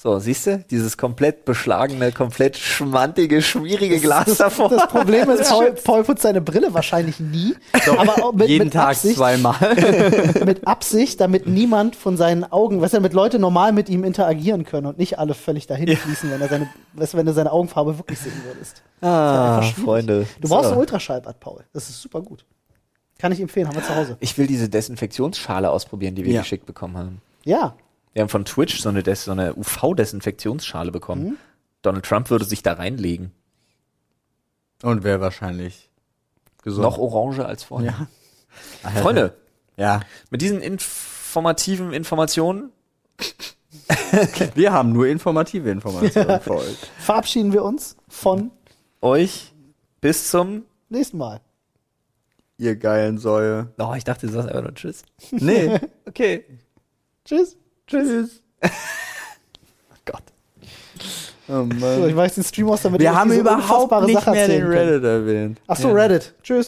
So, 0.00 0.16
siehst 0.20 0.46
du? 0.46 0.58
Dieses 0.70 0.96
komplett 0.96 1.44
beschlagene, 1.44 2.12
komplett 2.12 2.56
schmantige, 2.56 3.42
schwierige 3.42 3.98
Glas 3.98 4.36
davor. 4.36 4.68
das 4.68 4.86
Problem 4.86 5.28
ist, 5.28 5.48
Paul, 5.50 5.72
Paul 5.72 6.04
putzt 6.04 6.22
seine 6.22 6.40
Brille 6.40 6.72
wahrscheinlich 6.72 7.18
nie. 7.18 7.56
aber 7.98 8.22
auch 8.24 8.32
mit, 8.32 8.48
Jeden 8.48 8.66
mit 8.66 8.74
Tag 8.74 8.90
Absicht, 8.90 9.16
zweimal. 9.16 9.56
mit 10.46 10.68
Absicht, 10.68 11.20
damit 11.20 11.48
niemand 11.48 11.96
von 11.96 12.16
seinen 12.16 12.44
Augen, 12.44 12.80
weißt 12.80 12.92
du, 12.92 12.98
damit 12.98 13.12
Leute 13.12 13.40
normal 13.40 13.72
mit 13.72 13.88
ihm 13.88 14.04
interagieren 14.04 14.64
können 14.64 14.86
und 14.86 14.98
nicht 14.98 15.18
alle 15.18 15.34
völlig 15.34 15.66
dahin 15.66 15.96
fließen, 15.96 16.30
wenn 16.30 16.40
er 16.40 16.48
seine, 16.48 16.68
weißt 16.92 17.14
du, 17.14 17.18
wenn 17.18 17.26
du 17.26 17.32
seine 17.32 17.50
Augenfarbe 17.50 17.98
wirklich 17.98 18.20
sehen 18.20 18.40
würdest. 18.44 18.82
Ah. 19.00 19.62
Freunde. 19.62 20.28
Du 20.40 20.48
brauchst 20.48 20.66
So. 20.68 20.74
ein 20.74 20.78
Ultraschallbad, 20.78 21.40
Paul. 21.40 21.64
Das 21.72 21.88
ist 21.90 22.00
super 22.00 22.20
gut. 22.22 22.44
Kann 23.18 23.32
ich 23.32 23.40
empfehlen, 23.40 23.66
haben 23.66 23.74
wir 23.74 23.82
zu 23.82 23.96
Hause. 23.96 24.16
Ich 24.20 24.38
will 24.38 24.46
diese 24.46 24.68
Desinfektionsschale 24.68 25.68
ausprobieren, 25.68 26.14
die 26.14 26.24
wir 26.24 26.34
Ja. 26.34 26.42
geschickt 26.42 26.66
bekommen 26.66 26.96
haben. 26.96 27.20
Ja, 27.44 27.74
Wir 28.18 28.22
haben 28.22 28.30
von 28.30 28.44
Twitch 28.44 28.80
so 28.80 28.88
eine, 28.88 29.04
Des 29.04 29.26
so 29.26 29.30
eine 29.30 29.54
UV-Desinfektionsschale 29.54 30.90
bekommen. 30.90 31.22
Mhm. 31.24 31.36
Donald 31.82 32.04
Trump 32.04 32.30
würde 32.30 32.44
sich 32.44 32.64
da 32.64 32.72
reinlegen. 32.72 33.30
Und 34.82 35.04
wäre 35.04 35.20
wahrscheinlich 35.20 35.88
gesund. 36.64 36.82
Noch 36.82 36.98
orange 36.98 37.46
als 37.46 37.62
vorher. 37.62 38.08
Ja. 38.82 38.90
Freunde, 39.02 39.36
Ja. 39.76 40.00
mit 40.30 40.42
diesen 40.42 40.60
informativen 40.62 41.92
Informationen 41.92 42.72
Wir 44.56 44.72
haben 44.72 44.90
nur 44.92 45.06
informative 45.06 45.70
Informationen 45.70 46.40
für 46.40 46.56
euch. 46.56 46.76
verabschieden 46.98 47.52
wir 47.52 47.62
uns 47.62 47.96
von 48.08 48.50
euch 49.00 49.54
bis 50.00 50.28
zum. 50.32 50.64
nächsten 50.88 51.18
Mal. 51.18 51.40
Ihr 52.56 52.74
geilen 52.74 53.18
Säue. 53.18 53.72
Oh, 53.78 53.94
ich 53.96 54.02
dachte, 54.02 54.26
du 54.26 54.32
sagst 54.32 54.48
einfach 54.48 54.62
nur 54.62 54.74
Tschüss. 54.74 55.02
Nee. 55.30 55.78
Okay. 56.04 56.44
Tschüss. 57.24 57.56
Tschüss. 57.88 58.42
Gott. 60.04 60.22
Oh 61.48 61.64
So, 61.96 62.06
ich 62.06 62.14
jetzt 62.26 62.36
den 62.36 62.44
Stream 62.44 62.68
aus, 62.68 62.82
damit 62.82 63.00
Wir 63.00 63.14
haben 63.14 63.32
überhaupt 63.32 64.06
nicht 64.06 64.26
mehr 64.26 64.48
den. 64.48 64.66
Reddit 64.66 65.04
erwähnt. 65.04 65.60
Ach 65.66 65.76
so, 65.76 65.90
Reddit. 65.92 66.34
Tschüss. 66.42 66.66